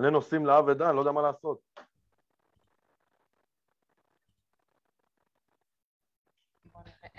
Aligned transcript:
מלא 0.00 0.10
נושאים 0.10 0.46
לאב 0.46 0.64
ודן, 0.68 0.94
לא 0.94 1.00
יודע 1.00 1.12
מה 1.12 1.22
לעשות. 1.22 1.60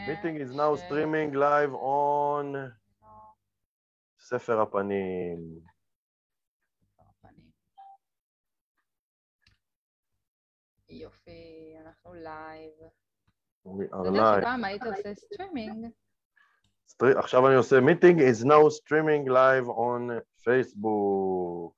meeting 0.08 0.36
is 0.44 0.52
now 0.56 0.76
ש- 0.78 0.82
streaming 0.82 1.32
live 1.34 1.74
on 1.74 2.46
ספר 4.20 4.62
הפנים. 4.62 5.40
יופי, 10.90 11.76
אנחנו 11.86 12.14
לייב. 12.14 12.72
אתה 13.62 14.08
יודע. 14.08 14.22
שפעם 14.42 14.64
היית 14.64 14.82
עושה 14.84 15.14
סטרימינג, 15.16 15.86
סטרי- 16.88 17.18
עכשיו 17.20 17.48
אני 17.48 17.56
עושה 17.56 17.76
meeting 17.76 18.18
is 18.18 18.44
now 18.46 18.70
streaming 18.80 19.28
live 19.30 19.68
on 19.68 20.12
Facebook. 20.44 21.74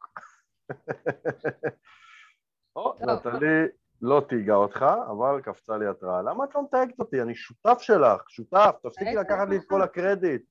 או, 2.76 2.94
טוב. 2.94 3.10
נטלי 3.10 3.68
לא 4.02 4.22
תייגה 4.30 4.54
אותך, 4.54 4.86
אבל 5.10 5.42
קפצה 5.42 5.78
לי 5.78 5.88
התראה. 5.88 6.22
למה 6.22 6.44
את 6.44 6.56
לא 6.56 6.64
מתייגת 6.64 7.00
אותי? 7.00 7.22
אני 7.22 7.36
שותף 7.36 7.78
שלך, 7.80 8.30
שותף, 8.30 8.76
תפסיקי 8.84 9.16
לקחת 9.16 9.50
לי 9.50 9.58
את. 9.58 9.62
כל 9.70 9.82
הקרדיט. 9.82 10.42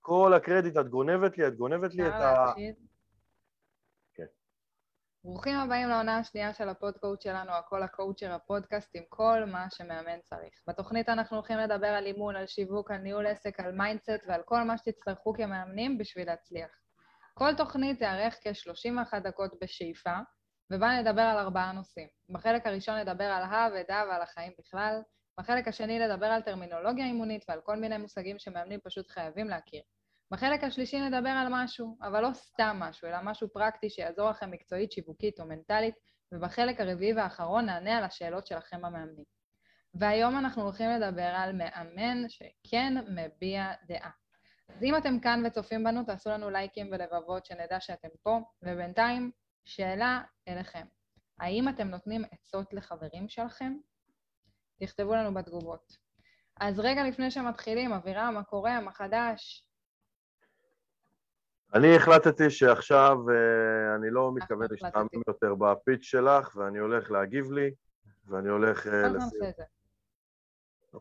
כל 0.00 0.34
הקרדיט, 0.34 0.76
את 0.76 0.88
גונבת 0.88 1.38
לי, 1.38 1.46
את 1.46 1.56
גונבת 1.56 1.94
לי 1.94 2.08
את 2.08 2.12
ה... 2.12 2.52
כן. 4.14 4.24
ברוכים 5.24 5.58
הבאים 5.58 5.88
לעונה 5.88 6.18
השנייה 6.18 6.54
של 6.54 6.68
הפודקאסט 6.68 7.20
שלנו, 7.20 7.52
הכל 7.52 7.82
ה 7.82 7.88
coacher 7.88 8.32
הפודקאסט 8.32 8.90
עם 8.94 9.02
כל 9.08 9.44
מה 9.52 9.66
שמאמן 9.70 10.20
צריך. 10.24 10.62
בתוכנית 10.66 11.08
אנחנו 11.08 11.36
הולכים 11.36 11.58
לדבר 11.58 11.86
על 11.86 12.06
אימון, 12.06 12.36
על 12.36 12.46
שיווק, 12.46 12.90
על 12.90 12.98
ניהול 12.98 13.26
עסק, 13.26 13.60
על 13.60 13.72
mindset 13.72 14.24
ועל 14.28 14.42
כל 14.42 14.62
מה 14.62 14.78
שתצטרכו 14.78 15.32
כמאמנים 15.32 15.98
בשביל 15.98 16.26
להצליח. 16.26 16.79
כל 17.42 17.54
תוכנית 17.54 17.98
תארך 17.98 18.38
כ-31 18.42 19.18
דקות 19.18 19.50
בשאיפה, 19.62 20.18
ובה 20.72 21.00
נדבר 21.00 21.22
על 21.22 21.38
ארבעה 21.38 21.72
נושאים. 21.72 22.08
בחלק 22.28 22.66
הראשון 22.66 22.94
נדבר 22.98 23.24
על 23.24 23.42
האבדה 23.42 24.02
ועל 24.08 24.22
החיים 24.22 24.52
בכלל, 24.58 25.02
בחלק 25.38 25.68
השני 25.68 25.98
נדבר 25.98 26.26
על 26.26 26.42
טרמינולוגיה 26.42 27.06
אימונית 27.06 27.44
ועל 27.48 27.60
כל 27.60 27.76
מיני 27.76 27.98
מושגים 27.98 28.38
שמאמנים 28.38 28.80
פשוט 28.84 29.10
חייבים 29.10 29.48
להכיר. 29.48 29.82
בחלק 30.30 30.64
השלישי 30.64 31.00
נדבר 31.00 31.30
על 31.30 31.46
משהו, 31.50 31.96
אבל 32.02 32.20
לא 32.20 32.32
סתם 32.32 32.76
משהו, 32.80 33.08
אלא 33.08 33.16
משהו 33.22 33.48
פרקטי 33.52 33.90
שיעזור 33.90 34.30
לכם 34.30 34.50
מקצועית, 34.50 34.92
שיווקית 34.92 35.40
או 35.40 35.46
מנטלית, 35.46 35.94
ובחלק 36.32 36.80
הרביעי 36.80 37.12
והאחרון 37.12 37.66
נענה 37.66 37.98
על 37.98 38.04
השאלות 38.04 38.46
שלכם 38.46 38.84
המאמנים. 38.84 39.24
והיום 39.94 40.38
אנחנו 40.38 40.62
הולכים 40.62 40.90
לדבר 40.90 41.32
על 41.36 41.52
מאמן 41.52 42.28
שכן 42.28 42.94
מביע 43.08 43.72
דעה. 43.86 44.19
אז 44.76 44.82
אם 44.82 44.96
אתם 44.96 45.20
כאן 45.20 45.42
וצופים 45.46 45.84
בנו, 45.84 46.04
תעשו 46.04 46.30
לנו 46.30 46.50
לייקים 46.50 46.88
ולבבות 46.92 47.46
שנדע 47.46 47.80
שאתם 47.80 48.08
פה, 48.22 48.40
ובינתיים, 48.62 49.30
שאלה 49.64 50.20
אליכם. 50.48 50.86
האם 51.40 51.68
אתם 51.68 51.88
נותנים 51.88 52.22
עצות 52.30 52.72
לחברים 52.72 53.28
שלכם? 53.28 53.72
תכתבו 54.80 55.14
לנו 55.14 55.34
בתגובות. 55.34 55.96
אז 56.60 56.80
רגע 56.80 57.04
לפני 57.04 57.30
שמתחילים, 57.30 57.92
אבירם, 57.92 58.34
מה 58.34 58.42
קורה? 58.42 58.80
מה 58.80 58.92
חדש? 58.92 59.66
אני 61.74 61.96
החלטתי 61.96 62.50
שעכשיו 62.50 63.16
אה, 63.30 63.94
אני 63.96 64.10
לא 64.10 64.32
מתכוון. 64.34 64.66
להשתעמם 64.70 65.22
יותר 65.28 65.54
בפיץ' 65.54 66.02
שלך, 66.02 66.56
ואני 66.56 66.78
הולך 66.78 67.10
להגיב 67.10 67.52
לי, 67.52 67.70
ואני 68.26 68.48
הולך 68.48 68.86
אה, 68.86 68.92
כל 68.92 68.98
הזמן 68.98 69.16
לשים... 69.16 69.24
עושה 69.24 69.48
את 69.48 69.56
זה. 69.56 69.79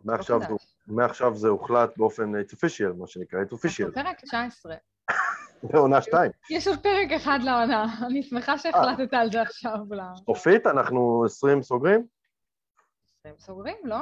מעכשיו 0.03 0.39
לא 0.39 0.45
זה-. 0.45 0.53
מעכשיו 0.87 1.35
זה 1.35 1.47
הוחלט 1.47 1.97
באופן 1.97 2.35
it's 2.35 2.53
official, 2.53 2.93
מה 2.97 3.07
שנקרא, 3.07 3.39
it's 3.39 3.53
official. 3.53 3.85
אנחנו 3.85 4.03
פרק 4.03 4.19
19. 4.21 4.75
זה 5.61 5.77
עונה 5.77 6.01
שתיים. 6.01 6.31
יש 6.49 6.67
עוד 6.67 6.79
פרק 6.83 7.11
אחד 7.15 7.39
לעונה. 7.43 7.85
אני 8.05 8.23
שמחה 8.23 8.57
שהחלטת 8.57 9.13
על 9.13 9.31
זה 9.31 9.41
עכשיו. 9.41 9.77
סופית, 10.25 10.67
אנחנו 10.67 11.25
20 11.25 11.61
סוגרים? 11.63 12.07
הם 13.25 13.35
סוגרים, 13.39 13.77
לא? 13.83 13.97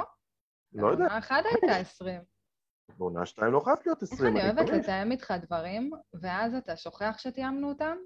לא 0.72 0.86
יודע, 0.86 1.04
עונה 1.04 1.18
אחת 1.18 1.44
הייתה 1.44 1.76
20. 1.76 2.20
בעונה 2.98 3.26
שתיים 3.26 3.52
לא 3.52 3.60
חייב 3.60 3.76
להיות 3.86 4.02
איך 4.02 4.12
20. 4.12 4.36
אני 4.36 4.44
אוהבת. 4.44 4.68
לתאם 4.70 5.12
איתך 5.12 5.34
דברים, 5.42 5.90
ואז 6.14 6.54
אתה 6.54 6.76
שוכח 6.76 7.14
שתיאמנו 7.18 7.68
אותם? 7.68 7.96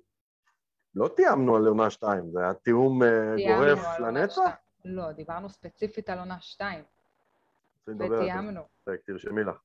לא 0.95 1.09
תיאמנו 1.17 1.57
על 1.57 1.67
עונה 1.67 1.91
שתיים, 1.91 2.31
זה 2.33 2.41
היה 2.41 2.55
תיאום 2.55 3.03
אה, 3.03 3.09
גורף 3.49 3.99
לנצח? 3.99 4.41
לא, 4.85 5.13
דיברנו 5.13 5.49
ספציפית 5.49 6.11
על 6.11 6.19
עונה 6.19 6.41
2, 6.41 6.85
רוצים 6.85 6.85
לדבר 6.85 6.85
על 6.85 6.92
ותיאמנו. 7.89 8.63
זה? 8.87 8.97
תרשמי 9.07 9.45
לך. 9.45 9.57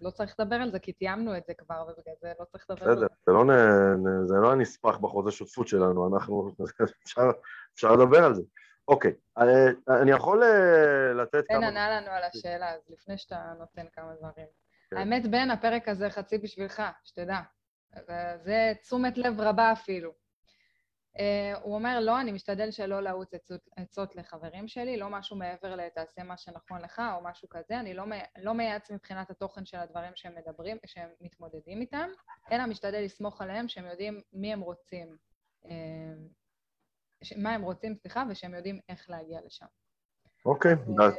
לא 0.00 0.10
צריך 0.10 0.34
לדבר 0.38 0.56
על 0.56 0.70
זה, 0.70 0.78
כי 0.78 0.92
תיאמנו 0.92 1.36
את 1.36 1.42
זה 1.46 1.52
כבר, 1.58 1.82
ובגלל 1.88 2.14
זה 2.20 2.32
לא 2.40 2.44
צריך 2.44 2.70
לדבר 2.70 2.84
על 2.88 2.94
בסדר, 2.94 3.00
זה. 3.00 3.14
זה 3.26 3.32
לא 3.32 3.44
זה 4.26 4.34
לא 4.42 4.52
הנספח 4.52 4.98
בחוזה 4.98 5.30
שותפות 5.30 5.68
שלנו, 5.68 6.14
אנחנו... 6.16 6.50
אפשר- 7.74 7.92
לדבר 7.92 8.24
על 8.24 8.34
זה. 8.34 8.42
אוקיי, 8.88 9.12
אה, 9.38 10.00
אני 10.02 10.10
יכול 10.10 10.42
אה, 10.42 11.12
לתת 11.12 11.44
בן 11.48 11.56
כמה... 11.56 11.68
ענה 11.68 11.90
לנו 12.00 12.10
על 12.10 12.22
השאלה, 12.24 12.74
אז 12.74 12.80
לפני 12.88 13.18
שאתה 13.18 13.52
נותן 13.58 13.86
כמה 13.92 14.14
דברים. 14.14 14.46
כן. 14.90 14.96
האמת, 14.96 15.30
בן, 15.30 15.50
הפרק 15.50 15.88
הזה 15.88 16.10
חצי 16.10 16.38
בשבילך, 16.38 16.82
שתדע. 17.04 17.38
זה 18.44 18.72
תשומת 18.82 19.18
לב 19.18 19.40
רבה 19.40 19.72
אפילו. 19.72 20.21
אה, 21.18 21.52
הוא 21.62 21.74
אומר, 21.74 22.00
לא, 22.00 22.20
אני 22.20 22.32
משתדל 22.32 22.70
שלא 22.70 23.00
לעוץ 23.00 23.30
עצות, 23.76 24.16
לחברים 24.16 24.68
שלי, 24.68 24.96
לא 24.96 25.08
משהו 25.10 25.36
מעבר 25.36 25.76
ל"תעשה 25.76 26.22
מה 26.22 26.36
שנכון 26.36 26.80
לך" 26.80 27.02
או 27.16 27.24
משהו 27.24 27.48
כזה, 27.48 27.80
אני 27.80 27.94
לא, 27.94 28.04
לא 28.42 28.52
מייעץ 28.54 28.90
מבחינת 28.90 29.30
התוכן 29.30 29.64
של 29.64 29.76
הדברים 29.76 30.12
שהם 30.14 30.32
מדברים, 30.34 30.76
שהם 30.86 31.08
מתמודדים 31.20 31.80
איתם, 31.80 32.08
אלא 32.52 32.66
משתדל 32.66 33.00
לסמוך 33.04 33.42
עליהם 33.42 33.68
שהם 33.68 33.84
יודעים 33.86 34.20
מי 34.32 34.52
הם 34.52 34.60
רוצים, 34.60 35.16
אה, 35.64 35.70
ש- 37.22 37.32
מה 37.36 37.50
הם 37.54 37.62
רוצים, 37.62 37.94
סליחה, 37.94 38.24
ושהם 38.30 38.54
יודעים 38.54 38.80
איך 38.88 39.10
להגיע 39.10 39.40
לשם. 39.46 39.66
אוקיי, 40.46 40.72
אז, 40.72 40.78
דע- 40.96 41.16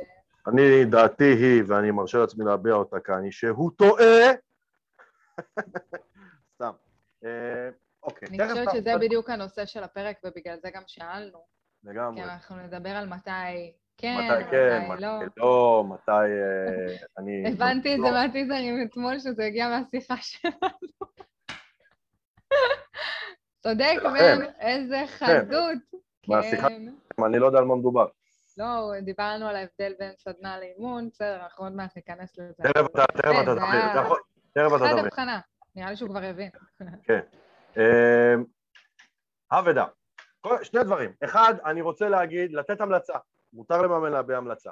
אני, 0.48 0.86
דעתי 0.86 1.24
היא, 1.34 1.64
ואני 1.68 1.92
מרשה 1.92 2.18
לעצמי 2.18 2.46
להביע 2.46 2.74
אותה 2.74 3.00
כאן, 3.00 3.24
היא 3.24 3.32
שהוא 3.32 3.72
טועה. 3.78 4.32
סתם. 6.56 6.72
אוקיי, 8.04 8.28
אני 8.30 8.38
תכף 8.38 8.50
חושבת 8.50 8.68
שזה 8.74 8.94
בדיוק 9.02 9.30
הנושא 9.30 9.66
של 9.66 9.84
הפרק, 9.84 10.18
ובגלל 10.24 10.58
זה 10.62 10.70
גם 10.74 10.82
שאלנו, 10.88 11.40
לגמרי. 11.84 12.24
כי 12.24 12.30
אנחנו 12.30 12.56
נדבר 12.56 12.90
על 12.90 13.08
מתי 13.08 13.74
כן, 13.98 14.16
מתי 14.18 14.44
כן, 14.52 14.86
מתי 14.92 15.02
לא. 15.02 15.20
מתי 15.26 15.40
לא, 15.40 15.84
מתי 15.90 16.12
אה, 16.12 16.96
אני... 17.18 17.52
הבנתי 17.54 17.94
את 17.96 18.00
לא. 18.00 18.06
זה 18.06 18.12
מהטיזרים 18.12 18.88
אתמול, 18.90 19.20
שזה 19.20 19.46
הגיע 19.46 19.68
מהשיחה 19.68 20.16
שלנו. 20.18 20.54
צודק, 23.64 23.94
שלכם. 23.94 24.14
בן, 24.14 24.46
איזה 24.60 25.04
חדות. 25.08 25.78
מהשיחה- 26.28 26.70
כן. 26.70 26.94
אני 27.26 27.40
לא 27.40 27.46
יודע 27.46 27.60
על 27.60 27.66
מה 27.66 27.76
מדובר. 27.76 28.06
לא, 28.58 28.92
דיברנו 29.02 29.48
על 29.48 29.56
ההבדל 29.56 29.94
בין 30.00 30.12
סדנה 30.18 30.60
לאימון, 30.60 31.10
בסדר, 31.10 31.36
אנחנו 31.44 31.64
עוד 31.64 31.74
מעט 31.76 31.96
ניכנס 31.96 32.38
לזה. 32.38 32.54
תכף 32.64 32.86
אתה 32.86 33.04
תכף 33.14 33.22
כן, 33.22 33.44
אתה 33.44 33.56
תכף 34.54 34.76
אתה 34.76 34.88
חד. 34.88 34.98
הבחנה, 35.06 35.40
נראה 35.76 35.90
לי 35.90 35.96
שהוא 35.96 36.10
כבר 36.10 36.24
הבין. 36.24 36.50
אה, 37.10 37.20
אבדה. 39.52 39.86
כל- 40.42 40.64
שני 40.64 40.84
דברים. 40.84 41.14
אחד, 41.24 41.54
אני 41.66 41.82
רוצה 41.82 42.10
להגיד, 42.10 42.54
לתת 42.54 42.82
המלצה. 42.82 43.14
מותר 43.54 43.82
למאמן 43.82 44.12
להביע 44.12 44.38
המלצה. 44.38 44.72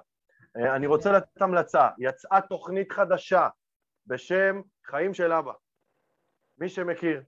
אה, 0.57 0.75
אני 0.75 0.88
רוצה 0.88 1.11
לתת 1.11 1.41
המלצה. 1.41 1.90
יצאה 2.00 2.41
תוכנית 2.41 2.91
חדשה 2.91 3.47
בשם 4.07 4.61
חיים 4.85 5.13
של 5.13 5.31
אבא. 5.31 5.51
מי 6.57 6.69
שמכיר. 6.69 7.23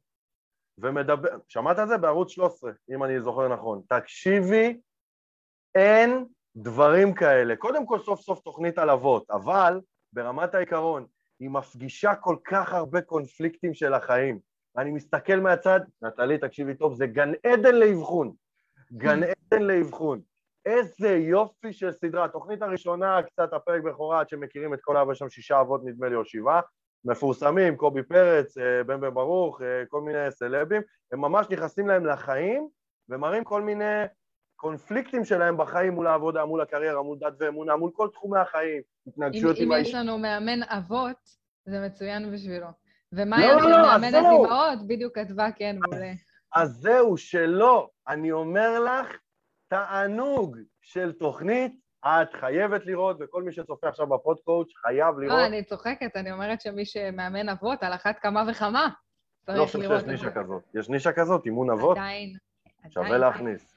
ומדבר, 0.78 1.29
שמעת 1.47 1.78
על 1.79 1.88
זה? 1.88 1.97
בערוץ 1.97 2.31
13, 2.31 2.72
אם 2.89 3.03
אני 3.03 3.22
זוכר 3.22 3.47
נכון. 3.47 3.81
תקשיבי, 3.89 4.81
אין 5.75 6.25
דברים 6.56 7.13
כאלה. 7.13 7.56
קודם 7.56 7.85
כל, 7.85 8.00
סוף 8.00 8.22
סוף 8.22 8.39
תוכנית 8.39 8.78
על 8.78 8.89
אבות, 8.89 9.31
אבל 9.31 9.81
ברמת 10.13 10.56
העיקרון, 10.56 11.06
היא 11.39 11.50
מפגישה 11.50 12.16
כל 12.16 12.35
כך 12.44 12.73
הרבה 12.73 13.01
קונפליקטים 13.01 13.73
של 13.73 13.94
החיים. 13.94 14.39
אני 14.78 14.91
מסתכל 14.91 15.39
מהצד, 15.39 15.79
נטלי, 16.01 16.38
תקשיבי 16.38 16.75
טוב, 16.75 16.94
זה 16.94 17.07
גן 17.07 17.31
עדן 17.47 17.75
לאבחון. 17.75 18.34
גן 18.94 19.19
עדן 19.24 19.62
לאבחון. 19.63 20.21
איזה 20.65 21.09
יופי 21.09 21.74
של 21.74 21.92
סדרה. 21.92 22.25
התוכנית 22.25 22.62
הראשונה, 22.62 23.24
קצת 23.24 23.53
הפרק 23.53 23.83
בכורה, 23.83 24.19
עד 24.19 24.30
שמכירים 24.30 24.74
את 24.74 24.80
כל 24.81 24.98
האבא 24.98 25.13
שם, 25.13 25.30
שישה 25.30 25.62
אבות 25.62 25.81
נדמה 25.86 26.09
לי, 26.09 26.15
או 26.15 26.25
שבעה, 26.25 26.62
מפורסמים, 27.06 27.75
קובי 27.75 28.03
פרץ, 28.03 28.57
אה, 28.57 28.83
בן 28.83 29.01
בן 29.01 29.13
ברוך, 29.13 29.62
אה, 29.62 29.83
כל 29.89 30.01
מיני 30.01 30.31
סלבים, 30.31 30.81
הם 31.12 31.21
ממש 31.21 31.48
נכנסים 31.50 31.88
להם 31.88 32.06
לחיים 32.06 32.68
ומראים 33.09 33.44
כל 33.44 33.62
מיני 33.62 34.03
קונפליקטים 34.56 35.25
שלהם 35.25 35.57
בחיים 35.57 35.94
מול 35.94 36.07
העבודה, 36.07 36.45
מול 36.45 36.62
הקריירה, 36.62 37.03
מול 37.03 37.18
דת 37.19 37.33
ואמונה, 37.39 37.75
מול 37.75 37.92
כל 37.94 38.09
תחומי 38.13 38.39
החיים, 38.39 38.81
אם 39.07 39.12
התנגשויות 39.12 39.57
אם 39.57 39.63
עם 39.63 39.71
יש 39.71 39.75
האיש. 39.77 39.94
לנו 39.95 40.18
מאמן 40.18 40.63
אבות, 40.63 41.30
זה 41.65 41.80
מצוין 41.86 42.31
בשבילו. 42.31 42.68
ומה 43.15 43.39
לא, 43.39 43.62
לא, 43.62 43.69
לא, 43.69 43.77
למאמנת 43.77 44.12
זהו. 44.12 44.44
אימהות? 44.45 44.88
בדיוק 44.88 45.19
כתבה 45.19 45.48
כן 45.56 45.75
מעולה. 45.80 46.12
אז 46.56 46.69
זהו, 46.69 47.18
שלא. 47.18 47.89
אני 48.07 48.31
אומר 48.31 48.80
לך, 48.80 49.18
תענוג 49.68 50.57
של 50.81 51.12
תוכנית, 51.12 51.71
את 52.06 52.33
חייבת 52.33 52.86
לראות, 52.86 53.18
וכל 53.19 53.44
מי 53.44 53.51
שצופה 53.51 53.88
עכשיו 53.88 54.07
בפודקאוץ' 54.07 54.74
חייב 54.75 55.19
לראות. 55.19 55.39
לא, 55.39 55.45
אני 55.45 55.63
צוחקת, 55.63 56.15
אני 56.15 56.31
אומרת 56.31 56.62
שמי 56.62 56.86
שמאמן 56.86 57.50
אבות, 57.50 57.83
על 57.83 57.94
אחת 57.94 58.19
כמה 58.19 58.44
וכמה, 58.50 58.88
אני 59.48 59.57
לא 59.57 59.65
צריך 59.65 59.71
חושב 59.71 59.80
לראות 59.80 60.00
שיש 60.00 60.10
נישה. 60.10 60.31
כזאת. 60.31 60.63
יש 60.75 60.89
נישה 60.89 61.12
כזאת, 61.12 61.45
אימון 61.45 61.69
אבות? 61.69 61.98
עדיין, 61.98 62.33
שווה 62.89 63.06
עדיין, 63.06 63.21
להכניס. 63.21 63.75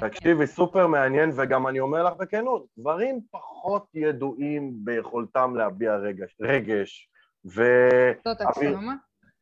תקשיבי, 0.00 0.46
סופר 0.46 0.86
מעניין, 0.86 1.30
וגם 1.36 1.66
אני 1.66 1.80
אומר 1.80 2.02
לך 2.04 2.16
בכנות, 2.16 2.66
דברים 2.78 3.20
פחות 3.30 3.86
ידועים 3.94 4.72
ביכולתם 4.84 5.56
להביע 5.56 5.96
רגש, 6.40 7.08
רגש 7.46 8.20
זאת 8.24 8.40
אקסיומה? 8.40 8.94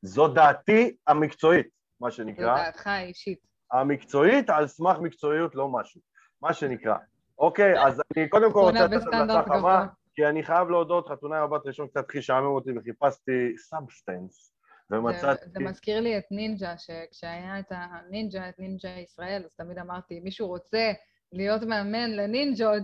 וזו 0.04 0.28
דעתי 0.28 0.96
המקצועית, 1.06 1.66
מה 2.00 2.10
זו 2.10 2.16
שנקרא. 2.16 2.56
דעתך 2.56 2.86
האישית. 2.86 3.38
המקצועית 3.72 4.50
על 4.50 4.66
סמך 4.66 4.98
מקצועיות, 4.98 5.54
לא 5.54 5.68
משהו, 5.68 6.00
מה 6.42 6.52
שנקרא. 6.52 6.96
אוקיי, 7.38 7.86
אז 7.86 8.02
אני 8.16 8.28
קודם 8.28 8.52
כל 8.52 8.60
רוצה 8.60 8.86
לתת 8.86 9.06
המלצה 9.12 9.42
חמה. 9.42 9.86
כי 10.14 10.26
אני 10.26 10.42
חייב 10.42 10.68
להודות, 10.68 11.08
חתונה 11.08 11.38
הבת 11.38 11.66
ראשון 11.66 11.88
קצת 11.88 12.10
חישמם 12.10 12.44
אותי 12.44 12.70
וחיפשתי 12.78 13.58
סאבסטנס, 13.58 14.54
זה, 14.90 14.98
ומצאתי... 14.98 15.44
זה 15.46 15.60
מזכיר 15.60 16.00
לי 16.00 16.18
את 16.18 16.24
נינג'ה, 16.30 16.74
שכשהיה 16.78 17.58
את 17.58 17.66
הנינג'ה, 17.70 18.48
את 18.48 18.58
נינג'ה 18.58 18.88
ישראל, 18.88 19.42
אז 19.44 19.54
תמיד 19.56 19.78
אמרתי, 19.78 20.20
מישהו 20.20 20.46
רוצה 20.46 20.92
להיות 21.32 21.62
מאמן 21.62 22.10
לנינג'ות, 22.10 22.82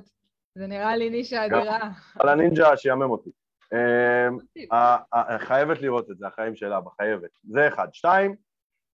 זה 0.55 0.67
נראה 0.67 0.97
לי 0.97 1.11
נישה 1.11 1.47
אדירה. 1.47 1.91
על 2.21 2.29
הנינג'ה 2.29 2.77
שיאמם 2.77 3.11
אותי. 3.11 3.31
אמ, 3.75 4.39
חייבת 5.39 5.81
לראות 5.81 6.11
את 6.11 6.19
זה, 6.19 6.27
החיים 6.27 6.57
של 6.57 6.73
אבא, 6.73 6.91
חייבת. 6.91 7.31
זה 7.45 7.69
אחד. 7.69 7.89
שתיים, 7.93 8.37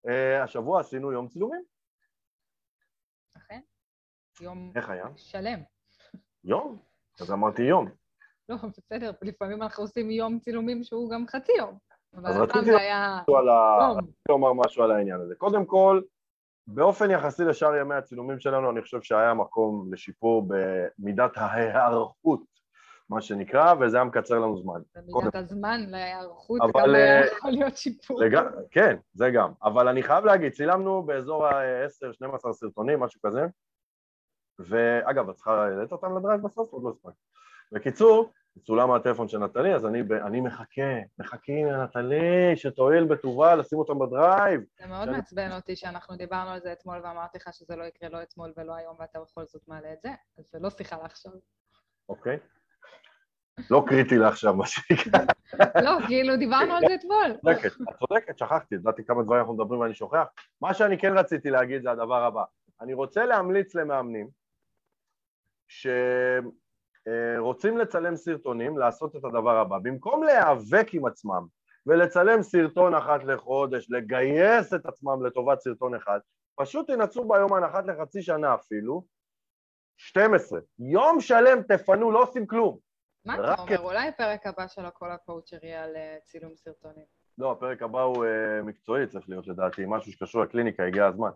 אה, 0.09 0.43
השבוע 0.43 0.81
עשינו 0.81 1.12
יום 1.12 1.29
צילומים. 1.29 1.62
אכן? 3.37 3.61
יום 4.41 4.73
איך 4.77 4.91
היה? 4.91 5.06
שלם. 5.17 5.61
יום? 6.44 6.79
אז 7.21 7.32
אמרתי 7.32 7.62
יום. 7.62 7.87
לא, 8.49 8.56
בסדר, 8.79 9.12
לפעמים 9.23 9.62
אנחנו 9.62 9.85
עושים 9.85 10.11
יום 10.11 10.38
צילומים 10.38 10.85
שהוא 10.85 11.11
גם 11.11 11.25
חצי 11.29 11.53
יום. 11.59 11.79
אז. 12.25 12.37
רציתי 12.37 12.71
לומר 14.29 14.53
משהו 14.53 14.83
על 14.83 14.91
העניין 14.91 15.21
הזה. 15.21 15.35
קודם 15.35 15.65
כל, 15.67 16.00
באופן 16.67 17.11
יחסי 17.11 17.44
לשאר 17.44 17.76
ימי 17.76 17.94
הצילומים 17.94 18.41
שלנו, 18.41 18.71
אני 18.71 18.83
חושב 18.83 19.03
שהיה 19.03 19.35
מקום 19.35 19.93
לשיפור 19.93 20.49
במידת 20.49 21.37
ההיערכות, 21.37 22.41
מה 23.11 23.21
שנקרא, 23.21 23.75
וזה 23.81 23.97
היה 23.97 24.05
מקצר 24.05 24.39
לנו 24.39 24.59
זמן. 24.59 24.81
במידת 24.95 25.35
הזמן 25.35 25.81
להיערכות, 25.89 26.61
גם 26.75 26.85
היה 26.95 27.21
אה, 27.21 27.27
יכול 27.27 27.51
להיות 27.51 27.77
שיפור. 27.77 28.21
לג... 28.23 28.39
כן, 28.71 28.97
זה 29.15 29.31
גם. 29.31 29.53
אבל 29.62 29.89
אני 29.89 30.03
חייב 30.03 30.25
להגיד, 30.25 30.53
צילמנו 30.53 31.03
באזור 31.03 31.47
ה-10-12 31.47 32.53
סרטונים, 32.53 33.01
משהו 33.01 33.21
כזה. 33.27 33.47
ואגב, 34.59 35.29
את 35.29 35.35
צריכה 35.35 35.65
העלית 35.65 35.93
אותם 35.93 36.17
לדרייב 36.17 36.41
בסוף? 36.43 36.73
עוד 36.73 36.83
לא 36.83 36.91
הספקתי. 36.91 37.23
בקיצור, 37.73 38.33
צולם 38.62 38.89
מהטלפון 38.89 39.29
של 39.29 39.39
נטלי, 39.39 39.75
אז 39.75 39.87
אני, 39.87 40.03
אני 40.27 40.41
מחכה, 40.41 40.93
מחכים 41.19 41.67
לנטלי, 41.67 42.57
שתואיל 42.57 43.05
בטובה 43.05 43.55
לשים 43.55 43.79
אותם 43.79 43.99
בדרייב. 43.99 44.61
זה 44.81 44.87
מאוד 44.87 45.11
מעצבן 45.11 45.53
אותי 45.53 45.77
שאנחנו 45.77 46.17
דיברנו 46.17 46.51
על 46.51 46.61
זה 46.61 46.73
אתמול 46.73 47.01
ואמרתי 47.05 47.39
לך 47.39 47.49
שזה 47.53 47.77
לא 47.77 47.85
יקרה 47.85 48.09
לא 48.09 48.23
אתמול 48.23 48.53
ולא 48.57 48.75
היום 48.75 48.97
ואתה 48.99 49.21
בכל 49.21 49.45
זאת 49.47 49.62
מעלה 49.69 49.93
את 49.93 50.01
זה, 50.03 50.11
אז 50.39 50.45
זה 50.53 50.59
לא 50.59 50.71
שיחה 50.71 50.97
לעכשיו. 51.03 51.33
אוקיי? 52.09 52.39
לא 53.71 53.85
קריטי 53.87 54.19
לעכשיו, 54.19 54.55
מה 54.55 54.67
שנקרא. 54.67 55.21
לא, 55.83 55.91
כאילו 56.07 56.37
דיברנו 56.37 56.75
על 56.75 56.83
זה 56.89 56.95
אתמול. 56.95 57.37
צודקת, 57.41 57.67
את 57.67 57.97
צודקת, 57.99 58.39
שכחתי, 58.39 58.75
ידעתי 58.75 59.05
כמה 59.05 59.23
דברים 59.23 59.41
אנחנו 59.41 59.55
מדברים 59.55 59.81
ואני 59.81 59.95
שוכח. 59.95 60.27
מה 60.61 60.75
שאני 60.75 60.99
כן 60.99 61.19
רציתי 61.19 61.51
להגיד 61.51 61.83
זה 61.83 61.91
הדבר 61.91 62.25
הבא. 62.25 62.43
אני 62.81 62.95
רוצה 62.95 63.27
להמליץ 63.27 63.75
למאמנים 63.75 64.29
שרוצים 67.39 67.79
לצלם 67.79 68.17
סרטונים, 68.17 68.79
לעשות 68.79 69.17
את 69.17 69.25
הדבר 69.25 69.59
הבא. 69.59 69.79
במקום 69.79 70.23
להיאבק 70.23 70.95
עם 70.95 71.07
עצמם 71.07 71.47
ולצלם 71.87 72.43
סרטון 72.43 72.95
אחת 72.95 73.25
לחודש, 73.25 73.87
לגייס 73.91 74.75
את 74.75 74.87
עצמם 74.87 75.27
לטובת 75.27 75.61
סרטון 75.61 75.95
אחד, 75.95 76.19
פשוט 76.55 76.91
תנצלו 76.91 77.29
ביומן 77.29 77.65
אחת 77.65 77.87
לחצי 77.87 78.23
שנה 78.23 78.55
אפילו, 78.55 79.05
12. 79.97 80.61
יום 80.79 81.21
שלם 81.21 81.62
תפנו, 81.62 82.11
לא 82.11 82.23
עושים 82.23 82.47
כלום. 82.47 82.90
מה 83.25 83.35
אתה 83.35 83.63
אומר? 83.63 83.79
אולי 83.79 84.09
הפרק 84.09 84.47
הבא 84.47 84.67
של 84.67 84.85
הכל 84.85 85.11
הקואוצ'ר 85.11 85.59
יהיה 85.63 85.85
על 85.85 85.97
אה, 85.97 86.19
צילום 86.25 86.57
סרטונים. 86.57 87.05
לא, 87.39 87.53
הפרק 87.53 87.83
הבא 87.83 88.01
הוא 88.01 88.25
uh, 88.25 88.63
מקצועי, 88.63 89.07
צריך 89.07 89.29
להיות 89.29 89.47
לדעתי, 89.47 89.83
משהו 89.87 90.13
שקשור 90.13 90.43
לקליניקה, 90.43 90.87
הגיע 90.87 91.07
הזמן. 91.07 91.31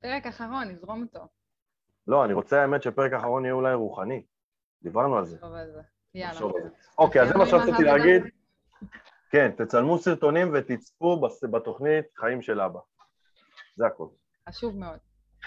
פרק 0.00 0.26
אחרון, 0.26 0.68
נזרום 0.68 1.02
אותו. 1.02 1.28
לא, 2.06 2.24
אני 2.24 2.32
רוצה 2.32 2.62
האמת 2.62 2.82
שפרק 2.82 3.12
האחרון 3.12 3.44
יהיה 3.44 3.54
אולי 3.54 3.74
רוחני. 3.74 4.22
דיברנו 4.82 5.16
על 5.16 5.24
זה. 5.24 5.36
נחשוב 5.36 5.54
על 5.54 5.70
זה. 5.72 5.82
יאללה. 6.14 6.32
נחשוב 6.32 6.56
על 6.56 6.62
זה. 6.62 6.68
אוקיי, 6.98 7.22
אז 7.22 7.28
זה 7.28 7.34
מה 7.38 7.46
שרציתי? 7.46 7.82
להגיד. 7.82 8.22
כן, 9.30 9.50
תצלמו 9.56 9.98
סרטונים 9.98 10.50
ותצפו 10.54 11.20
בתוכנית 11.50 12.04
חיים 12.16 12.42
של 12.42 12.60
אבא. 12.60 12.80
זה 13.76 13.86
הכל. 13.86 14.08
חשוב 14.48 14.76
מאוד. 14.76 14.98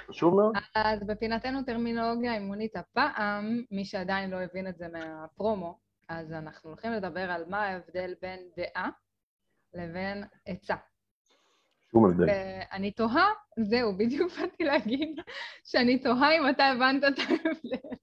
חשוב 0.07 0.35
מאוד. 0.35 0.55
אז 0.75 1.03
בפינתנו 1.07 1.63
טרמינולוגיה 1.63 2.33
אימונית 2.33 2.75
הפעם, 2.75 3.63
מי 3.71 3.85
שעדיין 3.85 4.29
לא 4.29 4.37
הבין 4.37 4.67
את 4.67 4.77
זה 4.77 4.87
מהפרומו, 4.87 5.79
אז 6.09 6.33
אנחנו 6.33 6.69
הולכים 6.69 6.91
לדבר 6.91 7.31
על 7.31 7.43
מה 7.47 7.63
ההבדל 7.63 8.13
בין 8.21 8.39
דעה 8.57 8.89
לבין 9.73 10.23
עצה. 10.45 10.75
שום 11.91 12.05
הבדל. 12.05 12.25
ואני 12.27 12.91
תוהה, 12.91 13.27
זהו, 13.59 13.97
בדיוק 13.97 14.31
באתי 14.39 14.63
להגיד 14.63 15.19
שאני 15.63 15.99
תוהה 15.99 16.37
אם 16.37 16.49
אתה 16.49 16.65
הבנת 16.65 17.03
את 17.03 17.19
ההבדל. 17.19 17.97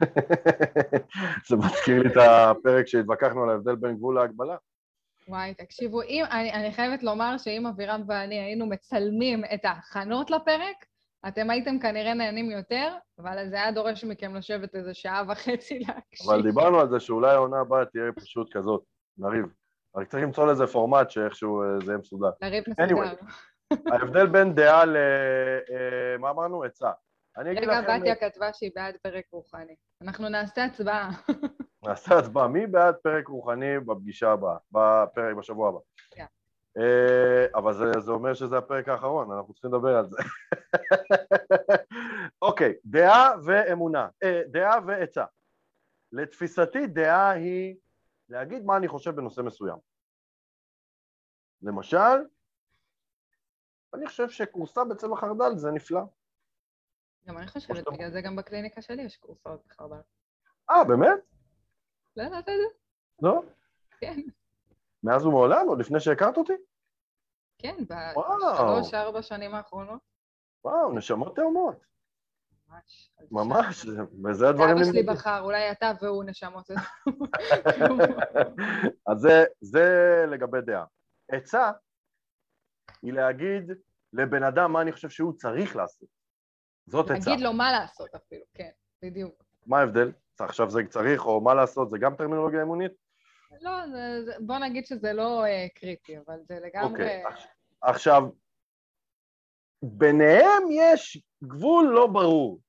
זה 1.48 1.56
מזכיר 1.56 2.02
לי 2.02 2.08
את 2.08 2.16
הפרק 2.16 2.86
שהתווכחנו 2.86 3.42
על 3.42 3.50
ההבדל 3.50 3.74
בין 3.74 3.96
גבול 3.96 4.14
להגבלה. 4.14 4.56
וואי, 5.28 5.54
תקשיבו, 5.54 6.02
אם, 6.02 6.24
אני, 6.30 6.52
אני 6.52 6.72
חייבת 6.72 7.02
לומר 7.02 7.38
שאם 7.38 7.66
אבירם 7.66 8.02
ואני 8.06 8.40
היינו 8.40 8.66
מצלמים 8.66 9.44
את 9.54 9.64
ההכנות 9.64 10.30
לפרק, 10.30 10.86
אתם 11.28 11.50
הייתם 11.50 11.78
כנראה 11.78 12.14
נהנים 12.14 12.50
יותר, 12.50 12.96
אבל 13.18 13.48
זה 13.48 13.56
היה 13.56 13.72
דורש 13.72 14.04
מכם 14.04 14.34
לשבת 14.34 14.74
איזה 14.74 14.94
שעה 14.94 15.22
וחצי 15.28 15.78
להקשיב. 15.88 16.30
אבל 16.30 16.42
דיברנו 16.42 16.80
על 16.80 16.88
זה 16.88 17.00
שאולי 17.00 17.30
העונה 17.30 17.60
הבאה 17.60 17.84
תהיה 17.84 18.12
פשוט 18.12 18.56
כזאת, 18.56 18.84
נריב. 19.18 19.44
רק 19.96 20.08
צריך 20.08 20.22
למצוא 20.22 20.46
לזה 20.46 20.66
פורמט 20.66 21.10
שאיכשהו 21.10 21.62
אה, 21.62 21.66
זה 21.84 21.92
יהיה 21.92 21.98
מסודר. 21.98 22.30
לריב 22.42 22.64
מסודר. 22.68 22.86
Anyway. 22.86 23.24
ההבדל 23.92 24.26
בין 24.26 24.54
דעה 24.54 24.84
ל... 24.84 24.96
אה, 24.96 26.18
מה 26.18 26.30
אמרנו? 26.30 26.64
עצה. 26.64 26.90
אני 27.38 27.50
אגיד 27.50 27.62
רגע, 27.62 27.80
לכם... 27.80 28.00
בתיה 28.00 28.14
כתבה 28.14 28.52
שהיא 28.52 28.70
בעד 28.74 28.96
פרק 29.02 29.24
רוחני. 29.32 29.74
אנחנו 30.02 30.28
נעשה 30.28 30.64
הצבעה. 30.64 31.10
נעשה 31.86 32.18
הצבעה. 32.18 32.48
מי 32.48 32.66
בעד 32.66 32.94
פרק 32.94 33.28
רוחני 33.28 33.80
בפגישה 33.80 34.30
הבאה? 34.30 34.56
בפרק, 34.72 35.36
בשבוע 35.36 35.68
הבא. 35.68 35.78
כן. 36.10 36.24
אה, 36.78 37.46
אבל 37.54 37.74
זה, 37.74 38.00
זה 38.00 38.10
אומר 38.10 38.34
שזה 38.34 38.58
הפרק 38.58 38.88
האחרון, 38.88 39.32
אנחנו 39.32 39.52
צריכים 39.54 39.74
לדבר 39.74 39.96
על 39.96 40.06
זה. 40.06 40.16
אוקיי, 42.42 42.74
דעה 42.84 43.30
ואמונה. 43.44 44.08
אה, 44.22 44.42
דעה 44.50 44.78
ועצה. 44.86 45.24
לתפיסתי 46.12 46.86
דעה 46.86 47.30
היא 47.30 47.76
להגיד 48.28 48.64
מה 48.64 48.76
אני 48.76 48.88
חושב 48.88 49.16
בנושא 49.16 49.40
מסוים. 49.40 49.76
למשל, 51.62 52.16
אני 53.94 54.06
חושב 54.06 54.30
שכורסה 54.30 54.84
בצבע 54.84 55.16
חרדל 55.16 55.56
זה 55.56 55.70
נפלא. 55.70 56.00
גם 57.26 57.38
אני 57.38 57.46
חושבת, 57.46 57.76
שאתה- 57.76 57.90
בגלל 57.90 58.10
זה 58.10 58.20
גם 58.20 58.36
בקליניקה 58.36 58.82
שלי 58.82 59.02
יש 59.02 59.16
קורסאות 59.16 59.66
בחרדל. 59.66 60.00
אה, 60.70 60.84
באמת? 60.84 61.18
לא 62.16 62.22
ידעת 62.22 62.48
את 62.48 62.54
זה? 62.54 62.78
לא? 63.22 63.42
כן. 64.00 64.20
מאז 65.06 65.26
ומעולם? 65.26 65.68
עוד 65.68 65.80
לפני 65.80 66.00
שהכרת 66.00 66.36
אותי? 66.36 66.52
כן. 67.58 67.74
בשלוש-ארבע 67.88 69.22
שנים 69.22 69.54
האחרונות. 69.54 70.00
וואו, 70.64 70.92
נשמות 70.92 71.36
תאומות. 71.36 71.76
ממש. 72.68 73.10
ממש, 73.30 73.86
זה- 73.86 74.00
וזה 74.24 74.48
הדברים 74.48 74.76
אבא 74.76 74.84
שלי. 74.84 75.02
בחר, 75.02 75.40
אולי 75.40 75.70
אתה 75.70 75.92
והוא 76.02 76.24
נשמות. 76.24 76.70
אז 79.06 79.18
זה, 79.18 79.44
זה 79.60 79.84
לגבי 80.28 80.60
דעה. 80.60 80.84
עצה 81.30 81.72
היא 83.02 83.12
להגיד 83.12 83.70
לבן 84.12 84.42
אדם 84.42 84.72
מה 84.72 84.82
אני 84.82 84.92
חושב 84.92 85.10
שהוא 85.10 85.32
צריך 85.36 85.76
לעשות. 85.76 86.08
זאת 86.86 87.10
עצה. 87.10 87.30
להגיד 87.30 87.44
לו 87.44 87.52
מה 87.52 87.72
לעשות 87.72 88.14
אפילו, 88.14 88.44
כן, 88.54 88.70
בדיוק. 89.02 89.42
מה 89.66 89.78
ההבדל? 89.80 90.12
עכשיו 90.38 90.70
זה 90.70 90.80
צריך 90.88 91.26
או 91.26 91.40
מה 91.40 91.54
לעשות, 91.54 91.90
זה 91.90 91.98
גם 91.98 92.16
טרמינולוגיה 92.16 92.62
אמונית? 92.62 92.92
לא, 93.60 93.70
זה- 94.24 94.32
בוא 94.40 94.58
נגיד 94.58 94.86
שזה 94.86 95.12
לא 95.12 95.44
אה, 95.44 95.66
קריטי, 95.74 96.18
אבל 96.18 96.38
זה 96.48 96.58
לגמרי... 96.60 96.90
אוקיי. 96.92 97.24
עכשיו, 97.82 98.22
ביניהם 99.82 100.62
יש 100.70 101.22
גבול 101.44 101.84
לא 101.94 102.06
ברור. 102.06 102.60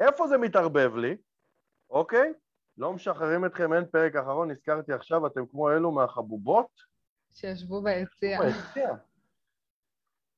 איפה 0.00 0.26
זה 0.28 0.38
מתערבב 0.38 0.96
לי? 0.96 1.16
אוקיי? 1.90 2.32
לא 2.78 2.92
משחררים 2.92 3.44
אתכם, 3.44 3.72
אין 3.72 3.86
פרק 3.86 4.16
אחרון, 4.16 4.50
נזכרתי 4.50 4.92
עכשיו, 4.92 5.26
אתם 5.26 5.46
כמו 5.46 5.70
אלו 5.70 5.90
מהחבובות. 5.92 6.68
שישבו 7.34 7.82
ביציע. 7.82 8.38
ביציע. 8.42 8.90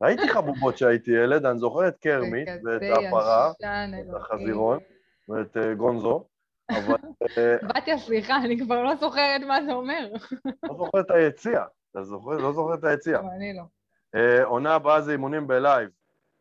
ראיתי 0.03 0.29
חבובות 0.29 0.75
כשהייתי 0.75 1.11
ילד, 1.11 1.45
אני 1.47 1.59
זוכר 1.59 1.89
את 1.89 1.99
קרמיט 1.99 2.49
זה 2.63 2.71
ואת 2.71 2.99
הפרה, 3.09 3.51
את. 3.51 4.15
החזירון 4.17 4.79
ואת 5.29 5.57
אה, 5.57 5.75
גונזו, 5.75 6.25
אבל 6.71 6.97
אה, 7.39 7.57
בתיה, 7.69 7.99
סליחה, 7.99 8.37
אני 8.37 8.61
כבר 8.61 8.83
לא 8.83 8.97
זוכרת 8.97 9.41
מה 9.49 9.65
זה 9.65 9.73
אומר. 9.73 10.09
לא 10.63 10.75
זוכר 10.77 11.01
את 11.01 11.11
היציע. 11.11 11.65
אתה 11.91 12.03
זוכר? 12.03 12.31
לא 12.31 12.53
זוכר 12.53 12.75
את 12.75 12.85
היציע. 12.85 13.19
גם 13.19 13.29
אני 13.37 13.55
לא. 13.57 13.63
אה, 14.15 14.45
עונה 14.45 14.75
הבאה 14.75 15.01
זה 15.01 15.13
אימונים 15.13 15.47
בלייב. 15.47 15.91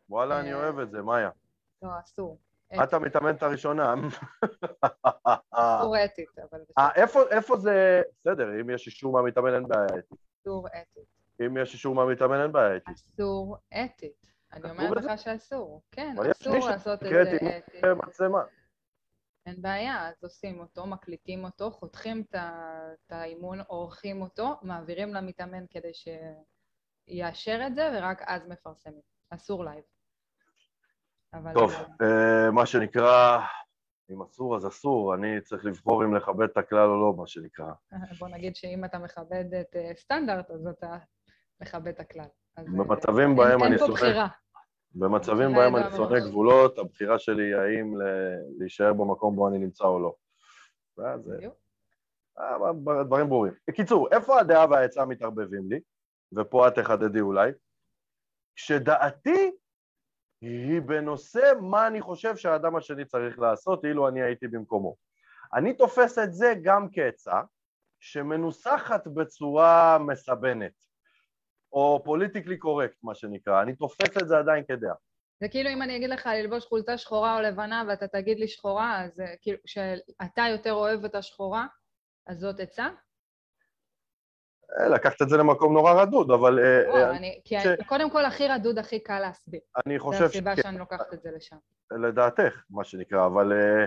וואלה, 0.08 0.40
אני 0.40 0.52
אה. 0.52 0.58
אוהב 0.58 0.78
את 0.78 0.90
זה, 0.90 1.02
מאיה. 1.02 1.30
לא, 1.82 1.88
אסור. 2.04 2.38
את 2.84 2.94
המתאמנת 2.94 3.42
הראשונה. 3.42 3.94
אסור 5.50 5.96
אתית, 6.04 6.28
אבל 6.50 6.60
איפה- 7.30 7.56
זה... 7.56 8.02
בסדר, 8.20 8.60
אם 8.60 8.70
יש 8.70 8.86
אישור 8.86 9.12
מהמתאמן 9.12 9.54
אין 9.54 9.68
בעיה 9.68 9.84
אתית. 9.86 10.18
אסור 10.40 10.66
אתית. 10.66 11.04
אם 11.46 11.56
יש 11.56 11.72
אישור 11.74 11.94
מהמתאמן 11.94 12.40
אין 12.42 12.52
בעיה 12.52 12.76
אתית. 12.76 12.94
אסור 12.94 13.56
אתית. 13.84 14.26
אני 14.52 14.70
אומרת? 14.70 15.04
לך 15.04 15.18
שאסור. 15.18 15.82
כן, 15.92 16.14
אסור 16.30 16.56
לעשות 16.68 17.02
את 17.02 17.08
זה 17.08 17.22
אתית. 17.22 17.84
אין 19.46 19.62
בעיה, 19.62 20.08
אז 20.08 20.14
עושים 20.22 20.60
אותו, 20.60 20.86
מקליטים 20.86 21.44
אותו, 21.44 21.70
חותכים 21.70 22.24
את 22.30 23.10
האימון, 23.10 23.60
עורכים 23.60 24.22
אותו, 24.22 24.56
מעבירים 24.62 25.14
למתאמן 25.14 25.64
כדי 25.70 25.90
שיאשר 27.08 27.60
את 27.66 27.74
זה, 27.74 27.90
ורק 27.94 28.22
אז 28.26 28.46
מפרסמים. 28.48 29.00
אסור 29.30 29.64
live. 29.64 29.84
אבל... 31.34 31.54
טוב, 31.54 31.72
אה, 32.02 32.50
מה 32.50 32.66
שנקרא, 32.66 33.40
אם 34.10 34.22
אסור 34.22 34.56
אז 34.56 34.66
אסור, 34.66 35.14
אני 35.14 35.40
צריך 35.40 35.64
לבחור 35.64 36.04
אם 36.04 36.14
לכבד 36.14 36.48
את 36.50 36.56
הכלל 36.56 36.88
או 36.88 37.00
לא, 37.00 37.14
מה 37.16 37.26
שנקרא. 37.26 37.72
בוא 38.20 38.28
נגיד 38.28 38.56
שאם 38.56 38.84
אתה 38.84 38.98
מכבד 38.98 39.54
את 39.60 39.76
אה, 39.76 39.92
סטנדרט, 39.96 40.50
אז 40.50 40.66
אתה 40.66 40.96
מכבד 41.60 41.88
את 41.88 42.00
הכלל. 42.00 42.26
אז, 42.56 42.66
אה, 42.66 42.72
במצבים 42.72 43.28
אין- 43.28 43.36
בהם 43.36 43.62
אין 43.62 43.72
אני 43.72 43.78
פה 43.78 43.86
בחירה. 43.92 44.28
במצבים 44.94 45.48
הבחירה 45.48 45.70
בהם 45.70 45.76
אני 45.76 45.96
שונא 45.96 46.10
מראש. 46.10 46.22
גבולות, 46.22 46.78
הבחירה 46.78 47.18
שלי 47.18 47.44
היא 47.44 47.56
האם 47.56 47.94
להישאר 48.58 48.92
במקום 48.92 49.36
בו 49.36 49.48
אני 49.48 49.58
נמצא 49.58 49.84
או 49.84 50.00
לא. 50.00 50.14
ואז. 50.98 51.32
אה, 52.38 53.02
דברים 53.04 53.28
ברורים. 53.28 53.52
בקיצור, 53.68 54.08
איפה 54.12 54.40
הדעה 54.40 54.66
והעצה 54.70 55.04
מתערבבים 55.04 55.70
לי? 55.70 55.80
ופה 56.36 56.68
את 56.68 56.74
תחדדי 56.74 57.20
אולי. 57.20 57.50
כשדעתי 58.56 59.50
היא 60.40 60.80
בנושא 60.80 61.52
מה 61.60 61.86
אני 61.86 62.00
חושב 62.00 62.36
שהאדם 62.36 62.76
השני 62.76 63.04
צריך 63.04 63.38
לעשות, 63.38 63.84
אילו 63.84 64.08
אני 64.08 64.22
הייתי 64.22 64.48
במקומו. 64.48 64.96
אני 65.54 65.74
תופס 65.74 66.18
את 66.18 66.34
זה 66.34 66.54
גם 66.62 66.88
כעצה 66.92 67.40
שמנוסחת 68.00 69.06
בצורה 69.06 69.98
מסבנת, 69.98 70.72
או 71.74 72.02
פוליטיקלי 72.04 72.56
קורקט, 72.58 72.96
מה 73.02 73.14
שנקרא. 73.14 73.62
אני 73.62 73.76
תופס 73.76 74.16
את 74.22 74.28
זה 74.28 74.38
עדיין 74.38 74.64
כדעה. 74.68 74.94
זה 75.40 75.48
כאילו 75.48 75.70
אם 75.70 75.82
אני 75.82 75.96
אגיד 75.96 76.10
לך 76.10 76.26
ללבוש 76.26 76.64
חולצה 76.66 76.98
שחורה 76.98 77.36
או 77.36 77.42
לבנה 77.42 77.84
ואתה 77.88 78.06
תגיד 78.08 78.38
לי 78.38 78.48
שחורה, 78.48 79.04
אז 79.04 79.20
אה, 79.20 79.26
כאילו, 79.42 79.58
שאתה 79.66 80.42
יותר 80.50 80.72
אוהב 80.72 81.04
את 81.04 81.14
השחורה, 81.14 81.66
אז 82.26 82.38
זאת 82.38 82.60
עצה? 82.60 82.88
אה, 84.80 84.88
לקחת 84.88 85.22
את 85.22 85.28
זה 85.28 85.36
למקום 85.36 85.72
נורא 85.72 86.02
רדוד, 86.02 86.30
אבל 86.30 86.58
אה, 86.58 86.82
לא, 86.86 86.96
אה, 86.96 87.10
אני, 87.16 87.40
כי 87.44 87.60
ש- 87.60 87.66
אני- 87.66 87.84
קודם 87.84 88.10
כל 88.10 88.24
הכי 88.24 88.48
רדוד, 88.48 88.78
הכי 88.78 89.00
קל 89.00 89.18
להסביר. 89.18 89.60
אני 89.86 89.98
זו 89.98 90.04
חושב 90.04 90.24
הסיבה 90.24 90.52
שכן. 90.56 90.62
שאני 90.62 90.78
לוקחת 90.78 91.14
את 91.14 91.22
זה 91.22 91.30
לשם. 91.36 91.56
לדעתך, 91.90 92.64
מה 92.70 92.84
שנקרא, 92.84 93.26
אבל 93.26 93.52
אה, 93.52 93.84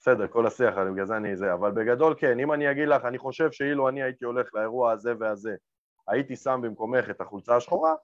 בסדר, 0.00 0.26
כל 0.28 0.46
השיח, 0.46 0.74
בגלל 0.92 1.06
זה 1.06 1.16
אני 1.16 1.36
זה, 1.36 1.52
אבל 1.54 1.70
בגדול 1.70 2.14
כן, 2.18 2.40
אם 2.40 2.52
אני 2.52 2.70
אגיד 2.70 2.88
לך, 2.88 3.04
אני 3.04 3.18
חושב 3.18 3.52
שאילו 3.52 3.88
אני 3.88 4.02
הייתי 4.02 4.24
הולך 4.24 4.54
לאירוע 4.54 4.92
הזה 4.92 5.12
והזה, 5.20 5.54
הייתי 6.08 6.36
שם 6.36 6.60
במקומך 6.62 7.10
את 7.10 7.20
החולצה 7.20 7.56
השחורה, 7.56 7.94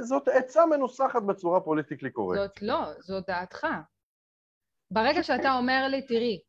זאת 0.00 0.28
עצה 0.28 0.66
מנוסחת 0.66 1.22
בצורה 1.22 1.60
פוליטיקלי 1.60 2.10
קורקט. 2.10 2.40
זאת 2.40 2.62
לא, 2.62 3.00
זאת 3.00 3.26
דעתך. 3.26 3.66
ברגע 4.90 5.22
שאתה 5.22 5.56
אומר 5.58 5.88
לי, 5.90 6.06
תראי, 6.06 6.40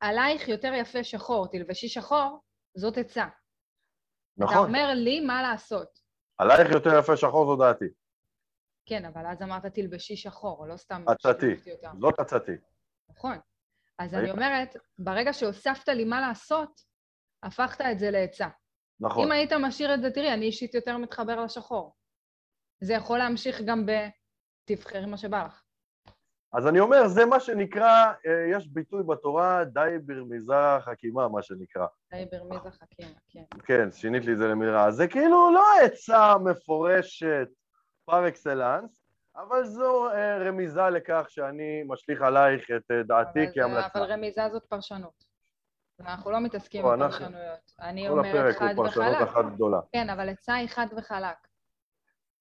עלייך 0.00 0.48
יותר 0.48 0.72
יפה 0.74 1.04
שחור, 1.04 1.48
תלבשי 1.48 1.88
שחור, 1.88 2.40
זאת 2.76 2.98
עצה. 2.98 3.24
אתה 3.24 4.44
נכון, 4.44 4.56
אומר 4.56 4.94
לי 4.94 5.20
מה 5.20 5.42
לעשות. 5.42 5.98
עלייך 6.38 6.70
יותר 6.72 6.90
יפה 6.98 7.16
שחור 7.16 7.46
זו 7.46 7.56
דעתי, 7.56 7.88
כן, 8.86 9.04
אבל 9.04 9.26
אז 9.26 9.42
אמרת 9.42 9.66
תלבשי 9.66 10.16
שחור, 10.16 10.66
לא 10.66 10.76
סתם 10.76 11.02
אותך. 11.08 11.28
זאת 12.00 12.20
הצעתי. 12.20 12.52
נכון. 13.08 13.38
אז 13.98 14.14
ראית? 14.14 14.24
אני 14.24 14.30
אומרת, 14.30 14.76
ברגע 14.98 15.32
שהוספת 15.32 15.88
לי 15.88 16.04
מה 16.04 16.20
לעשות, 16.20 16.80
הפכת 17.42 17.80
את 17.80 17.98
זה 17.98 18.10
לעצה. 18.10 18.46
נכון, 19.00 19.24
אם 19.24 19.32
היית 19.32 19.52
משאיר 19.52 19.94
את 19.94 20.02
זה, 20.02 20.10
תראי, 20.10 20.32
אני 20.32 20.46
אישית 20.46 20.74
יותר 20.74 20.96
מתחבר 20.96 21.44
לשחור. 21.44 21.94
זה 22.80 22.92
יכול 22.92 23.18
להמשיך 23.18 23.60
גם 23.66 23.86
ב... 23.86 23.90
תבחרי 24.64 25.06
מה 25.06 25.16
שבא 25.16 25.44
לך. 25.44 25.62
אז 26.52 26.66
אני 26.66 26.80
אומר, 26.80 27.08
זה 27.08 27.24
מה 27.24 27.40
שנקרא, 27.40 28.12
אה, 28.26 28.46
יש 28.50 28.68
ביטוי 28.68 29.02
בתורה, 29.02 29.64
די 29.64 29.96
ברמיזה 30.04 30.54
חכימה, 30.80 31.28
מה 31.28 31.42
שנקרא. 31.42 31.86
די 32.12 32.26
ברמיזה 32.32 32.70
חכימה, 32.70 33.18
כן. 33.28 33.42
כן, 33.64 33.92
שינית 33.92 34.24
לי 34.24 34.32
את 34.32 34.38
זה 34.38 34.48
למירה. 34.48 34.90
זה 34.90 35.08
כאילו 35.08 35.50
לא 35.54 35.64
עצה 35.84 36.34
מפורשת 36.38 37.48
פר 38.04 38.28
אקסלנס, 38.28 39.06
אבל 39.36 39.64
זו 39.64 40.10
אה, 40.10 40.38
רמיזה 40.38 40.90
לכך 40.90 41.24
שאני 41.28 41.82
משליך 41.86 42.22
עלייך 42.22 42.70
את 42.70 42.90
אה, 42.90 43.02
דעתי 43.02 43.44
אבל, 43.44 43.52
כהמלצה. 43.54 43.98
אבל 43.98 44.12
רמיזה 44.12 44.42
זאת 44.52 44.66
פרשנות. 44.66 45.24
אנחנו 46.00 46.30
לא 46.30 46.40
מתעסקים 46.40 46.82
לא, 46.82 46.92
עם 46.92 46.98
פרשנויות. 46.98 47.72
אני 47.80 48.08
כל 48.08 48.18
אומרת 48.18 48.34
הפרק 48.34 48.56
חד 48.56 48.74
הוא 48.76 48.86
פרשנות 48.86 49.14
וחלק. 49.14 49.28
אחת 49.28 49.44
גדולה. 49.54 49.80
כן, 49.92 50.10
אבל 50.10 50.28
עצה 50.28 50.54
היא 50.54 50.68
חד 50.68 50.86
וחלק. 50.96 51.36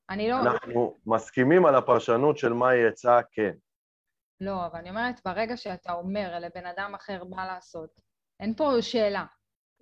אני 0.09 0.29
לא... 0.29 0.41
אנחנו 0.41 0.95
מסכימים 1.05 1.65
על 1.65 1.75
הפרשנות 1.75 2.37
של 2.37 2.53
מהי 2.53 2.87
עצה, 2.87 3.19
כן. 3.31 3.51
לא, 4.41 4.65
אבל 4.65 4.79
אני 4.79 4.89
אומרת, 4.89 5.21
ברגע 5.25 5.57
שאתה 5.57 5.93
אומר 5.93 6.39
לבן 6.39 6.65
אדם 6.65 6.95
אחר 6.95 7.23
מה 7.23 7.45
לעשות, 7.45 7.89
אין 8.39 8.53
פה 8.53 8.71
שאלה. 8.81 9.25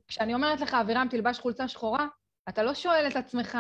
כשאני 0.08 0.34
אומרת 0.34 0.62
לך, 0.62 0.74
אבירם, 0.74 1.08
תלבש 1.10 1.40
חולצה 1.40 1.68
שחורה, 1.68 2.08
אתה 2.50 2.64
לא 2.64 2.74
שואל 2.74 3.08
את 3.12 3.16
עצמך 3.16 3.58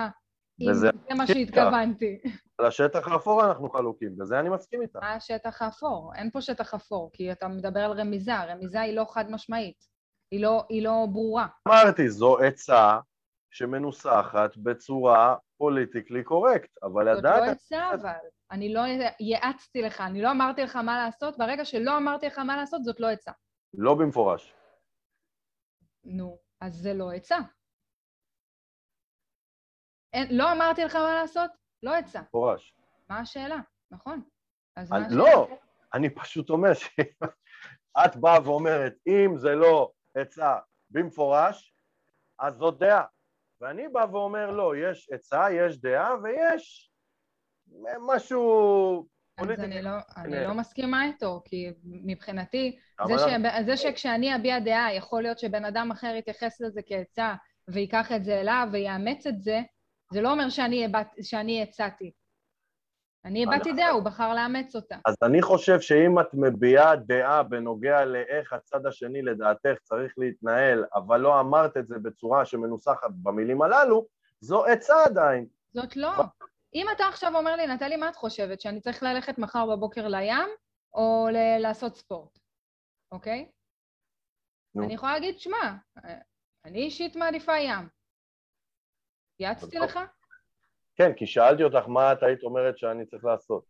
אם 0.62 0.74
זה 0.74 0.89
מה 1.17 1.27
שהתכוונתי. 1.27 2.22
על 2.58 2.65
השטח 2.65 3.08
האפור 3.08 3.46
אנחנו 3.46 3.70
חלוקים, 3.70 4.17
בזה 4.17 4.39
אני 4.39 4.50
מסכים 4.50 4.82
איתך. 4.82 4.96
מה 4.96 5.13
השטח 5.13 5.62
האפור? 5.62 6.12
אין 6.15 6.32
פה 6.32 6.41
שטח 6.41 6.74
אפור, 6.74 7.12
כי 7.13 7.32
אתה 7.32 7.48
מדבר 7.48 7.79
על 7.79 8.00
רמיזה, 8.00 8.43
רמיזה 8.43 8.82
היא 8.82 8.96
לא 8.96 9.05
חד 9.10 9.32
משמעית, 9.32 9.92
היא 10.33 10.41
לא, 10.41 10.65
היא 10.69 10.83
לא 10.83 11.05
ברורה. 11.11 11.47
אמרתי, 11.67 12.09
זו 12.09 12.37
עצה 12.39 12.99
שמנוסחת 13.51 14.57
בצורה 14.57 15.35
פוליטיקלי 15.57 16.23
קורקט, 16.23 16.77
אבל 16.83 17.15
זאת 17.15 17.23
לא 17.23 17.29
עדיין... 17.29 17.49
עצה 17.51 17.93
אבל. 17.93 18.13
אני 18.51 18.73
לא 18.73 18.81
יעצתי 19.19 19.81
לך, 19.81 20.01
אני 20.01 20.21
לא 20.21 20.31
אמרתי 20.31 20.61
לך 20.61 20.75
מה 20.75 20.97
לעשות, 21.05 21.37
ברגע 21.37 21.65
שלא 21.65 21.97
אמרתי 21.97 22.25
לך 22.27 22.37
מה 22.39 22.55
לעשות, 22.57 22.83
זאת 22.83 22.99
לא 22.99 23.07
עצה. 23.09 23.31
לא 23.73 23.95
במפורש. 23.95 24.53
נו, 26.03 26.37
אז 26.61 26.73
זה 26.73 26.93
לא 26.93 27.11
עצה. 27.11 27.37
אין, 30.13 30.27
לא 30.37 30.51
אמרתי 30.51 30.83
לך 30.83 30.95
מה 30.95 31.13
לעשות? 31.21 31.51
לא 31.83 31.95
עצה. 31.95 32.19
במפורש. 32.21 32.75
מה 33.09 33.19
השאלה? 33.19 33.57
נכון. 33.91 34.21
אז 34.75 34.91
מה 34.91 34.97
אני- 34.97 35.05
השאלה? 35.05 35.19
לא, 35.23 35.47
אני 35.93 36.09
פשוט 36.09 36.49
אומר 36.49 36.73
שאת 36.73 36.93
באה 38.21 38.41
ואומרת, 38.49 38.93
אם 39.07 39.37
זה 39.37 39.55
לא 39.55 39.91
עצה 40.15 40.58
במפורש, 40.89 41.74
אז 42.39 42.55
זאת 42.55 42.79
דעה. 42.79 43.05
ואני 43.62 43.88
בא 43.88 44.05
ואומר, 44.12 44.51
לא, 44.51 44.74
יש 44.77 45.10
עצה, 45.12 45.51
יש 45.51 45.82
דעה, 45.82 46.15
ויש 46.24 46.91
משהו 48.08 49.08
אז. 49.38 49.50
אני 49.60 49.82
לא, 49.82 49.89
אני 50.17 50.38
הנה. 50.38 50.48
לא 50.48 50.53
מסכימה 50.53 51.05
איתו, 51.05 51.41
כי 51.46 51.72
מבחינתי, 51.84 52.79
זה, 53.08 53.13
ש... 53.17 53.22
זה 53.65 53.77
שכשאני 53.77 54.36
אביע 54.36 54.60
דעה, 54.60 54.93
יכול 54.93 55.22
להיות 55.22 55.39
שבן 55.39 55.65
אדם 55.65 55.91
אחר 55.91 56.15
יתייחס 56.15 56.62
לזה 56.62 56.82
כעצה 56.86 57.36
וייקח 57.67 58.12
את 58.12 58.25
זה 58.25 58.41
אליו 58.41 58.67
ויאמץ 58.72 59.27
את 59.27 59.41
זה, 59.41 59.60
זה 60.13 60.22
לא 60.22 60.32
אומר 60.32 60.50
שאני. 60.50 60.88
שאני 61.22 61.63
הצעתי. 61.63 62.12
אני 63.25 63.43
הבעתי 63.43 63.73
דעה, 63.73 63.89
הוא 63.89 64.03
בחר 64.03 64.33
לאמץ 64.33 64.75
אותה. 64.75 64.97
אז 65.05 65.15
אני 65.23 65.41
חושב 65.41 65.81
שאם 65.81 66.19
את 66.19 66.27
מביעה 66.33 66.95
דעה 66.95 67.43
בנוגע 67.43 68.05
לאיך 68.05 68.53
הצד 68.53 68.85
השני 68.85 69.21
לדעתך 69.21 69.79
צריך 69.83 70.13
להתנהל, 70.17 70.85
אבל 70.93 71.19
לא 71.19 71.39
אמרת 71.39 71.77
את 71.77 71.87
זה 71.87 71.95
בצורה 71.99 72.45
שמנוסחת 72.45 73.09
במילים 73.23 73.61
הללו, 73.61 74.05
זו 74.41 74.65
עצה 74.65 74.93
עדיין. 75.05 75.47
זאת 75.73 75.97
לא. 75.97 76.11
אם 76.75 76.85
אתה 76.95 77.03
עכשיו 77.07 77.35
אומר 77.37 77.55
לי, 77.55 77.67
נטלי, 77.67 77.95
מה 77.95 78.09
את 78.09 78.15
חושבת? 78.15 78.61
שאני 78.61 78.81
צריך 78.81 79.03
ללכת 79.03 79.37
מחר 79.37 79.65
בבוקר 79.75 80.07
לים 80.07 80.47
או 80.93 81.27
ל- 81.31 81.57
לעשות 81.61 81.95
ספורט, 81.95 82.39
אוקיי? 83.11 83.49
נו. 84.75 84.83
אני 84.83 84.93
יכולה 84.93 85.13
להגיד, 85.13 85.39
שמע, 85.39 85.73
אני 86.65 86.79
אישית 86.79 87.15
מעדיפה 87.15 87.57
ים. 87.57 87.87
יעצתי 89.39 89.77
טוב. 89.77 89.83
לך? 89.85 89.99
כן, 90.95 91.13
כי 91.13 91.27
שאלתי 91.27 91.63
אותך 91.63 91.88
מה 91.88 92.12
את 92.13 92.23
היית 92.23 92.43
אומרת 92.43 92.77
שאני 92.77 93.05
צריך 93.05 93.25
לעשות. 93.25 93.63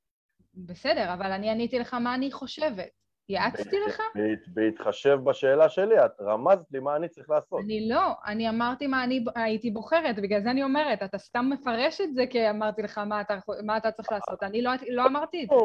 בסדר, 0.55 1.13
אבל 1.13 1.31
אני 1.31 1.49
עניתי 1.49 1.79
לך 1.79 1.93
מה 1.93 2.15
אני 2.15 2.31
חושבת. 2.31 2.89
יעצתי 3.29 3.77
לך? 3.87 4.01
בהת- 4.15 4.47
בהתחשב 4.53 5.17
בשאלה 5.23 5.69
שלי, 5.69 6.05
את 6.05 6.11
רמזת 6.21 6.65
לי 6.71 6.79
מה 6.79 6.95
אני 6.95 7.07
צריך 7.09 7.29
לעשות. 7.29 7.59
אני 7.65 7.89
לא, 7.89 8.01
אני 8.25 8.49
אמרתי 8.49 8.87
מה 8.87 9.03
אני 9.03 9.23
הייתי 9.35 9.71
בוחרת, 9.71 10.15
בגלל 10.15 10.41
זה 10.41 10.51
אני 10.51 10.63
אומרת, 10.63 11.03
אתה 11.03 11.17
סתם 11.17 11.49
מפרש 11.53 12.01
את 12.01 12.13
זה 12.15 12.23
כי 12.29 12.49
אמרתי 12.49 12.81
לך 12.81 12.97
מה 12.97 13.21
אתה, 13.21 13.37
מה 13.65 13.77
אתה 13.77 13.91
צריך 13.91 14.11
לעשות. 14.11 14.43
אני 14.43 14.61
לא, 14.61 14.71
לא 14.89 15.05
אמרתי 15.05 15.43
את 15.43 15.49
זה. 15.49 15.55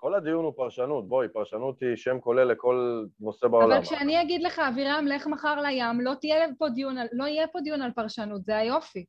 כל 0.00 0.14
הדיון 0.14 0.44
הוא 0.44 0.52
פרשנות, 0.56 1.08
בואי, 1.08 1.28
פרשנות 1.28 1.80
היא 1.80 1.96
שם 1.96 2.20
כולל 2.20 2.44
לכל 2.44 3.04
נושא 3.20 3.48
בעולם. 3.48 3.72
אבל 3.72 3.82
כשאני 3.82 4.22
אגיד 4.22 4.42
לך, 4.42 4.58
אבירם, 4.58 5.06
לך 5.08 5.26
מחר 5.26 5.60
לים, 5.60 6.00
לא, 6.00 6.12
פה 6.58 6.68
דיון, 6.68 6.96
לא 7.12 7.24
יהיה 7.24 7.46
פה 7.48 7.60
דיון 7.60 7.82
על 7.82 7.90
פרשנות, 7.90 8.44
זה 8.44 8.56
היופי. 8.56 9.04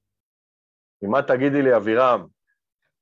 אם 1.03 1.15
את 1.15 1.27
תגידי 1.27 1.62
לי, 1.62 1.75
אבירם, 1.75 2.25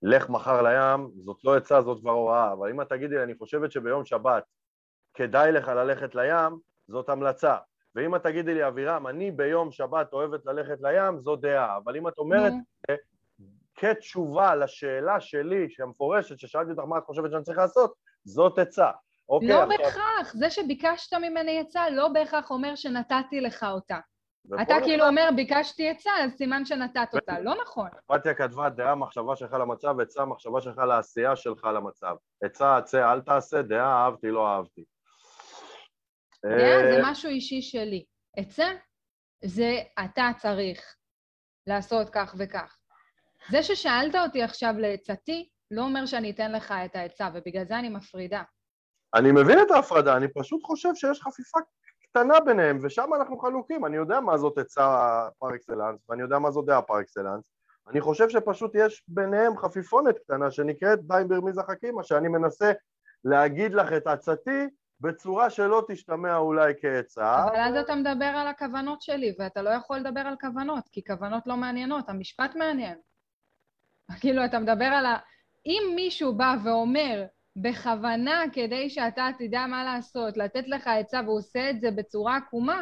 לך 0.02 0.30
מחר 0.30 0.62
לים, 0.62 1.10
זאת 1.20 1.38
לא 1.44 1.58
עצה, 1.58 1.82
זאת 1.82 2.00
כבר 2.02 2.12
הוראה, 2.12 2.54
אבל 2.54 2.70
אם 2.70 2.82
את 2.82 2.90
תגידי 2.90 3.16
לי, 3.16 3.24
אני 3.24 3.36
חושבת 3.36 3.72
שביום 3.72 4.06
שבת 4.06 4.44
כדאי 5.14 5.52
לך 5.52 5.68
ללכת 5.68 6.16
לים, 6.16 6.60
זאת 6.88 7.10
המלצה. 7.10 7.58
ואם 7.96 8.16
את 8.16 8.24
תגידי 8.24 8.54
לי, 8.54 8.68
אבירם, 8.68 9.08
אני 9.08 9.32
ביום 9.32 9.72
שבת 9.72 10.14
אוהבת 10.14 10.46
ללכת 10.46 10.78
לים, 10.82 11.20
זו 11.20 11.36
דעה. 11.36 11.78
אבל 11.78 11.98
אם 11.98 12.08
את 12.08 12.18
אומרת 12.18 12.54
נו. 12.54 12.96
כתשובה 13.76 14.56
לשאלה 14.56 15.20
שלי, 15.20 15.70
שהמפורשת, 15.70 16.40
ששאלתי 16.40 16.72
אותך 16.72 16.84
מה 16.84 16.98
את 16.98 17.04
חושבת 17.04 17.32
שאני 17.32 17.44
צריך 17.44 17.58
לעשות, 17.58 17.94
זאת 18.26 18.60
עצה. 18.60 18.92
אוקיי, 19.30 19.50
לא 19.50 19.64
עכשיו- 19.64 19.78
בהכרח, 19.78 20.34
זה 20.34 20.50
שביקשת 20.50 21.14
ממני 21.14 21.60
עצה 21.60 21.90
לא 21.90 22.08
בהכרח 22.08 22.52
אומר 22.52 22.76
שנתתי 22.76 23.42
לך 23.42 23.64
אותה. 23.64 24.00
אתה 24.62 24.76
כאילו 24.84 25.08
אומר, 25.08 25.30
ביקשתי 25.36 25.90
עצה, 25.90 26.12
אז 26.24 26.32
סימן 26.32 26.66
שנתת 26.66 27.08
אותה. 27.14 27.40
לא 27.40 27.56
נכון. 27.62 27.90
פתיה 28.08 28.34
כתבה 28.34 28.70
דעה, 28.70 28.96
מחשבה 28.96 29.36
שלך 29.36 29.54
למצב, 29.54 30.00
עצה, 30.00 30.26
מחשבה 30.26 30.62
שלך 30.62 30.78
לעשייה 30.78 31.36
שלך 31.36 31.64
למצב. 31.64 32.16
עצה, 32.44 32.78
עצה, 32.78 33.12
אל 33.12 33.22
תעשה, 33.22 33.62
דעה, 33.62 34.06
אהבתי, 34.06 34.32
לא 34.32 34.48
אהבתי. 34.48 34.84
דעה 36.46 36.92
זה 36.92 36.98
אה, 36.98 37.12
משהו 37.12 37.30
אישי 37.30 37.62
שלי. 37.62 38.06
עצה 38.38 38.68
זה 39.44 39.78
אתה 40.06 40.30
צריך 40.38 40.96
לעשות 41.68 42.10
כך 42.10 42.36
וכך. 42.40 42.78
זה 43.50 43.64
ששאלת 43.64 44.16
אותי 44.16 44.44
עכשיו 44.44 44.74
לעצתי, 44.78 45.50
לא 45.72 45.82
אומר 45.82 46.06
שאני 46.06 46.32
אתן 46.32 46.52
לך 46.52 46.74
את 46.86 46.96
העצה, 46.96 47.30
ובגלל 47.34 47.66
זה 47.66 47.80
אני 47.80 47.90
מפרידה. 47.90 48.44
אני 49.16 49.32
מבין 49.32 49.60
את 49.62 49.72
ההפרדה, 49.72 50.18
אני 50.18 50.28
פשוט 50.34 50.64
חושב 50.64 50.90
שיש 50.96 51.22
חפיפה 51.22 51.60
קטנה 52.18 52.40
ביניהם, 52.40 52.80
ושם 52.82 53.14
אנחנו 53.14 53.38
חלוקים. 53.38 53.86
אני 53.86 53.96
יודע 53.96 54.20
מה 54.20 54.38
זאת 54.38 54.58
עצה 54.58 55.28
פר 55.40 55.56
אקסלנס, 55.56 56.10
ואני 56.10 56.22
יודע 56.22 56.40
מה 56.40 56.52
זאת 56.52 56.66
דעה 56.66 56.82
פר 56.82 57.02
אקסלנס. 57.02 57.44
אני 57.90 58.02
חושב 58.02 58.30
שפשוט 58.30 58.72
יש 58.76 59.04
ביניהם 59.08 59.58
חפיפונת 59.58 60.18
קטנה 60.18 60.52
שנקראת 60.52 61.00
די 61.00 61.24
ברמיזה 61.28 61.62
חכימה, 61.64 62.04
שאני 62.04 62.28
מנסה 62.28 62.72
להגיד 63.24 63.74
לך 63.74 63.94
את 63.94 64.08
עצתי 64.08 64.68
בצורה 65.02 65.50
שלא 65.50 65.86
תשתמע 65.88 66.38
אולי 66.38 66.74
כעצה. 66.82 67.44
אבל 67.44 67.60
אז 67.60 67.76
אתה 67.76 67.96
מדבר 67.96 68.26
על 68.26 68.48
הכוונות 68.48 69.02
שלי, 69.02 69.36
ואתה 69.40 69.62
לא 69.62 69.70
יכול 69.70 69.98
לדבר 69.98 70.22
על 70.22 70.36
כוונות, 70.42 70.84
כי 70.92 71.04
כוונות 71.04 71.44
לא 71.48 71.58
מעניינות, 71.58 72.10
המשפט 72.10 72.56
מעניין. 72.56 72.98
כאילו, 74.22 74.46
אתה 74.46 74.60
מדבר 74.60 74.86
על 74.86 75.06
ה... 75.06 75.18
אם 75.66 75.94
מישהו 75.96 76.36
בא 76.36 76.56
ואומר 76.64 77.26
בכוונה 77.62 78.44
כדי 78.54 78.90
שאתה 78.90 79.28
תדע 79.40 79.66
מה 79.70 79.84
לעשות, 79.84 80.38
לתת 80.38 80.68
לך 80.68 80.88
עצה 80.88 81.22
והוא 81.26 81.38
עושה 81.38 81.70
את 81.70 81.82
זה 81.82 81.92
בצורה 81.92 82.38
עקומה, 82.38 82.82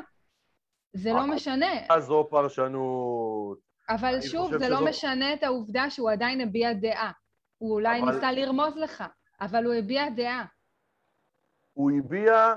זה 0.93 1.09
לא 1.13 1.27
משנה. 1.27 1.65
זו 1.99 2.27
פרשנות. 2.29 3.59
אבל 3.89 4.21
שוב, 4.21 4.57
זה 4.57 4.69
לא 4.69 4.75
שזו- 4.77 4.85
משנה 4.85 5.33
את 5.33 5.43
העובדה 5.43 5.89
שהוא 5.89 6.11
עדיין 6.11 6.41
הביע 6.41 6.73
דעה. 6.73 7.11
הוא 7.57 7.73
אולי 7.73 8.01
אבל- 8.01 8.11
ניסה 8.13 8.31
לרמוז 8.31 8.77
לך, 8.77 9.03
אבל 9.41 9.65
הוא 9.65 9.73
הביע 9.73 10.09
דעה. 10.09 10.45
הוא 11.73 11.91
הביע, 11.97 12.53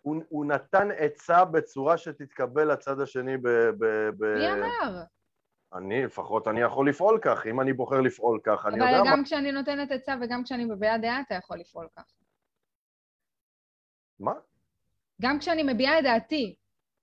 הוא, 0.00 0.22
הוא 0.28 0.46
נתן 0.46 0.88
עצה 0.98 1.44
בצורה 1.44 1.98
שתתקבל 1.98 2.72
לצד 2.72 3.00
השני 3.00 3.36
ב... 3.36 3.48
ב, 3.48 3.84
ב 4.18 4.24
מי 4.24 4.52
אמר? 4.52 5.02
אני, 5.74 6.04
לפחות 6.04 6.48
אני 6.48 6.60
יכול 6.60 6.88
לפעול 6.88 7.18
כך, 7.22 7.46
אם 7.46 7.60
אני 7.60 7.72
בוחר 7.72 8.00
לפעול 8.00 8.40
כך, 8.44 8.66
אני 8.66 8.74
יודע 8.74 8.98
אבל 9.00 9.08
מה... 9.08 9.16
גם 9.16 9.24
כשאני 9.24 9.52
נותנת 9.52 9.90
עצה 9.90 10.14
וגם 10.20 10.44
כשאני 10.44 10.64
מביעה 10.64 10.98
דעה, 10.98 11.20
אתה 11.20 11.34
יכול 11.34 11.58
לפעול 11.58 11.88
ככה. 11.96 12.14
מה? 14.20 14.32
גם 15.22 15.38
כשאני 15.38 15.62
מביעה 15.72 15.98
את 15.98 16.04
דעתי, 16.04 16.56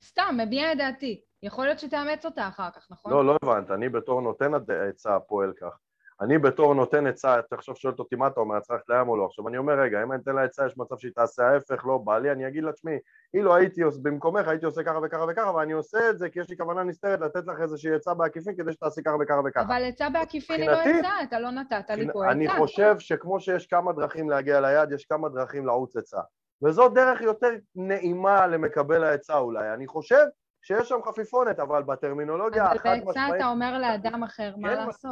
סתם, 0.04 0.38
מביעה 0.46 0.72
את 0.72 0.78
דעתי, 0.78 1.22
יכול 1.44 1.66
להיות 1.66 1.80
שתאמץ 1.80 2.26
אותה 2.26 2.48
אחר 2.48 2.72
כך, 2.72 2.88
נכון? 2.92 3.12
לא, 3.12 3.26
לא 3.26 3.38
הבנת, 3.44 3.72
אני 3.72 3.90
בתור 3.90 4.22
נותן 4.22 4.52
עצה 4.90 5.20
פועל 5.20 5.54
כך. 5.62 5.80
אני 6.22 6.38
בתור 6.38 6.76
נותן 6.76 7.08
עצה, 7.08 7.40
אתה 7.40 7.56
עכשיו 7.56 7.76
שואלת 7.76 8.00
אותי 8.00 8.16
מה 8.16 8.28
אתה 8.28 8.40
אומר, 8.40 8.60
צריך 8.60 8.72
ללכת 8.72 8.90
לים 8.90 9.10
או 9.10 9.18
לא. 9.18 9.26
עכשיו 9.26 9.48
אני 9.48 9.58
אומר, 9.58 9.74
רגע, 9.80 10.04
אם 10.04 10.12
אני 10.12 10.22
אתן 10.22 10.36
לה 10.36 10.44
עצה, 10.44 10.66
יש 10.66 10.78
מצב 10.78 10.98
שהיא 10.98 11.12
תעשה 11.16 11.48
ההפך, 11.48 11.86
לא 11.86 11.98
בא 11.98 12.18
לי, 12.18 12.32
אני 12.32 12.48
אגיד 12.48 12.64
לה, 12.64 12.72
תשמעי, 12.72 12.98
אילו 13.34 13.56
הייתי 13.56 13.82
עושה, 13.82 14.00
במקומך 14.04 14.48
הייתי 14.48 14.66
עושה 14.66 14.84
ככה 14.84 15.00
וככה 15.04 15.26
וככה, 15.30 15.52
ואני 15.52 15.74
עושה 15.74 16.10
את 16.10 16.18
זה 16.18 16.30
כי 16.30 16.40
יש 16.40 16.50
לי 16.50 16.58
כוונה 16.58 16.84
נסתרת 16.84 17.20
לתת 17.22 17.48
לך 17.48 17.62
איזושהי 17.62 17.96
עצה 17.96 18.14
בעקיפין 18.14 18.56
כדי 18.56 18.74
שתעשי 18.74 19.04
ככה 19.04 19.16
וככה 19.22 19.42
וככה. 19.46 19.62
אבל 19.62 19.84
עצה 19.84 20.10
בעקיפין 20.10 20.62
היא 20.62 20.70
לא 20.70 20.80
עצה, 20.80 21.24
אתה 21.24 21.40
לא 21.40 21.52
נתת 21.52 21.90
לי 21.90 22.08
פה 22.14 22.32
אני 22.32 22.48
עצה. 22.48 22.58
חושב 22.58 22.96
שכמו 23.00 23.40
שיש 23.40 23.68
כמה 23.68 23.94
דרכים 23.94 24.30
להגיע 24.30 24.62
ליעד, 24.62 24.92
יש 24.92 25.06
כמה 25.06 25.30
דרכים 25.30 25.66
לעוץ 25.66 25.98
עצה. 25.98 26.20
וזו 26.64 26.90
דרך 26.90 27.22
יותר 27.22 27.50
נעימה 27.76 28.48
למקבל 28.48 29.04
העצה 29.04 29.38
אולי. 29.38 29.74
אני 29.74 29.88
חושב 29.88 30.26
שיש 30.62 30.90
שם 30.90 31.00
חפיפונת, 31.06 31.60
אבל 31.60 31.84
בטרמינולוגיה 31.84 32.66
אבל 32.66 32.76
החד 32.76 32.90
בעצה 32.90 33.10
משמעית... 33.10 33.36
אתה 33.36 33.48
אומר 33.48 33.78
לאדם 33.78 34.24
אחר 34.24 34.54
מה 34.58 34.70
כן 34.70 34.86
לעשות. 34.86 35.12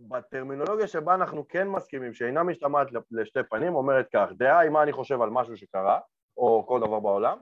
בטרמינולוגיה 0.00 0.86
שבה 0.86 1.14
אנחנו 1.14 1.48
כן 1.48 1.68
מסכימים, 1.68 2.14
שאינה 2.14 2.42
משתמעת 2.42 2.88
לשתי 3.10 3.40
פנים, 3.50 3.74
אומרת 3.74 4.06
כך, 4.12 4.28
דעה 4.36 4.58
היא 4.58 4.70
מה 4.70 4.82
אני 4.82 4.92
חושב 4.92 5.22
על 5.22 5.30
משהו 5.30 5.56
שקרה, 5.56 6.00
או 6.36 6.64
כל 6.68 6.80
דבר 6.80 7.00
בעולם, 7.00 7.38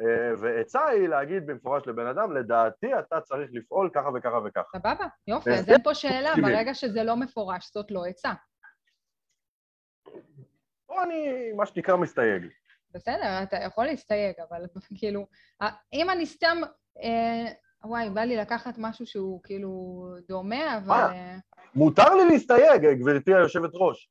אה, 0.00 0.32
ועצה 0.40 0.86
היא 0.86 1.08
להגיד 1.08 1.46
במפורש 1.46 1.86
לבן 1.86 2.06
אדם, 2.06 2.32
לדעתי 2.32 2.98
אתה 2.98 3.20
צריך 3.20 3.50
לפעול 3.52 3.90
ככה 3.94 4.08
וככה 4.14 4.38
וככה. 4.44 4.78
סבבה, 4.78 5.06
יופי, 5.26 5.50
אז 5.50 5.60
וזה 5.60 5.72
אין 5.72 5.82
פה 5.82 5.94
שאלה. 5.94 6.32
ברגע 6.42 6.74
שזה 6.74 7.02
לא 7.02 7.16
מפורש, 7.16 7.70
זאת 7.74 7.90
לא 7.90 8.04
עצה. 8.04 8.32
פה 10.86 11.02
אני, 11.02 11.52
מה 11.56 11.66
שנקרא, 11.66 11.96
מסתייג. 11.96 12.46
בסדר, 12.90 13.42
אתה 13.42 13.56
יכול 13.56 13.84
להסתייג, 13.84 14.34
אבל 14.48 14.64
כאילו, 14.98 15.26
אם 15.92 16.10
אני 16.10 16.26
סתם... 16.26 16.56
וואי, 17.84 18.10
בא 18.10 18.20
לי 18.20 18.36
לקחת 18.36 18.74
משהו 18.78 19.06
שהוא 19.06 19.40
כאילו 19.42 20.04
דומה, 20.28 20.76
אבל... 20.76 20.86
מה? 20.86 21.12
אה, 21.12 21.36
מותר 21.74 22.14
לי 22.14 22.24
להסתייג, 22.32 22.86
גברתי 23.00 23.34
היושבת 23.34 23.70
ראש. 23.74 24.10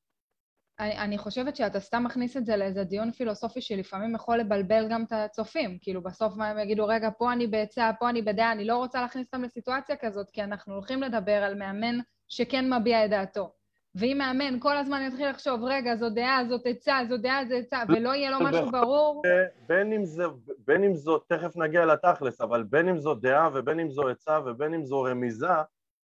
אני, 0.79 0.97
אני 0.97 1.17
חושבת 1.17 1.55
שאתה 1.55 1.79
סתם 1.79 2.03
מכניס 2.03 2.37
את 2.37 2.45
זה 2.45 2.57
לאיזה 2.57 2.83
דיון 2.83 3.11
פילוסופי 3.11 3.61
שלפעמים 3.61 4.15
יכול 4.15 4.37
לבלבל 4.37 4.87
גם 4.89 5.03
את 5.03 5.11
הצופים. 5.11 5.77
כאילו, 5.81 6.03
בסוף 6.03 6.35
מה 6.35 6.47
הם 6.47 6.59
יגידו, 6.59 6.87
רגע, 6.87 7.09
פה 7.17 7.33
אני 7.33 7.47
בעצה, 7.47 7.91
פה 7.99 8.09
אני 8.09 8.21
בדעה, 8.21 8.51
אני 8.51 8.65
לא 8.65 8.77
רוצה 8.77 9.01
להכניס 9.01 9.25
אותם 9.25 9.43
לסיטואציה 9.43 9.95
כזאת, 9.95 10.29
כי 10.29 10.43
אנחנו 10.43 10.73
הולכים 10.73 11.01
לדבר 11.01 11.43
על 11.43 11.55
מאמן 11.55 11.99
שכן 12.27 12.73
מביע 12.73 13.05
את 13.05 13.09
דעתו. 13.09 13.58
ואם 13.95 14.15
מאמן 14.17 14.59
כל 14.59 14.77
הזמן 14.77 15.01
יתחיל 15.07 15.29
לחשוב, 15.29 15.63
רגע, 15.63 15.95
זו 15.95 16.09
דעה, 16.09 16.45
זאת 16.49 16.61
עצה, 16.65 16.97
זו 17.09 17.17
דעה, 17.17 17.45
זו 17.45 17.55
עצה, 17.55 17.83
ולא 17.89 18.09
יהיה 18.09 18.31
לו 18.31 18.37
משהו 18.41 18.71
ברור, 18.71 19.21
בין 19.67 19.93
אם, 19.93 20.05
זה, 20.05 20.23
בין 20.67 20.83
אם 20.83 20.95
זו, 20.95 21.17
תכף 21.17 21.57
נגיע 21.57 21.85
לתכלס, 21.85 22.41
אבל 22.41 22.63
בין 22.63 22.87
אם 22.87 22.99
זו 22.99 23.15
דעה 23.15 23.49
ובין 23.53 23.79
אם 23.79 23.89
זו 23.89 24.07
עצה 24.07 24.39
ובין 24.45 24.73
אם 24.73 24.85
זו 24.85 25.01
רמיזה, 25.01 25.47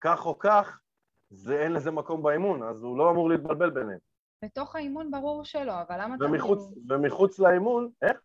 כך 0.01 0.25
או 0.25 0.39
כך, 0.39 0.79
זה, 1.29 1.61
אין 1.63 1.71
לזה 1.71 1.91
מקום 1.91 2.23
באימון, 2.23 2.63
אז 2.63 2.83
הוא 2.83 2.97
לא 2.97 3.11
אמור 3.11 3.29
להתבלבל 3.29 3.69
ביניהם. 3.69 3.99
בתוך 4.43 4.75
האימון 4.75 5.11
ברור 5.11 5.43
שלא, 5.43 5.73
אבל 5.87 6.01
למה 6.01 6.15
אתה 6.15 6.25
ומחוץ, 6.25 6.73
כאילו... 6.73 6.81
ומחוץ 6.89 7.39
לאימון, 7.39 7.89
איך? 8.01 8.17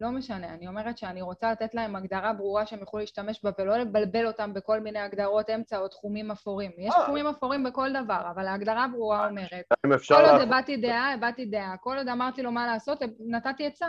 לא 0.00 0.10
משנה, 0.10 0.54
אני 0.54 0.68
אומרת 0.68 0.98
שאני 0.98 1.22
רוצה 1.22 1.52
לתת 1.52 1.74
להם 1.74 1.96
הגדרה 1.96 2.32
ברורה 2.32 2.66
שהם 2.66 2.80
יוכלו 2.80 3.00
להשתמש 3.00 3.44
בה 3.44 3.50
ולא 3.58 3.76
לבלבל 3.76 4.26
אותם 4.26 4.54
בכל 4.54 4.80
מיני 4.80 4.98
הגדרות 4.98 5.50
אמצע 5.50 5.78
או 5.78 5.88
תחומים 5.88 6.30
אפורים. 6.30 6.70
יש 6.78 6.94
אה. 6.94 7.02
תחומים 7.02 7.26
אפורים 7.26 7.64
בכל 7.64 7.88
דבר, 8.04 8.20
אבל 8.30 8.46
ההגדרה 8.46 8.84
הברורה 8.84 9.28
אומרת, 9.28 9.64
אם 9.86 9.92
אפשר 9.92 10.14
כל 10.14 10.24
עוד 10.24 10.40
הבעתי 10.40 10.76
דעה, 10.76 11.12
הבעתי 11.12 11.46
דעה. 11.46 11.76
כל 11.76 11.96
עוד 11.96 12.08
אמרתי 12.08 12.42
לו 12.42 12.52
מה 12.52 12.66
לעשות, 12.66 12.98
נתתי 13.20 13.66
עצה. 13.66 13.86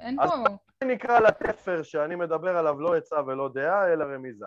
אין 0.00 0.20
אז 0.20 0.30
פה... 0.30 0.84
נקרא 0.84 1.20
לתפר 1.20 1.82
שאני 1.82 2.14
מדבר 2.14 2.56
עליו 2.56 2.80
לא 2.80 2.96
עצה 2.96 3.16
ולא 3.26 3.50
דעה, 3.54 3.92
אלא 3.92 4.04
רמיזה. 4.04 4.46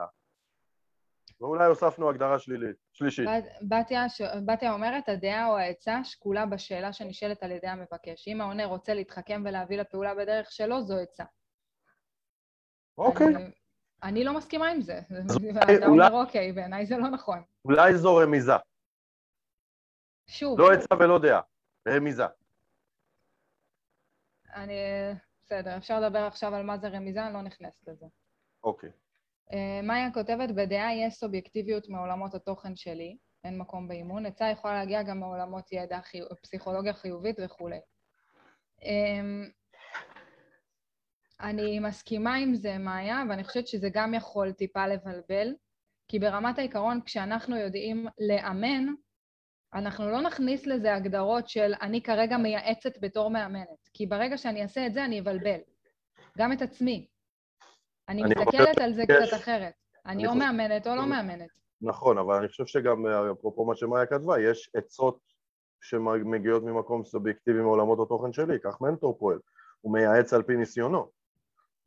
ואולי 1.42 1.66
הוספנו 1.66 2.10
הגדרה 2.10 2.40
שלילית, 2.40 2.76
שלישית. 2.94 3.26
בת- 3.28 3.52
בתיה 3.70 4.10
ש- 4.10 4.22
בתיה 4.46 4.74
אומרת, 4.74 5.10
הדעה 5.10 5.48
או 5.48 5.58
העצה 5.58 6.04
שקולה 6.04 6.46
בשאלה 6.46 6.94
שנשאלת 6.94 7.44
על 7.44 7.52
ידי 7.52 7.68
המבקש. 7.68 8.28
אם 8.28 8.42
העונה 8.42 8.66
רוצה 8.66 8.94
להתחכם 8.94 9.42
ולהביא 9.46 9.78
לפעולה 9.78 10.16
בדרך 10.16 10.52
שלו, 10.52 10.82
זו 10.82 10.98
עצה. 11.00 11.24
אוקיי. 12.98 13.28
אני- 13.28 13.52
אני 14.04 14.24
לא 14.24 14.34
מסכימה 14.38 14.68
עם 14.70 14.82
זה. 14.82 15.00
אתה 15.80 15.86
אומר, 15.88 16.12
אוקיי, 16.12 16.52
בעיניי 16.54 16.86
זה 16.86 16.98
לא 16.98 17.10
נכון. 17.10 17.44
אולי 17.66 17.98
זו 17.98 18.16
רמיזה. 18.16 18.54
שוב, 20.28 20.60
לא 20.60 20.72
עצה 20.74 20.96
ולא 21.00 21.20
דעה, 21.20 21.42
רמיזה. 21.88 22.26
אני... 24.54 24.74
בסדר, 25.44 25.78
אפשר 25.78 26.00
לדבר 26.00 26.20
עכשיו 26.20 26.56
על 26.56 26.64
מה 26.66 26.78
זה 26.78 26.88
רמיזה, 26.88 27.26
אני 27.26 27.34
לא 27.34 27.42
נכנסת 27.42 27.88
לזה. 27.88 28.06
אוקיי. 28.64 28.90
אה, 29.54 29.82
מאיה 29.84 30.12
כותבת, 30.14 30.50
בדעה 30.52 30.96
יש 30.96 31.14
סובייקטיביות 31.14 31.90
מעולמות 31.90 32.34
התוכן 32.34 32.76
שלי, 32.76 33.18
אין 33.44 33.58
מקום 33.58 33.88
באימון. 33.88 34.26
עצה 34.26 34.50
יכולה 34.50 34.74
להגיע 34.74 35.04
גם 35.04 35.20
מעולמות 35.20 35.72
ידע, 35.72 36.02
חיו... 36.02 36.26
פסיכולוגיה 36.44 36.94
חיובית 36.94 37.36
וכולי. 37.40 37.80
אמ, 38.84 39.50
אני 41.42 41.80
מסכימה 41.80 42.36
עם 42.36 42.56
זה, 42.56 42.78
מאיה, 42.78 43.24
ואני 43.30 43.44
חושבת 43.44 43.68
שזה 43.68 43.90
גם 43.94 44.14
יכול 44.14 44.52
טיפה 44.52 44.88
לבלבל, 44.88 45.54
כי 46.08 46.20
ברמת 46.20 46.58
העיקרון, 46.58 47.02
כשאנחנו 47.06 47.56
יודעים 47.58 48.08
לאמן, 48.20 48.86
אנחנו 49.74 50.10
לא 50.10 50.22
נכניס 50.22 50.68
לזה 50.68 50.96
הגדרות 50.96 51.50
של 51.50 51.74
אני 51.82 52.02
כרגע 52.02 52.38
מייעצת 52.38 52.98
בתור 53.02 53.30
מאמנת, 53.30 53.90
כי 53.94 54.06
ברגע 54.06 54.38
שאני 54.38 54.64
אעשה 54.64 54.86
את 54.86 54.94
זה, 54.94 55.06
אני 55.06 55.20
אבלבל. 55.20 55.60
גם 56.38 56.52
את 56.54 56.62
עצמי. 56.62 57.08
אני 58.10 58.24
מסתכלת 58.24 58.78
על 58.78 58.94
זה 58.94 59.04
יש- 59.10 59.28
קצת 59.30 59.38
אחרת. 59.38 59.74
אני 60.06 60.14
אני 60.14 60.28
או 60.28 60.32
חושב- 60.32 60.44
מאמנת 60.46 60.88
או 60.88 60.96
לא 60.96 61.06
מאמנת. 61.06 61.48
נכון, 61.82 62.18
אבל 62.18 62.36
אני 62.36 62.48
חושב 62.48 62.66
שגם, 62.66 63.06
אפרופו 63.32 63.66
מה 63.66 63.76
שמאיה 63.76 64.06
כתבה, 64.06 64.40
יש 64.40 64.70
עצות 64.76 65.20
שמגיעות 65.82 66.64
ממקום 66.64 67.06
סובייקטיבי 67.06 67.60
מעולמות 67.60 68.00
התוכן 68.06 68.34
שלי, 68.34 68.58
כך 68.64 68.82
מנטור 68.82 69.18
פועל, 69.20 69.40
הוא 69.82 69.94
מייעץ 69.94 70.34
על 70.34 70.44
פי 70.44 70.56
ניסיונו. 70.56 71.08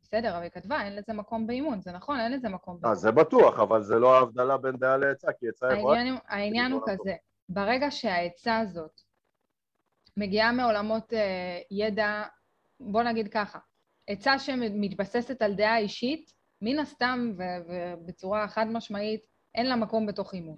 בסדר, 0.01 0.33
אבל 0.35 0.43
היא 0.43 0.49
כתבה, 0.51 0.81
אין 0.83 0.95
לזה 0.95 1.13
מקום 1.13 1.47
באימון, 1.47 1.81
זה 1.81 1.91
נכון, 1.91 2.19
אין 2.19 2.31
לזה 2.31 2.49
מקום 2.49 2.73
באימון. 2.81 2.89
אה, 2.89 2.95
זה 2.95 3.11
בטוח, 3.11 3.59
אבל 3.59 3.83
זה 3.83 3.95
לא 3.95 4.17
ההבדלה 4.17 4.57
בין 4.57 4.75
דעה 4.75 4.97
לעצה, 4.97 5.27
כי 5.39 5.49
עצה 5.49 5.67
יכולה... 5.77 5.97
העניין, 5.97 6.17
העניין 6.27 6.71
הוא 6.71 6.81
כזה, 6.85 7.15
ברגע 7.49 7.91
שהעצה 7.91 8.59
הזאת 8.59 8.91
מגיעה 10.17 10.51
מעולמות 10.51 11.13
אה, 11.13 11.59
ידע, 11.71 12.23
בוא 12.79 13.03
נגיד 13.03 13.27
ככה, 13.27 13.59
עצה 14.09 14.39
שמתבססת 14.39 15.41
על 15.41 15.53
דעה 15.53 15.77
אישית, 15.77 16.33
מן 16.61 16.79
הסתם 16.79 17.33
ובצורה 17.37 18.47
חד 18.47 18.65
משמעית, 18.67 19.25
אין 19.55 19.65
לה 19.65 19.75
מקום 19.75 20.05
בתוך 20.05 20.33
אימון. 20.33 20.57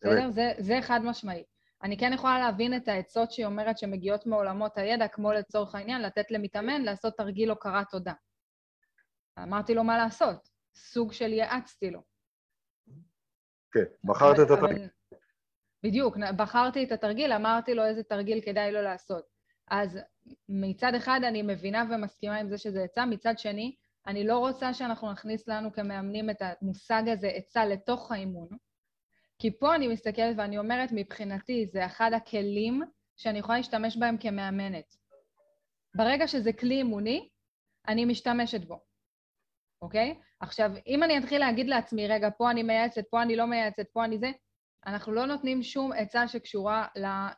בסדר? 0.00 0.30
זה, 0.30 0.52
זה 0.58 0.78
חד 0.82 1.00
משמעי. 1.04 1.44
אני 1.82 1.98
כן 1.98 2.12
יכולה 2.14 2.38
להבין 2.38 2.76
את 2.76 2.88
העצות 2.88 3.32
שהיא 3.32 3.46
אומרת 3.46 3.78
שמגיעות 3.78 4.26
מעולמות 4.26 4.78
הידע, 4.78 5.08
כמו 5.08 5.32
לצורך 5.32 5.74
העניין, 5.74 6.02
לתת 6.02 6.30
למתאמן 6.30 6.82
לעשות 6.82 7.16
תרגיל 7.16 7.50
הוקרת 7.50 7.90
תודה. 7.90 8.12
אמרתי 9.38 9.74
לו 9.74 9.84
מה 9.84 9.98
לעשות, 9.98 10.48
סוג 10.74 11.12
של 11.12 11.32
יעצתי 11.32 11.90
לו. 11.90 12.02
כן, 13.72 13.84
בחרת 14.04 14.36
את 14.40 14.50
התרגיל. 14.50 14.88
בדיוק, 15.82 16.16
בחרתי 16.36 16.84
את 16.84 16.92
התרגיל, 16.92 17.32
אמרתי 17.32 17.74
לו 17.74 17.84
איזה 17.84 18.02
תרגיל 18.02 18.40
כדאי 18.44 18.72
לו 18.72 18.82
לעשות. 18.82 19.24
אז 19.68 19.98
מצד 20.48 20.94
אחד 20.94 21.20
אני 21.24 21.42
מבינה 21.42 21.84
ומסכימה 21.90 22.36
עם 22.36 22.48
זה 22.48 22.58
שזה 22.58 22.82
עצה, 22.82 23.06
מצד 23.06 23.38
שני, 23.38 23.74
אני 24.06 24.26
לא 24.26 24.38
רוצה 24.38 24.74
שאנחנו 24.74 25.12
נכניס 25.12 25.48
לנו 25.48 25.72
כמאמנים 25.72 26.30
את 26.30 26.42
המושג 26.42 27.02
הזה, 27.08 27.28
עצה, 27.28 27.66
לתוך 27.66 28.12
האימון. 28.12 28.48
כי 29.38 29.58
פה 29.58 29.74
אני 29.74 29.88
מסתכלת 29.88 30.36
ואני 30.38 30.58
אומרת, 30.58 30.88
מבחינתי 30.92 31.66
זה 31.66 31.86
אחד 31.86 32.10
הכלים 32.12 32.82
שאני 33.16 33.38
יכולה 33.38 33.58
להשתמש 33.58 33.96
בהם 33.96 34.16
כמאמנת. 34.18 34.96
ברגע 35.96 36.28
שזה 36.28 36.52
כלי 36.52 36.74
אימוני, 36.74 37.28
אני 37.88 38.04
משתמשת 38.04 38.64
בו, 38.64 38.80
אוקיי? 39.82 40.14
עכשיו, 40.40 40.70
אם 40.86 41.02
אני 41.02 41.18
אתחיל 41.18 41.40
להגיד 41.40 41.68
לעצמי, 41.68 42.08
רגע, 42.08 42.28
פה 42.38 42.50
אני 42.50 42.62
מייעצת, 42.62 43.04
פה 43.10 43.22
אני 43.22 43.36
לא 43.36 43.46
מייעצת, 43.46 43.86
פה 43.92 44.04
אני 44.04 44.18
זה, 44.18 44.30
אנחנו 44.86 45.12
לא 45.12 45.26
נותנים 45.26 45.62
שום 45.62 45.92
עצה 45.92 46.28
שקשורה 46.28 46.86
אה, 46.96 47.28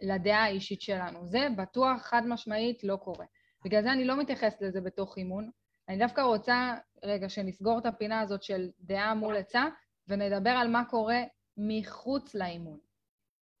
לדעה 0.00 0.44
האישית 0.44 0.80
שלנו. 0.80 1.26
זה 1.26 1.48
בטוח, 1.56 2.02
חד 2.02 2.22
משמעית, 2.26 2.84
לא 2.84 2.96
קורה. 2.96 3.26
בגלל 3.64 3.82
זה 3.82 3.92
אני 3.92 4.04
לא 4.04 4.20
מתייחסת 4.20 4.62
לזה 4.62 4.80
בתוך 4.80 5.18
אימון. 5.18 5.50
אני 5.88 5.98
דווקא 5.98 6.20
רוצה, 6.20 6.74
רגע, 7.04 7.28
שנסגור 7.28 7.78
את 7.78 7.86
הפינה 7.86 8.20
הזאת 8.20 8.42
של 8.42 8.70
דעה 8.80 9.14
מול 9.14 9.36
עצה, 9.36 9.64
ונדבר 10.08 10.50
על 10.50 10.68
מה 10.68 10.84
קורה 10.84 11.22
מחוץ 11.56 12.34
לאימון. 12.34 12.78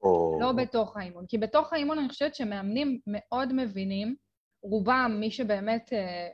או... 0.02 0.38
לא 0.40 0.52
בתוך 0.52 0.96
האימון. 0.96 1.26
כי 1.26 1.38
בתוך 1.38 1.72
האימון 1.72 1.98
אני 1.98 2.08
חושבת 2.08 2.34
שמאמנים 2.34 3.00
מאוד 3.06 3.52
מבינים, 3.52 4.16
רובם, 4.62 5.16
מי 5.20 5.30
שבאמת 5.30 5.92
אה, 5.92 6.28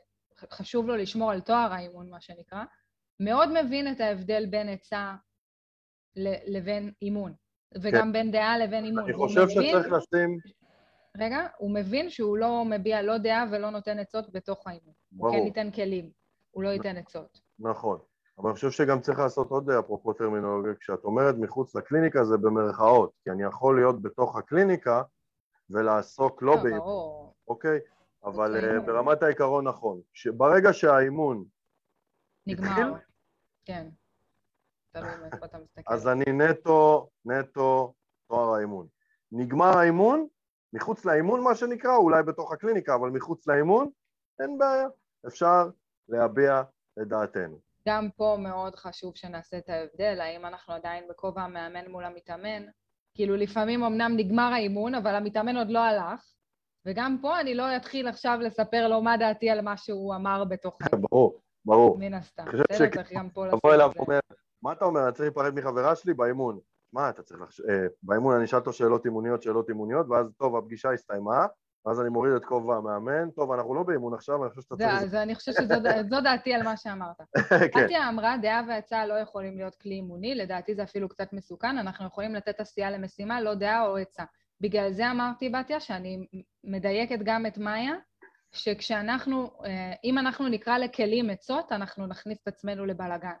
חשוב 0.51 0.87
לו 0.87 0.95
לשמור 0.95 1.31
על 1.31 1.41
תואר 1.41 1.73
האימון, 1.73 2.09
מה 2.09 2.21
שנקרא, 2.21 2.63
מאוד 3.19 3.49
מבין 3.63 3.91
את 3.91 3.99
ההבדל 3.99 4.45
בין 4.45 4.69
עצה 4.69 5.15
לבין 6.47 6.91
אימון, 7.01 7.33
וגם 7.81 8.07
כן. 8.07 8.13
בין 8.13 8.31
דעה 8.31 8.57
לבין 8.57 8.85
אימון. 8.85 9.03
אני 9.03 9.13
חושב 9.13 9.49
שצריך 9.49 9.91
לשים... 9.91 10.37
רגע, 11.17 11.47
הוא 11.57 11.71
מבין 11.71 12.09
שהוא 12.09 12.37
לא 12.37 12.65
מביע 12.65 13.01
לא 13.01 13.17
דעה 13.17 13.45
ולא 13.51 13.69
נותן 13.69 13.99
עצות 13.99 14.33
בתוך 14.33 14.67
האימון. 14.67 14.93
ברור. 15.11 15.29
הוא 15.29 15.39
כן 15.39 15.45
ייתן 15.45 15.71
כלים, 15.71 16.09
הוא 16.51 16.63
לא 16.63 16.69
ייתן 16.69 16.97
עצות. 16.97 17.39
נכון. 17.59 17.99
אבל 18.37 18.49
אני 18.49 18.55
חושב 18.55 18.71
שגם 18.71 19.01
צריך 19.01 19.19
לעשות 19.19 19.49
עוד 19.49 19.69
אפרופו 19.69 20.13
טרמינולוגיה, 20.13 20.73
כשאת 20.75 21.03
אומרת 21.03 21.35
מחוץ 21.35 21.75
לקליניקה 21.75 22.25
זה 22.25 22.37
במרכאות, 22.37 23.11
כי 23.23 23.31
אני 23.31 23.43
יכול 23.43 23.75
להיות 23.75 24.01
בתוך 24.01 24.35
הקליניקה 24.35 25.01
ולעסוק 25.69 26.43
לא, 26.43 26.55
לא 26.55 26.63
באימון, 26.63 27.29
אוקיי? 27.47 27.79
אבל 28.23 28.79
uh, 28.79 28.85
ברמת 28.85 29.23
העיקרון 29.23 29.67
נכון, 29.67 30.01
שברגע 30.13 30.73
שהאימון 30.73 31.45
נגמר, 32.47 32.93
אז 35.87 36.07
אני 36.07 36.25
נטו, 36.25 37.09
נטו 37.25 37.93
תואר 38.27 38.55
האימון. 38.55 38.87
נגמר 39.31 39.77
האימון, 39.77 40.27
מחוץ 40.73 41.05
לאימון 41.05 41.43
מה 41.43 41.55
שנקרא, 41.55 41.95
אולי 41.95 42.23
בתוך 42.23 42.51
הקליניקה, 42.51 42.95
אבל 42.95 43.09
מחוץ 43.09 43.47
לאימון, 43.47 43.89
אין 44.39 44.57
בעיה, 44.57 44.87
אפשר 45.27 45.69
להביע 46.09 46.61
את 47.01 47.07
דעתנו. 47.07 47.59
גם 47.87 48.09
פה 48.15 48.37
מאוד 48.39 48.75
חשוב 48.75 49.15
שנעשה 49.15 49.57
את 49.57 49.69
ההבדל, 49.69 50.21
האם 50.21 50.45
אנחנו 50.45 50.73
עדיין 50.73 51.07
בכובע 51.09 51.41
המאמן 51.41 51.87
מול 51.87 52.05
המתאמן. 52.05 52.65
כאילו 53.15 53.35
לפעמים 53.35 53.83
אמנם 53.83 54.13
נגמר 54.17 54.49
האימון, 54.53 54.95
אבל 54.95 55.15
המתאמן 55.15 55.57
עוד 55.57 55.69
לא 55.69 55.79
הלך, 55.79 56.23
וגם 56.85 57.17
פה 57.21 57.39
אני 57.39 57.55
לא 57.55 57.75
אתחיל 57.75 58.07
עכשיו 58.07 58.37
לספר 58.41 58.87
לו 58.87 59.01
מה 59.01 59.17
דעתי 59.17 59.49
על 59.49 59.61
מה 59.61 59.77
שהוא 59.77 60.15
אמר 60.15 60.43
בתוך. 60.43 60.77
ברור, 61.09 61.41
ברור. 61.65 61.97
מן 61.99 62.13
הסתם. 62.13 62.45
בסדר, 62.45 62.89
צריך 62.89 63.13
גם 63.13 63.29
פה 63.29 63.45
לעשות 63.45 63.59
את 63.65 63.69
זה. 63.69 63.75
אליו 63.75 63.91
ואומר, 63.95 64.19
מה 64.65 64.71
אתה 64.71 64.85
אומר, 64.85 65.03
אני 65.03 65.11
צריך 65.11 65.21
להיפרד 65.21 65.53
מחברה 65.55 65.95
שלי 65.95 66.13
באימון. 66.13 66.59
מה 66.93 67.09
אתה 67.09 67.23
צריך 67.23 67.41
לחשוב, 67.41 67.65
אה, 67.69 67.85
באימון 68.03 68.35
אני 68.35 68.45
אשאל 68.45 68.59
אותו 68.59 68.73
שאלות 68.73 69.05
אימוניות, 69.05 69.41
שאלות 69.41 69.69
אימוניות, 69.69 70.07
ואז 70.09 70.31
טוב, 70.37 70.55
הפגישה 70.55 70.91
הסתיימה, 70.91 71.45
ואז 71.85 72.01
אני 72.01 72.09
מוריד 72.09 72.33
את 72.33 72.45
כובע 72.45 72.75
המאמן, 72.75 73.29
טוב, 73.29 73.51
אנחנו 73.51 73.75
לא 73.75 73.83
באימון 73.83 74.13
עכשיו, 74.13 74.43
אני 74.43 74.49
חושב 74.49 74.61
שאתה 74.61 74.75
צריך... 74.75 75.05
זה, 75.05 75.21
אני 75.21 75.35
חושבת 75.35 75.55
שזו 75.55 76.21
דעתי 76.21 76.53
על 76.53 76.63
מה 76.63 76.77
שאמרת. 76.77 77.15
כן. 77.73 77.83
בתיה 77.83 78.09
אמרה, 78.09 78.37
דעה 78.41 78.61
והצעה 78.67 79.05
לא 79.05 79.13
יכולים 79.13 79.57
להיות 79.57 79.75
כלי 79.75 79.95
אימוני, 79.95 80.35
לדעתי 80.35 80.75
זה 80.75 80.83
אפילו 80.83 81.09
קצת 81.09 81.33
מסוכן, 81.33 81.77
אנחנו 81.77 82.07
יכולים 82.07 82.35
לתת 82.35 82.59
עשייה 82.59 82.91
למשימה, 82.91 83.41
לא 83.41 83.53
דעה 83.53 83.87
או 83.87 83.97
עצה. 83.97 84.23
בגלל 84.61 84.91
זה 84.91 85.11
אמרתי, 85.11 85.49
בתיה, 85.49 85.79
שאני 85.79 86.27
מדייקת 86.63 87.19
גם 87.23 87.45
את 87.45 87.57
מאיה, 87.57 87.93
שכשאנחנו, 88.51 89.51
אה, 89.65 89.93
אם 90.03 90.17
אנחנו 90.17 90.47
נקרא 90.47 90.77
לכלים 90.77 91.29
עצות, 91.29 91.71
אנחנו 91.71 92.07
נכניס 92.07 92.41
את 92.43 92.47
עצמנו 92.47 92.85
לבלגן. 92.85 93.35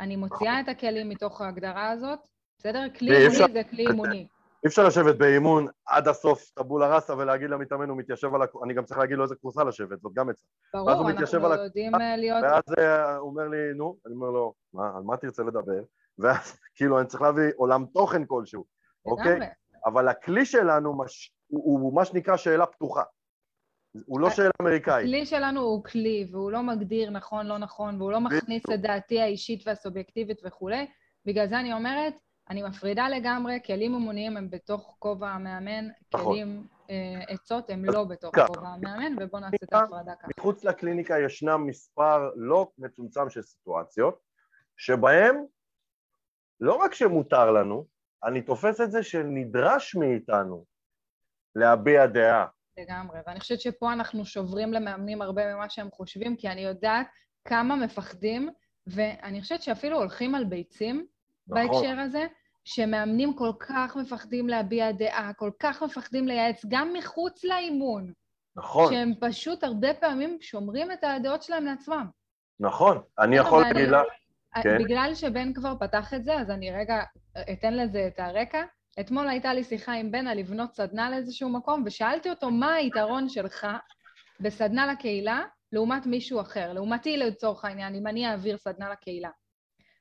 אני 0.00 0.16
מוציאה 0.16 0.60
את 0.60 0.68
הכלים 0.68 1.08
מתוך 1.08 1.40
ההגדרה 1.40 1.90
הזאת, 1.90 2.18
בסדר? 2.58 2.82
כלי 2.98 3.16
אימוני 3.16 3.52
זה 3.52 3.62
כלי 3.70 3.86
אימוני. 3.86 4.26
אי 4.64 4.68
אפשר 4.68 4.86
לשבת 4.86 5.16
באימון 5.16 5.66
עד 5.86 6.08
הסוף 6.08 6.50
טבולה 6.54 6.94
ראסה 6.94 7.14
ולהגיד 7.14 7.50
למתאמן 7.50 7.88
הוא 7.88 7.96
מתיישב 7.96 8.34
על 8.34 8.42
הכורסה, 8.42 8.64
אני 8.64 8.74
גם 8.74 8.84
צריך 8.84 8.98
להגיד 8.98 9.16
לו 9.16 9.24
איזה 9.24 9.34
כורסה 9.34 9.64
לשבת, 9.64 10.00
זאת 10.00 10.12
גם 10.14 10.28
עצה. 10.28 10.46
ברור, 10.74 11.10
אנחנו 11.10 11.64
יודעים 11.64 11.94
אה, 11.94 12.16
להיות... 12.16 12.42
ואז 12.42 12.62
אה, 12.78 13.16
הוא 13.16 13.30
אומר 13.30 13.48
לי, 13.48 13.74
נו, 13.74 13.96
אני 14.06 14.14
אומר 14.14 14.30
לו, 14.30 14.54
מה, 14.72 14.96
על 14.96 15.02
מה 15.02 15.16
תרצה 15.16 15.42
לדבר? 15.42 15.82
ואז 16.18 16.58
כאילו 16.76 16.98
אני 16.98 17.06
צריך 17.06 17.22
להביא 17.22 17.44
עולם 17.56 17.84
תוכן 17.94 18.24
כלשהו, 18.26 18.64
אוקיי? 19.06 19.38
אבל 19.86 20.08
הכלי 20.08 20.44
שלנו 20.44 21.04
הוא 21.48 21.94
מה 21.94 22.04
שנקרא 22.04 22.36
שאלה 22.36 22.66
פתוחה. 22.66 23.02
הוא 24.06 24.20
לא 24.20 24.30
שאלה 24.30 24.50
אמריקאית. 24.62 25.06
הכלי 25.06 25.26
שלנו 25.26 25.60
הוא 25.60 25.84
כלי, 25.84 26.28
והוא 26.32 26.50
לא 26.50 26.62
מגדיר 26.62 27.10
נכון, 27.10 27.46
לא 27.46 27.58
נכון, 27.58 28.00
והוא 28.00 28.12
לא 28.12 28.20
מכניס 28.20 28.62
את 28.74 28.80
דעתי 28.80 29.20
האישית 29.20 29.62
והסובייקטיבית 29.66 30.40
וכולי. 30.44 30.86
בגלל 31.24 31.48
זה 31.48 31.60
אני 31.60 31.72
אומרת, 31.72 32.14
אני 32.50 32.62
מפרידה 32.62 33.08
לגמרי, 33.08 33.58
כלים 33.66 33.94
אימוניים 33.94 34.36
הם 34.36 34.50
בתוך 34.50 34.96
כובע 34.98 35.28
המאמן, 35.28 35.88
נכון. 36.14 36.32
כלים 36.32 36.66
אה, 36.90 37.22
עצות 37.28 37.70
הם 37.70 37.84
לא 37.84 38.04
בתוך 38.04 38.34
כובע 38.46 38.68
המאמן, 38.68 39.12
ובואו 39.20 39.42
נעשה 39.42 39.56
את 39.64 39.72
ההפרדה 39.72 40.14
ככה. 40.14 40.28
מחוץ 40.38 40.64
לקליניקה 40.64 41.18
ישנם 41.18 41.66
מספר 41.66 42.30
לא 42.36 42.70
מצומצם 42.78 43.30
של 43.30 43.42
סיטואציות, 43.42 44.20
שבהם 44.76 45.44
לא 46.60 46.74
רק 46.76 46.94
שמותר 46.94 47.50
לנו, 47.50 47.86
אני 48.24 48.42
תופס 48.42 48.80
את 48.80 48.90
זה 48.90 49.02
שנדרש 49.02 49.94
מאיתנו 49.94 50.64
להביע 51.54 52.06
דעה. 52.06 52.46
לגמרי, 52.78 53.18
ואני 53.26 53.40
חושבת 53.40 53.60
שפה 53.60 53.92
אנחנו 53.92 54.24
שוברים 54.24 54.72
למאמנים 54.72 55.22
הרבה 55.22 55.54
ממה 55.54 55.70
שהם 55.70 55.90
חושבים, 55.90 56.36
כי 56.36 56.48
אני 56.48 56.60
יודעת 56.60 57.06
כמה 57.44 57.76
מפחדים, 57.76 58.50
ואני 58.86 59.42
חושבת 59.42 59.62
שאפילו 59.62 59.98
הולכים 59.98 60.34
על 60.34 60.44
ביצים, 60.44 61.06
נכון. 61.48 61.64
בהקשר 61.64 61.98
הזה, 62.00 62.26
שמאמנים 62.64 63.36
כל 63.36 63.52
כך 63.58 63.96
מפחדים 63.96 64.48
להביע 64.48 64.92
דעה, 64.92 65.32
כל 65.32 65.50
כך 65.60 65.82
מפחדים 65.82 66.28
לייעץ, 66.28 66.64
גם 66.68 66.92
מחוץ 66.92 67.44
לאימון. 67.44 68.12
נכון. 68.56 68.92
שהם 68.92 69.12
פשוט 69.20 69.64
הרבה 69.64 69.94
פעמים 69.94 70.38
שומרים 70.40 70.92
את 70.92 71.04
הדעות 71.04 71.42
שלהם 71.42 71.64
לעצמם. 71.64 72.06
נכון, 72.60 73.02
אני 73.18 73.36
יכול 73.36 73.62
להגיד 73.62 73.88
לך... 73.88 74.00
כן. 74.62 74.78
בגלל 74.78 75.10
שבן 75.14 75.52
כבר 75.52 75.74
פתח 75.80 76.14
את 76.14 76.24
זה, 76.24 76.34
אז 76.34 76.50
אני 76.50 76.72
רגע 76.72 77.02
אתן 77.52 77.74
לזה 77.74 78.06
את 78.06 78.18
הרקע. 78.20 78.62
אתמול 79.00 79.28
הייתה 79.28 79.54
לי 79.54 79.64
שיחה 79.64 79.92
עם 79.92 80.14
על 80.14 80.38
לבנות 80.38 80.74
סדנה 80.74 81.10
לאיזשהו 81.10 81.50
מקום, 81.50 81.82
ושאלתי 81.86 82.30
אותו 82.30 82.50
מה 82.50 82.74
היתרון 82.74 83.28
שלך 83.28 83.66
בסדנה 84.40 84.86
לקהילה 84.92 85.42
לעומת 85.72 86.06
מישהו 86.06 86.40
אחר, 86.40 86.72
לעומתי 86.72 87.16
לצורך 87.16 87.64
העניין, 87.64 87.94
אם 87.94 88.06
אני 88.06 88.26
אעביר 88.26 88.56
סדנה 88.56 88.90
לקהילה. 88.90 89.30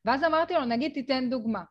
ואז 0.06 0.24
אמרתי 0.24 0.54
לו, 0.54 0.66
נגיד 0.66 0.94
תיתן 0.94 1.30
דוגמה. 1.30 1.64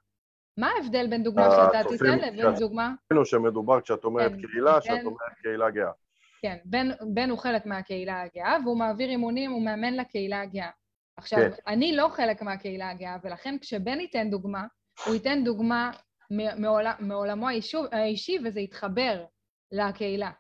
מה 0.59 0.71
ההבדל 0.77 1.07
בין 1.07 1.23
דוגמה 1.23 1.51
שאתה 1.51 1.89
תיתן 1.89 2.19
לבין 2.19 2.55
דוגמה? 2.59 2.95
הצופים 3.11 3.25
שמדובר 3.25 3.81
כשאת 3.81 4.05
אומרת 4.05 4.33
כן, 4.33 4.47
קהילה, 4.53 4.81
כשאת 4.81 4.99
כן. 4.99 5.07
אומרת 5.07 5.33
קהילה 5.43 5.71
גאה. 5.71 5.91
כן, 6.43 6.57
בן, 6.65 6.89
בן 7.15 7.31
הוא 7.31 7.39
חלק 7.39 7.67
מהקהילה 7.67 8.23
הגאה, 8.23 8.57
והוא 8.65 8.79
מעביר 8.79 9.09
אימונים, 9.09 9.51
הוא 9.51 9.65
מאמן 9.65 9.95
לקהילה 9.95 10.41
הגאה. 10.41 10.71
עכשיו, 11.17 11.39
כן. 11.39 11.51
אני 11.67 11.97
לא 11.97 12.09
חלק 12.09 12.43
מהקהילה 12.43 12.91
הגאה, 12.91 13.17
ולכן 13.23 13.57
כשבן 13.61 14.01
ייתן 14.01 14.31
דוגמה, 14.31 14.67
הוא 15.07 15.15
ייתן 15.15 15.45
דוגמה 15.45 15.91
מ- 16.37 16.63
מעול- 16.63 16.97
מעולמו 17.01 17.49
האישי, 17.93 18.39
וזה 18.45 18.61
יתחבר 18.61 19.25
לקהילה. 19.73 20.31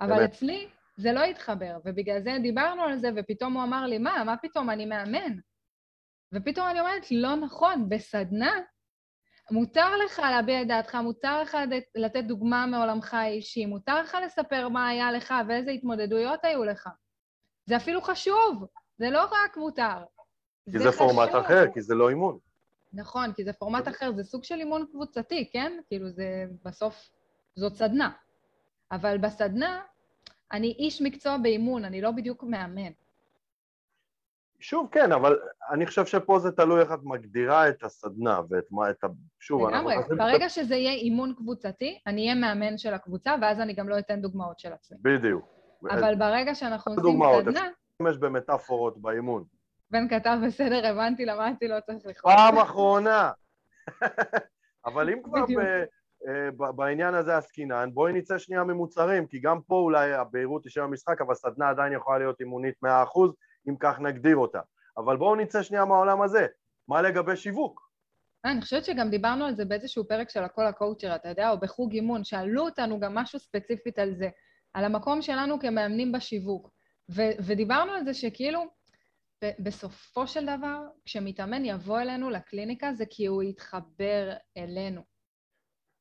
אבל 0.00 0.16
באמת. 0.16 0.30
אצלי 0.30 0.68
זה 0.96 1.12
לא 1.12 1.20
יתחבר, 1.20 1.78
ובגלל 1.84 2.20
זה 2.20 2.36
דיברנו 2.42 2.82
על 2.82 2.98
זה, 2.98 3.08
ופתאום 3.16 3.54
הוא 3.56 3.62
אמר 3.62 3.86
לי, 3.86 3.98
מה, 3.98 4.24
מה 4.24 4.36
פתאום, 4.36 4.70
אני 4.70 4.86
מאמן. 4.86 5.32
ופתאום 6.34 6.66
אני 6.68 6.80
אומרת, 6.80 7.10
לא 7.10 7.36
נכון, 7.36 7.88
בסדנה 7.88 8.52
מותר 9.50 9.96
לך 9.96 10.18
להביע 10.18 10.62
את 10.62 10.66
דעתך, 10.68 10.94
מותר 10.94 11.42
לך 11.42 11.56
לתת- 11.94 12.24
דוגמה 12.24 12.66
מעולמך 12.66 13.14
האישי, 13.14 13.66
מותר 13.66 14.00
לך 14.02 14.16
לספר 14.26 14.68
מה 14.68 14.88
היה 14.88 15.12
לך 15.12 15.34
ואיזה 15.48 15.70
התמודדויות 15.70 16.44
היו 16.44 16.64
לך. 16.64 16.88
זה 17.66 17.76
אפילו 17.76 18.02
חשוב, 18.02 18.66
זה 18.98 19.10
לא 19.10 19.24
רק 19.24 19.56
מותר. 19.56 20.04
כי 20.72 20.78
זה 20.78 20.92
פורמט 20.92 21.28
חשוב. 21.28 21.40
אחר, 21.44 21.72
כי 21.74 21.80
זה 21.82 21.94
לא 21.94 22.08
אימון. 22.08 22.38
נכון, 22.92 23.32
כי 23.32 23.44
זה 23.44 23.52
פורמט 23.52 23.88
אחר, 23.88 24.12
זה 24.12 24.24
סוג 24.24 24.44
של 24.44 24.54
אימון 24.54 24.86
קבוצתי, 24.92 25.50
כן? 25.52 25.72
כאילו 25.88 26.10
זה 26.10 26.44
בסוף, 26.64 27.10
זאת 27.56 27.74
סדנה. 27.74 28.10
אבל 28.92 29.18
בסדנה, 29.18 29.80
אני 30.52 30.66
איש 30.78 31.02
מקצוע 31.02 31.36
באימון, 31.36 31.84
אני 31.84 32.00
לא 32.00 32.10
בדיוק 32.10 32.42
מאמן. 32.44 32.90
שוב, 34.60 34.88
כן, 34.92 35.12
אבל 35.12 35.38
אני 35.70 35.86
חושב 35.86 36.06
שפה 36.06 36.38
זה 36.38 36.52
תלוי 36.52 36.80
איך 36.80 36.92
את 36.92 36.98
מגדירה 37.02 37.68
את 37.68 37.82
הסדנה 37.82 38.40
ואת 38.50 38.64
מה, 38.70 38.90
את 38.90 39.04
ה... 39.04 39.06
שוב, 39.40 39.68
לגמרי, 39.68 39.96
נכנסים- 39.98 40.16
ברגע 40.18 40.48
שזה 40.48 40.76
יהיה 40.76 40.92
אימון 40.92 41.34
קבוצתי, 41.34 41.98
אני 42.06 42.22
אהיה 42.22 42.34
מאמן 42.34 42.78
של 42.78 42.94
הקבוצה, 42.94 43.34
ואז 43.42 43.60
אני 43.60 43.72
גם 43.74 43.88
לא 43.88 43.98
אתן 43.98 44.20
דוגמאות 44.20 44.58
של 44.58 44.72
עצמי. 44.72 44.98
בדיוק. 45.02 45.44
אבל 45.90 46.14
ברגע 46.14 46.54
שאנחנו 46.54 46.92
עושים 46.92 47.04
דוגמאות, 47.04 47.44
סדנה, 47.44 47.68
להשתמש 48.00 48.16
במטאפורות 48.16 49.02
באימון. 49.02 49.44
בן 49.90 50.08
כתב 50.08 50.38
בסדר, 50.46 50.86
הבנתי, 50.86 51.24
למדתי, 51.24 51.68
לא 51.68 51.80
צריך 51.80 52.06
לכתוב. 52.06 52.32
פעם 52.32 52.58
אחרונה. 52.58 53.32
אבל 54.86 55.10
אם 55.10 55.22
כבר. 55.22 55.44
ב- 55.46 55.84
אה, 56.28 56.50
ב- 56.50 56.76
בעניין 56.76 57.14
הזה 57.14 57.36
עסקינן, 57.36 57.90
בואי 57.94 58.12
נצא 58.12 58.38
שנייה 58.38 58.64
ממוצרים, 58.64 59.26
כי 59.26 59.40
גם 59.40 59.60
פה 59.66 59.74
אולי 59.74 60.12
הבהירות 60.12 60.64
היא 60.64 60.70
של 60.70 60.80
המשחק, 60.80 61.20
אבל 61.20 61.34
סדנה 61.34 61.68
עדיין 61.68 61.92
יכולה 61.92 62.18
להיות 62.18 62.40
אימונית 62.40 62.74
100%, 62.84 62.88
אם 63.68 63.76
כך 63.80 64.00
נגדיר 64.00 64.36
אותה. 64.36 64.60
אבל 64.96 65.16
בואו 65.16 65.36
נצא 65.36 65.62
שנייה 65.62 65.84
מהעולם 65.84 66.22
הזה. 66.22 66.46
מה 66.88 67.02
לגבי 67.02 67.36
שיווק? 67.36 67.90
אה, 68.46 68.50
אני 68.50 68.60
חושבת 68.60 68.84
שגם 68.84 69.10
דיברנו 69.10 69.44
על 69.44 69.54
זה 69.54 69.64
באיזשהו 69.64 70.08
פרק 70.08 70.30
של 70.30 70.42
הכל 70.42 70.66
הקואוצ'ר, 70.66 71.14
אתה 71.14 71.28
יודע, 71.28 71.50
או 71.50 71.60
בחוג 71.60 71.92
אימון, 71.92 72.24
שאלו 72.24 72.62
אותנו 72.62 73.00
גם 73.00 73.14
משהו 73.14 73.38
ספציפית 73.38 73.98
על 73.98 74.14
זה, 74.14 74.28
על 74.74 74.84
המקום 74.84 75.22
שלנו 75.22 75.60
כמאמנים 75.60 76.12
בשיווק. 76.12 76.70
ו- 77.10 77.36
ודיברנו 77.46 77.92
על 77.92 78.04
זה 78.04 78.14
שכאילו, 78.14 78.79
בסופו 79.58 80.26
של 80.26 80.46
דבר, 80.46 80.80
כשמתאמן 81.04 81.64
יבוא 81.64 82.00
אלינו 82.00 82.30
לקליניקה, 82.30 82.92
זה 82.94 83.04
כי 83.10 83.26
הוא 83.26 83.42
יתחבר 83.42 84.32
אלינו. 84.56 85.02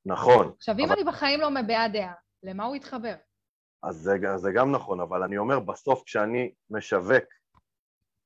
נכון. 0.05 0.53
עכשיו, 0.57 0.75
אם 0.79 0.85
אבל- 0.85 0.93
אני 0.93 1.03
בחיים 1.03 1.41
לא 1.41 1.49
מביעה 1.51 1.87
דעה, 1.87 2.13
למה 2.43 2.65
הוא 2.65 2.75
יתחבר? 2.75 3.15
אז 3.83 3.95
זה, 3.95 4.17
זה 4.37 4.51
גם 4.51 4.71
נכון, 4.71 4.99
אבל 4.99 5.23
אני 5.23 5.37
אומר, 5.37 5.59
בסוף 5.59 6.03
כשאני 6.05 6.53
משווק 6.69 7.23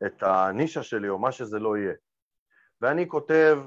את 0.05 0.23
הנישה 0.23 0.83
שלי, 0.83 1.09
או 1.09 1.19
מה 1.19 1.31
שזה 1.31 1.59
לא 1.59 1.77
יהיה, 1.77 1.93
ואני 2.81 3.07
כותב 3.07 3.59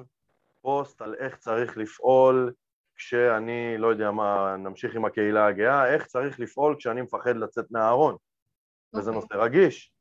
פוסט 0.63 1.03
על 1.03 1.15
איך 1.15 1.37
צריך 1.37 1.77
לפעול 1.77 2.53
כשאני, 2.97 3.79
לא 3.79 3.87
יודע 3.87 4.11
מה, 4.11 4.57
נמשיך 4.59 4.95
עם 4.95 5.05
הקהילה 5.05 5.47
הגאה, 5.47 5.95
איך 5.95 6.07
צריך 6.07 6.41
לפעול 6.41 6.77
כשאני 6.79 7.03
מפחד 7.03 7.37
לצאת 7.37 7.71
מהארון, 7.71 8.17
וזה 8.95 9.11
אוקיי. 9.11 9.23
נושא 9.23 9.35
רגיש. 9.35 9.93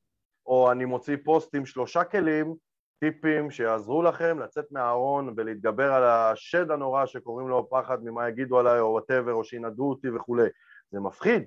או 0.45 0.71
אני 0.71 0.85
מוציא 0.85 1.17
פוסט 1.23 1.55
עם 1.55 1.65
שלושה 1.65 2.03
כלים, 2.03 2.55
טיפים 2.99 3.51
שיעזרו 3.51 4.03
לכם 4.03 4.39
לצאת 4.39 4.65
מהארון 4.71 5.33
ולהתגבר 5.37 5.93
על 5.93 6.03
השד 6.03 6.71
הנורא 6.71 7.05
שקוראים 7.05 7.47
לו 7.47 7.69
פחד 7.69 8.03
ממה 8.03 8.29
יגידו 8.29 8.59
עליי 8.59 8.79
או 8.79 8.85
whatever, 8.91 9.33
או 9.33 9.43
שינדו 9.43 9.89
אותי 9.89 10.09
וכולי. 10.09 10.47
זה 10.91 10.99
מפחיד. 10.99 11.43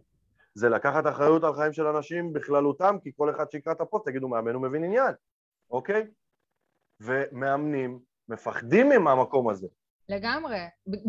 זה 0.54 0.68
לקחת 0.68 1.06
אחריות 1.06 1.44
על 1.44 1.54
חיים 1.54 1.72
של 1.72 1.86
אנשים 1.86 2.32
בכללותם, 2.32 2.96
כי 3.02 3.10
כל 3.16 3.30
אחד 3.30 3.50
שיקרא 3.50 3.72
את 3.72 3.80
הפוסט 3.80 4.08
יגידו 4.08 4.28
מאמן 4.28 4.54
הוא 4.54 4.62
מבין 4.62 4.84
עניין, 4.84 5.14
אוקיי? 5.70 6.06
ומאמנים 7.00 7.98
מפחדים 8.28 8.88
מהמקום 9.04 9.48
הזה. 9.48 9.68
לגמרי. 10.08 10.58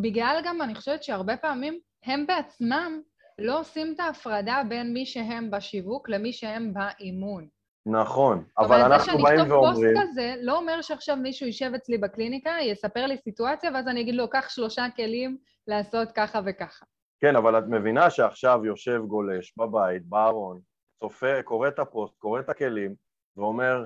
בגלל 0.02 0.42
גם, 0.46 0.62
אני 0.62 0.76
חושבת 0.76 1.04
שהרבה 1.04 1.38
פעמים 1.38 1.80
הם 2.06 2.28
בעצמם 2.28 3.02
לא 3.40 3.60
עושים 3.60 3.94
את 3.96 4.00
ההפרדה 4.00 4.62
בין 4.70 4.94
מי 4.94 5.06
שהם 5.06 5.52
בשיווק 5.52 6.10
למי 6.10 6.34
שהם 6.34 6.74
באימון. 6.74 7.48
נכון, 7.92 8.38
זאת 8.38 8.58
אבל 8.58 8.76
אומרת, 8.76 8.80
זה 8.80 8.96
אנחנו 8.96 9.12
שאני 9.12 9.24
באים 9.24 9.40
אכתוב 9.40 9.66
פוסט 9.66 9.78
ואומרים, 9.78 9.98
כזה, 10.02 10.36
לא 10.42 10.58
אומר 10.58 10.82
שעכשיו 10.82 11.16
מישהו 11.16 11.46
יישב 11.46 11.72
אצלי 11.76 11.98
בקליניקה, 11.98 12.52
יספר 12.62 13.06
לי 13.06 13.18
סיטואציה, 13.18 13.72
ואז 13.74 13.88
אני 13.88 14.02
אגיד 14.02 14.16
לו, 14.16 14.30
קח 14.30 14.50
שלושה 14.50 14.86
כלים 14.96 15.38
לעשות 15.68 16.12
ככה 16.12 16.40
וככה. 16.46 16.86
כן, 17.20 17.36
אבל 17.36 17.60
את 17.60 17.64
מבינה 17.68 18.10
שעכשיו 18.10 18.62
יושב 18.66 19.02
גולש 19.08 19.54
בבית, 19.58 20.06
בארון, 20.06 20.60
צופה, 21.00 21.44
קורא 21.44 21.68
את 21.68 21.80
הפוסט, 21.80 22.18
קורא 22.18 22.40
את 22.40 22.50
הכלים, 22.50 22.96
ואומר, 23.38 23.86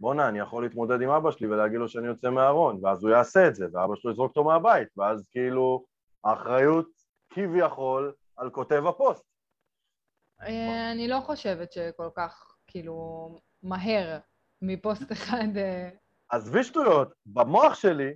בואנה, 0.00 0.28
אני 0.28 0.38
יכול 0.38 0.62
להתמודד 0.62 1.02
עם 1.02 1.10
אבא 1.10 1.30
שלי 1.30 1.46
ולהגיד 1.46 1.78
לו 1.78 1.88
שאני 1.88 2.06
יוצא 2.06 2.30
מהארון, 2.30 2.84
ואז 2.84 3.02
הוא 3.02 3.10
יעשה 3.10 3.48
את 3.48 3.54
זה, 3.54 3.66
ואבא 3.72 3.96
שלו 3.96 4.10
יזרוק 4.10 4.28
אותו 4.28 4.44
מהבית, 4.44 4.88
ואז 4.96 5.28
כאילו 5.30 5.84
האחריות 6.24 6.88
כביכול 7.30 8.12
על 8.36 8.50
כותב 8.50 8.86
הפוסט. 8.86 9.24
אה, 10.42 10.92
אני 10.92 11.08
לא 11.08 11.20
חושבת 11.20 11.72
שכל 11.72 12.08
כך, 12.16 12.55
כאילו, 12.76 13.38
מהר 13.62 14.18
מפוסט 14.62 15.12
אחד... 15.12 15.56
אה, 15.56 15.88
עזבי 16.28 16.64
שטויות, 16.64 17.12
במוח 17.26 17.74
שלי, 17.74 18.14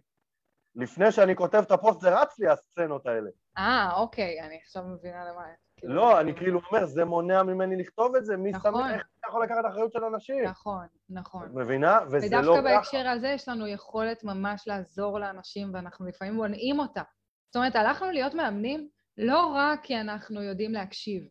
לפני 0.74 1.12
שאני 1.12 1.36
כותב 1.36 1.62
את 1.66 1.70
הפוסט 1.70 2.00
זה 2.00 2.20
רץ 2.20 2.38
לי 2.38 2.48
הסצנות 2.48 3.06
האלה. 3.06 3.30
אה, 3.58 3.90
אוקיי, 3.96 4.40
אני 4.40 4.58
עכשיו 4.62 4.82
מבינה 4.82 5.24
למה... 5.24 5.42
כאילו, 5.76 5.94
לא, 5.94 6.20
אני 6.20 6.34
כאילו 6.36 6.60
אומר, 6.70 6.86
זה 6.86 7.04
מונע 7.04 7.42
ממני 7.42 7.76
לכתוב 7.76 8.16
את 8.16 8.24
זה, 8.24 8.36
מי 8.36 8.50
נכון. 8.50 8.72
שם, 8.72 8.94
איך 8.94 9.02
אתה 9.18 9.28
יכול 9.28 9.44
לקחת 9.44 9.64
אחריות 9.68 9.92
של 9.92 10.04
אנשים? 10.04 10.44
נכון, 10.44 10.86
נכון. 11.10 11.48
מבינה? 11.54 11.98
וזה 12.10 12.36
לא 12.36 12.38
ודווקא 12.38 12.52
ככה. 12.52 12.62
בהקשר 12.62 13.08
הזה 13.08 13.28
יש 13.28 13.48
לנו 13.48 13.66
יכולת 13.66 14.24
ממש 14.24 14.68
לעזור 14.68 15.18
לאנשים, 15.18 15.70
ואנחנו 15.74 16.06
לפעמים 16.06 16.34
מונעים 16.34 16.78
אותה. 16.78 17.02
זאת 17.46 17.56
אומרת, 17.56 17.76
הלכנו 17.76 18.10
להיות 18.10 18.34
מאמנים 18.34 18.88
לא 19.18 19.46
רק 19.46 19.80
כי 19.82 20.00
אנחנו 20.00 20.42
יודעים 20.42 20.72
להקשיב, 20.72 21.22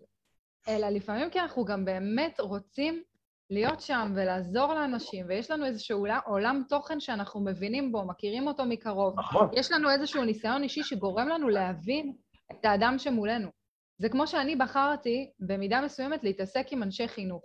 אלא 0.67 0.89
לפעמים 0.89 1.29
כי 1.29 1.39
אנחנו 1.39 1.65
גם 1.65 1.85
באמת 1.85 2.39
רוצים 2.39 3.03
להיות 3.49 3.81
שם 3.81 4.13
ולעזור 4.15 4.73
לאנשים, 4.73 5.25
ויש 5.29 5.51
לנו 5.51 5.65
איזשהו 5.65 6.05
עולם, 6.25 6.63
תוכן 6.69 6.99
שאנחנו 6.99 7.41
מבינים 7.41 7.91
בו, 7.91 8.05
מכירים 8.05 8.47
אותו 8.47 8.65
מקרוב. 8.65 9.19
נכון. 9.19 9.49
יש 9.53 9.71
לנו 9.71 9.89
איזשהו 9.89 10.23
ניסיון 10.23 10.63
אישי 10.63 10.83
שגורם 10.83 11.27
לנו 11.27 11.49
להבין 11.49 12.13
את 12.51 12.65
האדם 12.65 12.95
שמולנו. 12.97 13.49
זה 13.97 14.09
כמו 14.09 14.27
שאני 14.27 14.55
בחרתי, 14.55 15.31
במידה 15.39 15.81
מסוימת, 15.81 16.23
להתעסק 16.23 16.67
עם 16.71 16.83
אנשי 16.83 17.07
חינוך. 17.07 17.43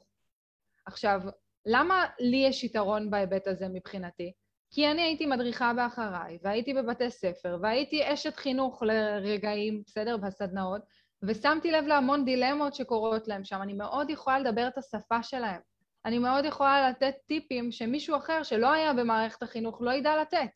עכשיו, 0.87 1.21
למה 1.67 2.05
לי 2.21 2.37
יש 2.37 2.65
יתרון 2.65 3.11
בהיבט 3.11 3.47
הזה 3.47 3.69
מבחינתי? 3.69 4.33
כי 4.71 4.91
אני 4.91 5.03
הייתי 5.03 5.27
מדריכה 5.27 5.73
באחריי, 5.73 6.39
והייתי 6.43 6.75
בבתי 6.75 7.11
ספר, 7.11 7.59
והייתי 7.63 8.13
אשת 8.13 8.37
חינוך 8.37 8.83
לרגעים, 8.83 9.83
בסדר, 9.87 10.17
בסדנאות, 10.17 10.83
ושמתי 11.23 11.73
לב 11.73 11.85
להמון 11.85 12.25
דילמות 12.25 12.75
שקורות 12.75 13.29
להם 13.29 13.45
שם. 13.45 13.63
אני 13.63 13.73
מאוד 13.73 14.11
יכולה 14.11 14.39
לדבר 14.39 14.69
את 14.69 14.79
השפה 14.79 15.23
שלהם. 15.23 15.61
אני 16.07 16.19
מאוד 16.19 16.45
יכולה 16.45 16.91
לתת 16.91 17.15
טיפים 17.27 17.73
שמישהו 17.73 18.17
אחר 18.17 18.43
שלא 18.43 18.73
היה 18.73 18.93
במערכת 18.93 19.43
החינוך 19.43 19.83
לא 19.83 19.91
ידע 19.91 20.17
לתת, 20.21 20.51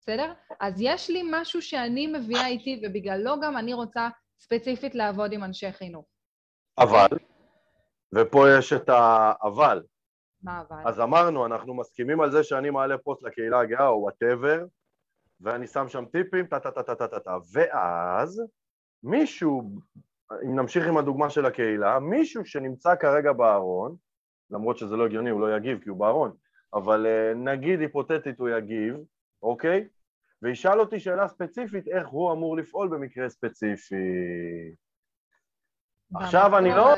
בסדר? 0.00 0.32
אז 0.60 0.74
יש 0.80 1.10
לי 1.10 1.22
משהו 1.30 1.62
שאני 1.62 2.06
מביאה 2.06 2.46
איתי, 2.46 2.82
ובגללו 2.84 3.40
גם 3.40 3.56
אני 3.56 3.74
רוצה 3.74 4.08
ספציפית 4.40 4.94
לעבוד 4.94 5.32
עם 5.32 5.44
אנשי 5.44 5.72
חינוך. 5.72 6.06
אבל, 6.78 7.08
ופה 8.14 8.46
יש 8.58 8.72
את 8.72 8.88
האבל. 8.88 9.82
מה 10.42 10.62
אבל? 10.68 10.82
אז 10.86 11.00
אמרנו, 11.00 11.46
אנחנו 11.46 11.74
מסכימים 11.74 12.20
על 12.20 12.30
זה 12.30 12.44
שאני 12.44 12.70
מעלה 12.70 12.98
פוסט 12.98 13.22
לקהילה 13.22 13.60
הגאה 13.60 13.88
או 13.88 14.00
whatever, 14.00 14.64
ואני 15.40 15.66
שם 15.66 15.88
שם 15.88 16.04
טיפים, 16.04 16.46
טה-טה-טה-טה-טה, 16.46 17.36
ואז 17.52 18.42
מישהו, 19.02 19.70
אם 20.44 20.60
נמשיך 20.60 20.86
עם 20.86 20.96
הדוגמה 20.96 21.30
של 21.30 21.46
הקהילה, 21.46 21.98
מישהו 21.98 22.46
שנמצא 22.46 22.96
כרגע 22.96 23.32
בארון, 23.32 23.96
למרות 24.50 24.78
שזה 24.78 24.96
לא 24.96 25.06
הגיוני, 25.06 25.30
הוא 25.30 25.40
לא 25.40 25.56
יגיב 25.56 25.82
כי 25.82 25.88
הוא 25.88 25.98
בארון, 25.98 26.36
אבל 26.74 27.06
אה, 27.06 27.34
נגיד 27.34 27.80
היפותטית 27.80 28.38
הוא 28.38 28.48
יגיב, 28.48 28.96
אוקיי? 29.42 29.88
וישאל 30.42 30.80
אותי 30.80 31.00
שאלה 31.00 31.28
ספציפית 31.28 31.88
איך 31.88 32.08
הוא 32.08 32.32
אמור 32.32 32.56
לפעול 32.56 32.88
במקרה 32.88 33.28
ספציפי. 33.28 34.74
עכשיו 36.14 36.58
אני 36.58 36.68
לא 36.68 36.94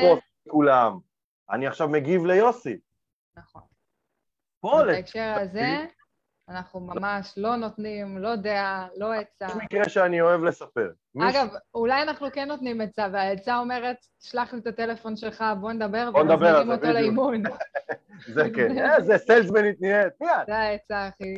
פוסט 0.00 0.26
לכולם, 0.46 0.98
אני 1.50 1.66
עכשיו 1.66 1.88
מגיב 1.88 2.24
ליוסי. 2.24 2.78
נכון. 3.36 3.62
פה 4.60 4.80
בהקשר 4.86 5.34
הזה, 5.40 5.86
אנחנו 6.48 6.80
ממש 6.80 7.34
לא 7.36 7.56
נותנים, 7.56 8.18
לא 8.18 8.36
דעה, 8.36 8.88
לא 8.96 9.12
עצה. 9.12 9.46
יש 9.46 9.52
מקרה 9.56 9.88
שאני 9.88 10.20
אוהב 10.20 10.44
לספר. 10.44 10.90
אגב, 11.18 11.48
אולי 11.74 12.02
אנחנו 12.02 12.26
כן 12.32 12.48
נותנים 12.48 12.80
עצה, 12.80 13.08
והעצה 13.12 13.58
אומרת, 13.58 13.96
שלח 14.20 14.52
לי 14.52 14.58
את 14.58 14.66
הטלפון 14.66 15.16
שלך, 15.16 15.44
בוא 15.60 15.72
נדבר, 15.72 16.10
בוא 16.10 16.22
נדבר 16.22 16.34
ומזמינים 16.34 16.66
זה, 16.66 16.74
אותו. 16.74 16.92
לאימון. 16.92 17.42
זה 18.34 18.50
כן. 18.54 18.78
איזה 18.78 19.18
סיילסמנית 19.18 19.80
נהיית. 19.80 20.12
מיד. 20.20 20.46
זה 20.46 20.56
העצה 20.56 21.06
הכי... 21.06 21.34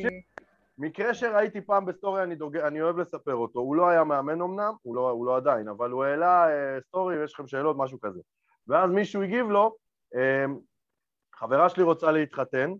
מקרה 0.77 1.13
שראיתי 1.13 1.61
פעם 1.61 1.85
בסטורי, 1.85 2.23
אני, 2.23 2.35
דוג... 2.35 2.57
אני 2.57 2.81
אוהב 2.81 2.97
לספר 2.97 3.35
אותו, 3.35 3.59
הוא 3.59 3.75
לא 3.75 3.89
היה 3.89 4.03
מאמן 4.03 4.41
אמנם, 4.41 4.73
הוא 4.81 4.95
לא, 4.95 5.09
הוא 5.09 5.25
לא 5.25 5.37
עדיין, 5.37 5.67
אבל 5.67 5.91
הוא 5.91 6.03
העלה 6.03 6.47
אה, 6.49 6.81
סטורי, 6.81 7.23
יש 7.23 7.33
לכם 7.33 7.47
שאלות, 7.47 7.75
משהו 7.79 7.99
כזה. 7.99 8.19
ואז 8.67 8.91
מישהו 8.91 9.21
הגיב 9.21 9.49
לו, 9.49 9.75
אה, 10.15 10.45
חברה 11.35 11.69
שלי 11.69 11.83
רוצה 11.83 12.11
להתחתן, 12.11 12.71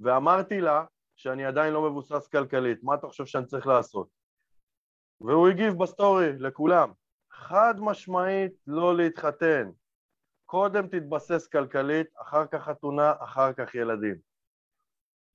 ואמרתי 0.00 0.60
לה 0.60 0.84
שאני 1.22 1.44
עדיין 1.44 1.72
לא 1.72 1.90
מבוסס 1.90 2.26
כלכלית, 2.26 2.82
מה 2.82 2.94
אתה 2.94 3.06
חושב 3.06 3.26
שאני 3.26 3.46
צריך 3.46 3.66
לעשות? 3.66 4.08
והוא 5.20 5.48
הגיב 5.48 5.74
בסטורי 5.82 6.38
לכולם, 6.38 6.92
חד 7.30 7.74
משמעית 7.78 8.52
לא 8.66 8.96
להתחתן, 8.96 9.70
קודם 10.46 10.86
תתבסס 10.86 11.46
כלכלית, 11.46 12.06
אחר 12.22 12.46
כך 12.46 12.62
חתונה, 12.62 13.12
אחר 13.20 13.52
כך 13.52 13.74
ילדים. 13.74 14.16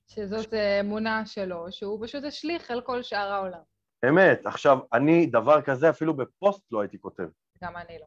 שזאת 0.07 0.53
אה, 0.53 0.79
אמונה 0.79 1.25
שלו, 1.25 1.71
שהוא 1.71 2.05
פשוט 2.05 2.23
השליך 2.23 2.71
על 2.71 2.81
כל 2.81 3.03
שאר 3.03 3.31
העולם. 3.31 3.61
אמת. 4.09 4.45
עכשיו, 4.45 4.77
אני 4.93 5.25
דבר 5.25 5.61
כזה 5.61 5.89
אפילו 5.89 6.17
בפוסט 6.17 6.71
לא 6.71 6.81
הייתי 6.81 6.99
כותב. 6.99 7.27
גם 7.63 7.77
אני 7.77 7.99
לא. 7.99 8.05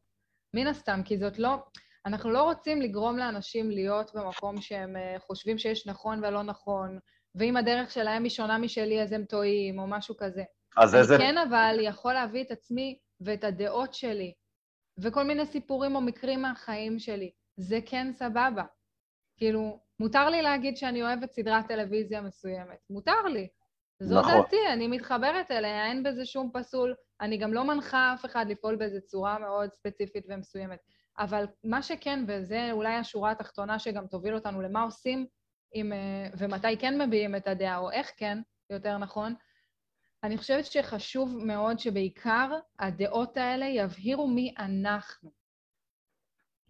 מן 0.54 0.66
הסתם, 0.66 1.00
כי 1.04 1.18
זאת 1.18 1.38
לא... 1.38 1.56
אנחנו 2.06 2.30
לא 2.30 2.42
רוצים 2.42 2.82
לגרום 2.82 3.18
לאנשים 3.18 3.70
להיות 3.70 4.14
במקום 4.14 4.60
שהם 4.60 4.96
אה, 4.96 5.16
חושבים 5.18 5.58
שיש 5.58 5.86
נכון 5.86 6.24
ולא 6.24 6.42
נכון, 6.42 6.98
ואם 7.34 7.56
הדרך 7.56 7.90
שלהם 7.90 8.22
היא 8.22 8.30
שונה 8.30 8.58
משלי 8.58 9.02
אז 9.02 9.12
הם 9.12 9.24
טועים, 9.24 9.78
או 9.78 9.86
משהו 9.86 10.16
כזה. 10.18 10.42
אז 10.76 10.94
איזה... 10.94 11.18
כן 11.18 11.38
אבל 11.38 11.76
יכול 11.80 12.12
להביא 12.12 12.44
את 12.44 12.50
עצמי 12.50 12.98
ואת 13.20 13.44
הדעות 13.44 13.94
שלי, 13.94 14.32
וכל 14.98 15.22
מיני 15.22 15.46
סיפורים 15.46 15.96
או 15.96 16.00
מקרים 16.00 16.42
מהחיים 16.42 16.98
שלי. 16.98 17.30
זה 17.56 17.78
כן 17.86 18.12
סבבה. 18.12 18.64
כאילו, 19.36 19.80
מותר 20.00 20.30
לי 20.30 20.42
להגיד 20.42 20.76
שאני 20.76 21.02
אוהבת 21.02 21.32
סדרת 21.32 21.68
טלוויזיה 21.68 22.20
מסוימת. 22.20 22.78
מותר 22.90 23.22
לי. 23.22 23.48
זו 24.02 24.20
נכון. 24.20 24.32
דעתי, 24.32 24.56
אני 24.72 24.88
מתחברת 24.88 25.50
אליה, 25.50 25.86
אין 25.86 26.02
בזה 26.02 26.26
שום 26.26 26.50
פסול. 26.54 26.94
אני 27.20 27.38
גם 27.38 27.54
לא 27.54 27.64
מנחה 27.64 28.14
אף 28.14 28.24
אחד 28.24 28.46
לפעול 28.48 28.76
באיזו 28.76 28.98
צורה 29.06 29.38
מאוד 29.38 29.72
ספציפית 29.72 30.24
ומסוימת. 30.28 30.78
אבל 31.18 31.44
מה 31.64 31.82
שכן, 31.82 32.24
וזה 32.28 32.68
אולי 32.72 32.94
השורה 32.94 33.30
התחתונה 33.30 33.78
שגם 33.78 34.06
תוביל 34.06 34.34
אותנו 34.34 34.62
למה 34.62 34.82
עושים 34.82 35.26
עם, 35.72 35.92
אה, 35.92 36.26
ומתי 36.38 36.76
כן 36.78 37.02
מביעים 37.02 37.36
את 37.36 37.48
הדעה, 37.48 37.78
או 37.78 37.90
איך 37.90 38.12
כן, 38.16 38.38
יותר 38.70 38.98
נכון, 38.98 39.34
אני 40.24 40.38
חושבת 40.38 40.66
שחשוב 40.66 41.36
מאוד 41.44 41.78
שבעיקר 41.78 42.58
הדעות 42.78 43.36
האלה 43.36 43.66
יבהירו 43.66 44.28
מי 44.28 44.54
אנחנו. 44.58 45.30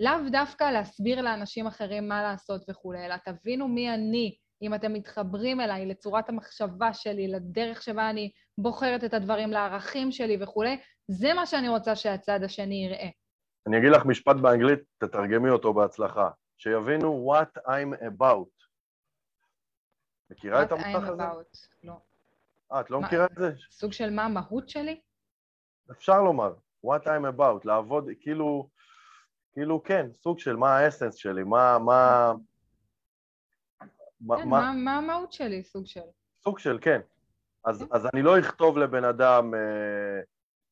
לאו 0.01 0.31
דווקא 0.33 0.65
להסביר 0.65 1.21
לאנשים 1.21 1.67
אחרים 1.67 2.09
מה 2.09 2.23
לעשות 2.23 2.65
וכולי, 2.71 3.07
אלא 3.07 3.15
תבינו 3.25 3.69
מי 3.69 3.95
אני, 3.95 4.37
אם 4.63 4.75
אתם 4.75 4.93
מתחברים 4.93 5.61
אליי, 5.61 5.87
לצורת 5.87 6.29
המחשבה 6.29 6.95
שלי, 6.95 7.29
לדרך 7.29 7.83
שבה 7.83 8.11
אני 8.11 8.31
בוחרת 8.59 9.05
את 9.05 9.15
הדברים, 9.15 9.51
לערכים 9.51 10.13
שלי 10.13 10.43
וכולי, 10.43 10.79
זה 11.11 11.35
מה 11.35 11.47
שאני 11.47 11.69
רוצה 11.69 11.97
שהצד 11.97 12.41
השני 12.43 12.85
יראה. 12.85 13.09
אני 13.67 13.79
אגיד 13.79 13.91
לך 13.91 14.07
משפט 14.07 14.37
באנגלית, 14.37 14.79
תתרגמי 14.99 15.51
אותו 15.51 15.75
בהצלחה. 15.75 16.31
שיבינו 16.59 17.33
what 17.33 17.61
I'm 17.67 18.03
about. 18.03 18.60
מכירה 20.31 20.63
את 20.63 20.73
המונח 20.73 21.09
הזה? 21.09 21.23
about. 21.23 21.67
לא. 21.85 21.95
אה, 22.73 22.81
את 22.81 22.91
לא 22.91 23.01
מה- 23.01 23.07
מכירה 23.07 23.25
את 23.27 23.39
זה? 23.39 23.53
סוג 23.71 23.93
של 23.93 24.11
מה 24.11 24.25
המהות 24.25 24.69
שלי? 24.69 25.01
אפשר 25.91 26.23
לומר, 26.23 26.55
what 26.87 27.01
I'm 27.05 27.39
about, 27.39 27.61
לעבוד, 27.65 28.09
כאילו, 28.21 28.69
כאילו 29.53 29.83
כן, 29.83 30.07
סוג 30.15 30.39
של 30.39 30.57
מה 30.57 30.77
האסנס 30.79 31.15
שלי, 31.15 31.43
מה, 31.45 31.79
מה, 31.79 32.33
מה, 34.21 34.37
כן, 34.37 34.49
מה, 34.49 34.61
מה 34.61 34.73
מה 34.85 34.97
המהות 34.97 35.33
שלי, 35.33 35.63
סוג 35.65 35.87
של. 35.87 36.01
סוג 36.43 36.59
של 36.59 36.79
כן. 36.81 37.01
אז, 37.65 37.79
כן. 37.79 37.87
אז 37.91 38.07
אני 38.15 38.23
לא 38.23 38.39
אכתוב 38.39 38.79
לבן 38.79 39.05
אדם, 39.05 39.55
אה, 39.55 40.21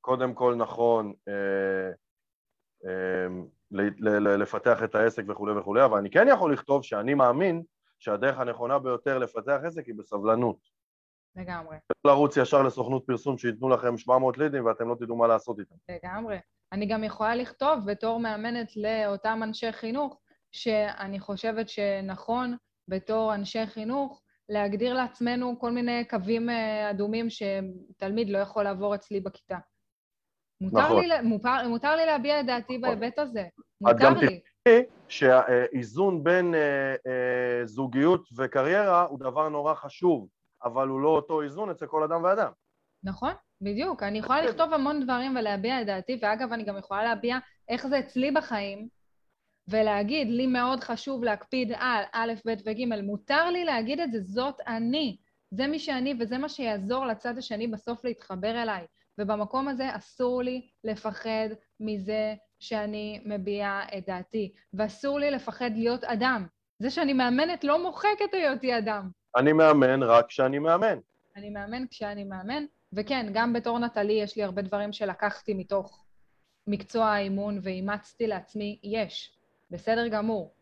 קודם 0.01 0.35
כל 0.35 0.55
נכון, 0.55 1.13
אה, 1.29 1.91
אה, 2.87 3.27
לפתח 4.37 4.83
את 4.85 4.95
העסק 4.95 5.23
וכולי 5.29 5.53
וכולי, 5.59 5.85
אבל 5.85 5.99
אני 5.99 6.11
כן 6.11 6.27
יכול 6.31 6.53
לכתוב 6.53 6.85
שאני 6.85 7.15
מאמין 7.15 7.63
שהדרך 7.99 8.39
הנכונה 8.39 8.79
ביותר 8.79 9.19
לפתח 9.19 9.59
עסק 9.65 9.87
היא 9.87 9.95
בסבלנות. 9.95 10.57
לגמרי, 11.37 11.77
לא 12.05 12.13
לרוץ 12.13 12.37
ישר 12.37 12.63
לסוכנות 12.63 13.07
פרסום 13.07 13.39
שייתנו 13.39 13.69
לכם 13.69 13.99
700 13.99 14.39
לידים 14.39 14.67
ואתם 14.67 14.89
לא 14.89 14.95
תדעו 14.95 15.17
מה 15.17 15.27
לעשות 15.27 15.59
איתם. 15.59 15.75
לגמרי. 15.89 16.37
אני 16.73 16.87
גם 16.87 17.05
יכולה 17.05 17.35
לכתוב 17.35 17.79
בתור 17.87 18.21
מאמנת 18.21 18.77
לאותם 18.77 19.41
אנשי 19.43 19.73
חינוך, 19.73 20.21
שאני 20.53 21.21
חושבת 21.21 21.69
שנכון 21.69 22.57
בתור 22.89 23.35
אנשי 23.35 23.67
חינוך 23.67 24.23
להגדיר 24.49 24.95
לעצמנו 24.95 25.59
כל 25.59 25.71
מיני 25.71 26.05
קווים 26.05 26.51
אה, 26.51 26.91
אדומים 26.91 27.27
שתלמיד 27.31 28.31
לא 28.31 28.39
יכול 28.39 28.65
לעבור 28.65 28.95
אצלי 28.95 29.21
בכיתה. 29.21 29.59
מותר, 30.61 30.79
נכון. 30.79 31.05
לי, 31.05 31.21
מותר, 31.23 31.69
מותר 31.69 31.97
לי 31.97 32.07
להביע 32.07 32.41
את 32.41 32.47
דעתי 32.47 32.79
נכון. 32.79 32.99
בהיבט 32.99 33.19
הזה. 33.19 33.45
מותר 33.81 34.11
לי. 34.11 34.41
שהאיזון 35.11 36.25
בין 36.25 36.55
אה, 36.55 36.95
אה, 37.07 37.67
זוגיות 37.67 38.29
וקריירה 38.37 39.03
הוא 39.03 39.19
דבר 39.19 39.49
נורא 39.49 39.75
חשוב, 39.75 40.29
אבל 40.65 40.89
הוא 40.89 41.01
לא 41.01 41.09
אותו 41.09 41.43
איזון 41.43 41.71
אצל 41.71 41.87
כל 41.87 42.03
אדם 42.03 42.25
ואדם. 42.25 42.51
נכון, 43.05 43.33
בדיוק. 43.61 44.03
אני 44.03 44.19
יכולה 44.19 44.43
כן. 44.43 44.49
לכתוב 44.49 44.75
המון 44.75 45.05
דברים 45.05 45.37
ולהביע 45.37 45.81
את 45.81 45.87
דעתי, 45.87 46.19
ואגב, 46.23 46.53
אני 46.53 46.65
גם 46.65 46.79
יכולה 46.79 47.05
להביע 47.05 47.39
איך 47.69 47.87
זה 47.87 47.99
אצלי 47.99 48.31
בחיים, 48.31 48.89
ולהגיד, 49.69 50.29
לי 50.29 50.47
מאוד 50.47 50.81
חשוב 50.81 51.25
להקפיד 51.25 51.73
על 51.73 52.05
א', 52.13 52.33
ב' 52.47 52.55
וג', 52.67 53.03
מותר 53.05 53.51
לי 53.51 53.65
להגיד 53.65 54.01
את 54.01 54.13
זה, 54.13 54.19
זאת 54.23 54.61
אני. 54.67 55.17
זה 55.51 55.67
מי 55.67 55.79
שאני, 55.79 56.15
וזה 56.21 56.39
מה 56.39 56.49
שיעזור 56.49 57.07
לצד 57.07 57.39
השני 57.39 57.69
בסוף 57.69 58.05
להתחבר 58.05 58.63
אליי. 58.63 58.87
ובמקום 59.19 59.69
הזה 59.69 59.97
אסור 59.97 60.43
לי 60.43 60.69
לפחד 60.85 61.49
מזה 61.81 62.35
שאני 62.61 63.21
מביעה 63.25 63.87
את 63.99 64.07
דעתי, 64.07 64.53
ואסור 64.75 65.19
לי 65.19 65.31
לפחד 65.31 65.71
להיות 65.75 66.05
אדם. 66.05 66.47
זה 66.79 66.91
שאני 66.91 67.13
מאמנת 67.13 67.65
לא 67.65 67.83
מוחק 67.83 68.19
את 68.25 68.35
היותי 68.35 68.79
אדם. 68.79 69.11
אני 69.37 69.53
מאמן 69.53 70.03
רק 70.03 70.27
כשאני 70.27 70.59
מאמן. 70.59 70.99
אני 71.37 71.51
מאמן 71.51 71.87
כשאני 71.91 72.25
מאמן, 72.25 72.65
וכן, 72.93 73.27
גם 73.33 73.53
בתור 73.53 73.79
נטלי 73.79 74.13
יש 74.13 74.37
לי 74.37 74.43
הרבה 74.43 74.63
דברים 74.63 74.93
שלקחתי 74.93 75.55
מתוך 75.55 76.05
מקצוע 76.67 77.07
האימון 77.07 77.59
ואימצתי 77.63 78.27
לעצמי, 78.27 78.79
יש, 78.83 79.39
בסדר 79.71 80.09
גמור. 80.09 80.53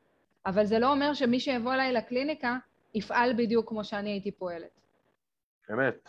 אבל 0.47 0.65
זה 0.65 0.79
לא 0.79 0.93
אומר 0.93 1.15
שמי 1.15 1.41
שיבוא 1.41 1.75
אליי 1.75 1.93
לקליניקה 1.93 2.57
יפעל 2.95 3.33
בדיוק 3.33 3.69
כמו 3.69 3.85
שאני 3.85 4.11
הייתי 4.11 4.31
פועלת. 4.31 4.81
אמת. 5.73 6.09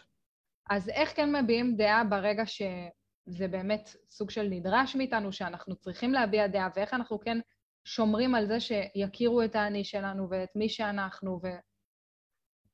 אז 0.69 0.89
איך 0.89 1.15
כן 1.15 1.35
מביעים 1.35 1.75
דעה 1.75 2.03
ברגע 2.03 2.43
שזה 3.27 3.47
באמת 3.47 3.89
סוג 4.09 4.29
של 4.29 4.47
נדרש 4.49 4.95
מאיתנו, 4.95 5.31
שאנחנו 5.31 5.75
צריכים 5.75 6.13
להביע 6.13 6.47
דעה, 6.47 6.69
ואיך 6.75 6.93
אנחנו 6.93 7.19
כן 7.19 7.37
שומרים 7.83 8.35
על 8.35 8.47
זה 8.47 8.59
שיכירו 8.59 9.43
את 9.43 9.55
האני 9.55 9.83
שלנו 9.83 10.29
ואת 10.29 10.49
מי 10.55 10.69
שאנחנו, 10.69 11.39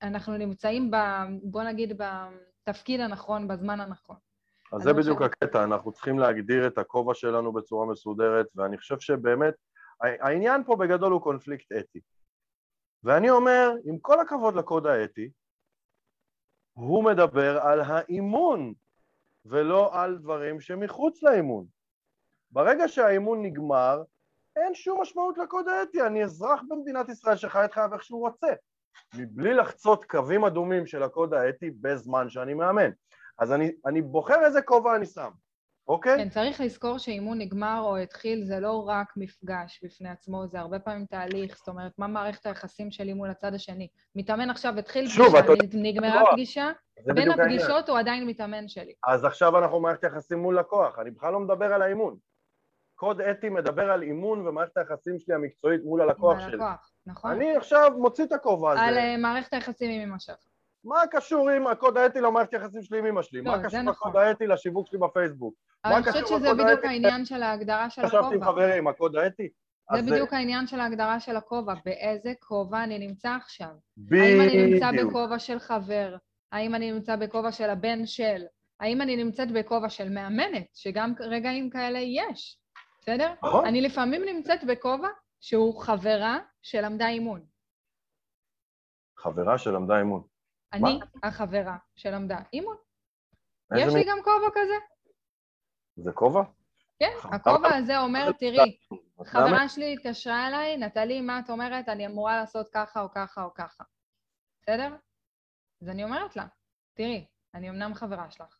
ואנחנו 0.01 0.37
נמצאים, 0.37 0.91
ב, 0.91 0.95
בוא 1.43 1.63
נגיד, 1.63 2.01
בתפקיד 2.01 2.99
הנכון, 2.99 3.47
בזמן 3.47 3.79
הנכון. 3.79 4.15
אז 4.73 4.81
זה 4.81 4.93
בדיוק 4.93 5.17
חושבת- 5.17 5.33
הקטע, 5.43 5.63
אנחנו 5.63 5.91
צריכים 5.91 6.19
להגדיר 6.19 6.67
את 6.67 6.77
הכובע 6.77 7.13
שלנו 7.13 7.53
בצורה 7.53 7.85
מסודרת, 7.85 8.45
ואני 8.55 8.77
חושב 8.77 8.99
שבאמת, 8.99 9.53
העניין 10.01 10.63
פה 10.63 10.75
בגדול 10.75 11.11
הוא 11.11 11.21
קונפליקט 11.21 11.71
אתי. 11.71 11.99
ואני 13.03 13.29
אומר, 13.29 13.71
עם 13.85 13.97
כל 13.99 14.19
הכבוד 14.19 14.55
לקוד 14.55 14.87
האתי, 14.87 15.29
הוא 16.73 17.03
מדבר 17.03 17.57
על 17.59 17.81
האימון, 17.81 18.73
ולא 19.45 20.01
על 20.01 20.17
דברים 20.17 20.59
שמחוץ 20.61 21.23
לאימון. 21.23 21.65
ברגע 22.51 22.87
שהאימון 22.87 23.45
נגמר, 23.45 24.03
אין 24.55 24.75
שום 24.75 25.01
משמעות 25.01 25.37
לקוד 25.37 25.67
האתי, 25.67 26.01
אני 26.01 26.23
אזרח 26.23 26.61
במדינת 26.69 27.09
ישראל 27.09 27.35
שחי 27.35 27.65
את 27.65 27.73
חייו 27.73 27.93
איך 27.93 28.03
שהוא 28.03 28.27
רוצה, 28.27 28.47
מבלי 29.15 29.53
לחצות 29.53 30.05
קווים 30.05 30.45
אדומים 30.45 30.85
של 30.87 31.03
הקוד 31.03 31.33
האתי 31.33 31.71
בזמן 31.81 32.29
שאני 32.29 32.53
מאמן. 32.53 32.89
אז 33.39 33.51
אני, 33.51 33.71
אני 33.85 34.01
בוחר 34.01 34.45
איזה 34.45 34.61
כובע 34.61 34.95
אני 34.95 35.05
שם, 35.05 35.29
אוקיי? 35.87 36.17
כן, 36.17 36.29
צריך 36.29 36.61
לזכור 36.61 36.97
שאימון 36.97 37.37
נגמר 37.37 37.81
או 37.83 37.97
התחיל 37.97 38.43
זה 38.45 38.59
לא 38.59 38.87
רק 38.87 39.07
מפגש 39.17 39.79
בפני 39.83 40.09
עצמו, 40.09 40.47
זה 40.47 40.59
הרבה 40.59 40.79
פעמים 40.79 41.05
תהליך, 41.05 41.57
זאת 41.57 41.67
אומרת, 41.67 41.91
מה 41.97 42.07
מערכת 42.07 42.45
היחסים 42.45 42.91
שלי 42.91 43.13
מול 43.13 43.29
הצד 43.29 43.53
השני. 43.53 43.87
מתאמן 44.15 44.49
עכשיו 44.49 44.79
התחיל 44.79 45.07
שוב, 45.07 45.25
פגישה, 45.27 45.39
אתה 45.39 45.51
יודע- 45.51 45.65
נגמרה 45.73 46.21
לא, 46.21 46.29
פגישה, 46.31 46.71
בין 47.05 47.15
בדיוק 47.15 47.39
העניין. 47.39 47.59
הפגישות 47.59 47.89
הוא 47.89 47.99
עדיין 47.99 48.27
מתאמן 48.27 48.67
שלי. 48.67 48.93
אז 49.07 49.25
עכשיו 49.25 49.57
אנחנו 49.57 49.79
מערכת 49.79 50.03
יחסים 50.03 50.39
מול 50.39 50.59
לקוח, 50.59 50.99
אני 50.99 51.11
בכלל 51.11 51.33
לא 51.33 51.39
מדבר 51.39 51.73
על 51.73 51.81
האימון. 51.81 52.17
קוד 52.95 53.21
אתי 53.21 53.49
מדבר 53.49 53.91
על 53.91 54.03
אימון 54.03 54.47
ומערכת 54.47 54.77
היחסים 54.77 55.19
שלי 55.19 55.35
המקצועית 55.35 55.83
מול 55.83 56.01
הלקוח 56.01 56.39
שלי. 56.39 56.51
הלקוח, 56.51 56.91
נכון? 57.05 57.31
אני 57.31 57.55
עכשיו 57.55 57.91
מוציא 57.97 58.23
את 58.23 58.31
הכובע 58.31 58.71
הזה. 58.71 58.81
על 58.81 58.97
אה, 58.97 59.17
מערכת 59.17 59.53
היחסים 59.53 59.91
עם 59.91 60.09
אמא 60.09 60.19
שלך. 60.19 60.45
מה 60.83 61.01
קשור 61.11 61.49
עם 61.49 61.67
הקוד 61.67 61.97
האתי 61.97 62.21
למערכת 62.21 62.53
יחסים 62.53 62.83
שלי 62.83 62.99
עם 62.99 63.05
אמא 63.05 63.21
שלי? 63.21 63.41
לא, 63.41 63.51
מה 63.51 63.63
קשור 63.63 63.81
נכון. 63.81 64.09
הקוד 64.11 64.21
האתי 64.21 64.47
לשיווק 64.47 64.87
שלי 64.87 64.99
בפייסבוק? 64.99 65.55
אבל 65.85 65.93
אני 65.93 66.03
חושבת 66.03 66.27
שזה 66.27 66.53
בדיוק? 66.53 66.85
העניין 66.85 67.25
של 67.25 67.43
ההגדרה 67.43 67.89
של 67.89 68.01
ישבתי 68.01 68.17
עם 68.17 68.43
הכובע. 68.43 68.45
חברים, 68.45 68.87
הקוד 68.87 69.15
האתי? 69.15 69.49
זה 69.95 70.01
בדיוק 70.01 70.33
העניין 70.33 70.67
של 70.67 70.79
ההגדרה 70.79 71.19
של 71.19 71.35
הכובע, 71.35 71.73
באיזה 71.85 72.33
כובע 72.39 72.83
אני 72.83 73.07
נמצא 73.07 73.29
עכשיו. 73.29 73.69
האם 74.11 74.41
אני 74.41 74.65
נמצא 74.65 74.91
בדיוק. 74.91 75.09
בכובע 75.09 75.39
של 75.39 75.59
חבר? 75.59 76.15
האם 76.53 76.75
אני 76.75 76.91
נמצא 76.91 77.15
בכובע 77.15 77.51
של 77.51 77.69
הבן 77.69 78.05
של? 78.05 78.43
האם 78.79 79.01
אני 79.01 79.15
נמצאת 79.23 79.47
בכובע 79.51 79.89
של 79.89 80.09
מאמנת, 80.09 80.67
שגם 80.73 81.13
רגעים 81.19 81.69
כאלה 81.69 81.99
יש, 81.99 82.59
בסדר? 83.01 83.33
נכון. 83.43 83.65
אני 83.65 83.81
לפעמים 83.81 84.21
נמצאת 84.25 84.63
בכובע 84.63 85.07
שהוא 85.39 85.81
חברה 85.81 86.39
שלמדה 86.61 87.07
אימון. 87.07 87.45
חברה 89.17 89.57
שלמדה 89.57 89.97
אימון. 89.97 90.23
אני 90.73 90.99
החברה 91.23 91.77
שלמדה 91.95 92.37
אימון. 92.53 92.77
יש 93.77 93.85
מין- 93.87 93.97
לי 93.97 94.03
גם 94.11 94.17
כובע 94.23 94.49
כזה. 94.53 94.73
זה 95.95 96.11
כובע? 96.11 96.43
כן, 96.99 97.11
הכובע 97.23 97.75
הזה 97.75 97.99
אומר, 97.99 98.31
תראי? 98.31 98.77
חברה 99.25 99.69
שלי 99.69 99.93
התקשרה 99.93 100.47
אליי, 100.47 100.77
נטלי, 100.77 101.21
מה 101.21 101.39
את 101.39 101.49
אומרת? 101.49 101.89
אני 101.89 102.07
אמורה 102.07 102.37
לעשות 102.37 102.69
ככה 102.73 103.01
או 103.01 103.07
ככה 103.15 103.43
או 103.43 103.53
ככה. 103.53 103.83
בסדר? 104.61 104.95
אז 105.83 105.89
אני 105.89 106.03
אומרת 106.03 106.35
לה, 106.35 106.45
תראי, 106.93 107.25
אני 107.53 107.69
אמנם 107.69 107.93
חברה 107.93 108.31
שלך. 108.31 108.57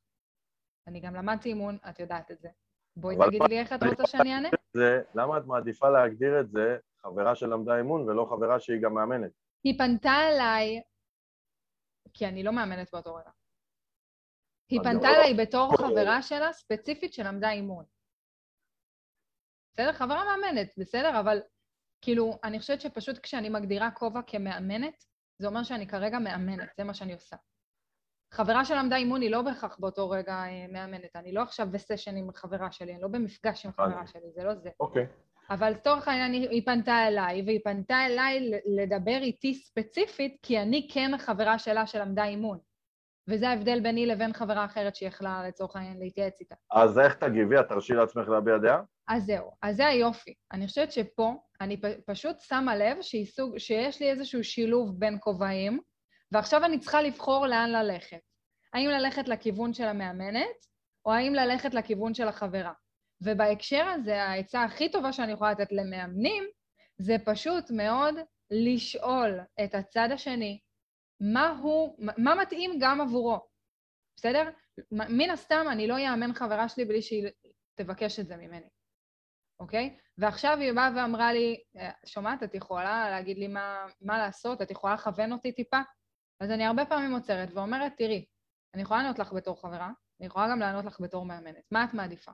אני 0.87 0.99
גם 0.99 1.15
למדתי 1.15 1.49
אימון, 1.49 1.77
את 1.89 1.99
יודעת 1.99 2.31
את 2.31 2.39
זה. 2.39 2.49
בואי 2.95 3.15
תגידי 3.27 3.45
לי 3.49 3.59
איך 3.59 3.73
את 3.73 3.83
רוצה 3.83 4.07
שאני 4.07 4.33
אענה. 4.33 4.49
זה, 4.77 5.01
למה 5.15 5.37
את 5.37 5.45
מעדיפה 5.45 5.89
להגדיר 5.89 6.39
את 6.39 6.49
זה 6.49 6.77
חברה 7.01 7.35
שלמדה 7.35 7.77
אימון 7.77 8.01
ולא 8.09 8.25
חברה 8.29 8.59
שהיא 8.59 8.81
גם 8.81 8.93
מאמנת? 8.93 9.31
היא 9.63 9.77
פנתה 9.77 10.11
אליי, 10.29 10.81
כי 12.13 12.25
אני 12.27 12.43
לא 12.43 12.51
מאמנת 12.51 12.91
באותו 12.93 13.15
רגע. 13.15 13.31
היא 14.69 14.79
פנתה 14.83 15.07
לא- 15.11 15.15
אליי 15.15 15.45
בתור 15.45 15.77
חברה 15.77 16.21
שלה, 16.21 16.53
ספציפית 16.53 17.13
שלמדה 17.13 17.51
אימון. 17.51 17.85
בסדר? 19.73 19.93
חברה 19.93 20.23
מאמנת, 20.25 20.73
בסדר? 20.77 21.19
אבל 21.19 21.41
כאילו, 22.01 22.39
אני 22.43 22.59
חושבת 22.59 22.81
שפשוט 22.81 23.17
כשאני 23.17 23.49
מגדירה 23.49 23.91
כובע 23.91 24.21
כמאמנת, 24.27 25.05
זה 25.43 25.47
אומר 25.47 25.63
שאני 25.63 25.87
כרגע 25.87 26.19
מאמנת, 26.19 26.69
זה 26.77 26.83
מה 26.83 26.93
שאני 26.93 27.13
עושה. 27.13 27.35
חברה 28.33 28.65
שלמדה 28.65 28.95
אימון 28.95 29.21
היא 29.21 29.31
לא 29.31 29.41
בהכרח 29.41 29.77
באותו 29.79 30.09
רגע 30.09 30.33
אה, 30.33 30.65
מאמנת, 30.69 31.15
אני 31.15 31.31
לא 31.33 31.41
עכשיו 31.41 31.67
בסשן 31.71 32.15
עם 32.17 32.27
חברה 32.33 32.71
שלי, 32.71 32.93
אני 32.93 33.01
לא 33.01 33.07
במפגש 33.07 33.65
עם 33.65 33.71
חברה 33.71 33.85
הבנתי. 33.87 34.11
שלי, 34.11 34.31
זה 34.35 34.43
לא 34.43 34.55
זה. 34.55 34.69
אוקיי. 34.79 35.05
אבל 35.49 35.69
לצורך 35.69 36.07
העניין 36.07 36.33
היא- 36.33 36.65
פנתה 36.65 37.07
אליי, 37.07 37.41
והיא 37.45 37.59
פנתה 37.63 38.05
אליי 38.05 38.51
לדבר 38.65 39.17
איתי 39.21 39.53
ספציפית, 39.53 40.37
כי 40.41 40.59
אני 40.61 40.87
כן 40.93 41.13
החברה 41.13 41.59
שלה 41.59 41.87
שלמדה 41.87 42.25
אימון. 42.25 42.59
וזה 43.29 43.49
ההבדל 43.49 43.79
ביני 43.79 44.05
לבין 44.05 44.33
חברה 44.33 44.65
אחרת 44.65 44.95
שיכלה 44.95 45.47
לצורך 45.47 45.75
העניין 45.75 45.99
להתייעץ 45.99 46.39
איתה. 46.39 46.55
אז 46.71 46.99
איך 46.99 47.13
תגיבי? 47.15 47.59
את 47.59 47.65
תרשי 47.69 47.93
לעצמך 47.93 48.29
להביע 48.29 48.57
דעה? 48.57 48.81
אז 49.07 49.23
זהו, 49.25 49.51
אז 49.61 49.75
זה 49.75 49.87
היופי. 49.87 50.33
אני 50.51 50.67
חושבת 50.67 50.91
שפה 50.91 51.35
אני 51.63 51.77
פשוט 52.05 52.39
שמה 52.39 52.75
לב 52.75 53.01
שהיא 53.01 53.25
סוג, 53.25 53.57
שיש 53.57 54.01
לי 54.01 54.11
איזשהו 54.11 54.43
שילוב 54.43 54.99
בין 54.99 55.17
כובעים, 55.19 55.79
ועכשיו 56.31 56.65
אני 56.65 56.79
צריכה 56.79 57.01
לבחור 57.01 57.47
לאן 57.47 57.69
ללכת. 57.69 58.19
האם 58.73 58.89
ללכת 58.89 59.27
לכיוון 59.27 59.73
של 59.73 59.83
המאמנת, 59.83 60.65
או 61.05 61.13
האם 61.13 61.33
ללכת 61.33 61.73
לכיוון 61.73 62.13
של 62.13 62.27
החברה. 62.27 62.73
ובהקשר 63.21 63.85
הזה, 63.85 64.23
העצה 64.23 64.63
הכי 64.63 64.91
טובה 64.91 65.13
שאני 65.13 65.31
יכולה 65.31 65.51
לתת 65.51 65.71
למאמנים, 65.71 66.43
זה 66.97 67.15
פשוט 67.25 67.71
מאוד 67.71 68.15
לשאול 68.51 69.39
את 69.63 69.75
הצד 69.75 70.09
השני 70.11 70.59
מה 71.19 71.49
הוא, 71.49 71.95
מה 72.17 72.35
מתאים 72.35 72.71
גם 72.79 73.01
עבורו, 73.01 73.39
בסדר? 74.15 74.49
מן 74.91 75.29
הסתם 75.29 75.65
אני 75.71 75.87
לא 75.87 75.97
אאמן 75.97 76.33
חברה 76.33 76.69
שלי 76.69 76.85
בלי 76.85 77.01
שהיא 77.01 77.27
תבקש 77.75 78.19
את 78.19 78.27
זה 78.27 78.37
ממני, 78.37 78.67
אוקיי? 79.63 79.95
ועכשיו 80.17 80.57
היא 80.59 80.73
באה 80.73 80.89
ואמרה 80.95 81.33
לי, 81.33 81.63
"אה, 81.77 81.91
שומעת, 82.05 82.43
את 82.43 82.55
יכולה 82.55 83.09
להגיד 83.09 83.37
לי 83.37 83.47
מה, 83.47 83.85
מה 84.01 84.17
לעשות? 84.17 84.61
את 84.61 84.71
יכולה 84.71 84.93
לכוון 84.93 85.31
אותי 85.31 85.51
טיפה? 85.51 85.79
אז 86.39 86.51
אני 86.51 86.65
הרבה 86.65 86.85
פעמים 86.85 87.13
עוצרת 87.13 87.49
ואומרת, 87.53 87.91
תראי, 87.97 88.25
אני 88.73 88.81
יכולה 88.81 89.03
לענות 89.03 89.19
לך 89.19 89.33
בתור 89.33 89.61
חברה, 89.61 89.91
אני 90.19 90.27
יכולה 90.27 90.47
גם 90.51 90.59
לענות 90.59 90.85
לך 90.85 90.99
בתור 91.01 91.25
מאמנת. 91.25 91.63
מה 91.71 91.83
את 91.83 91.93
מעדיפה? 91.93 92.31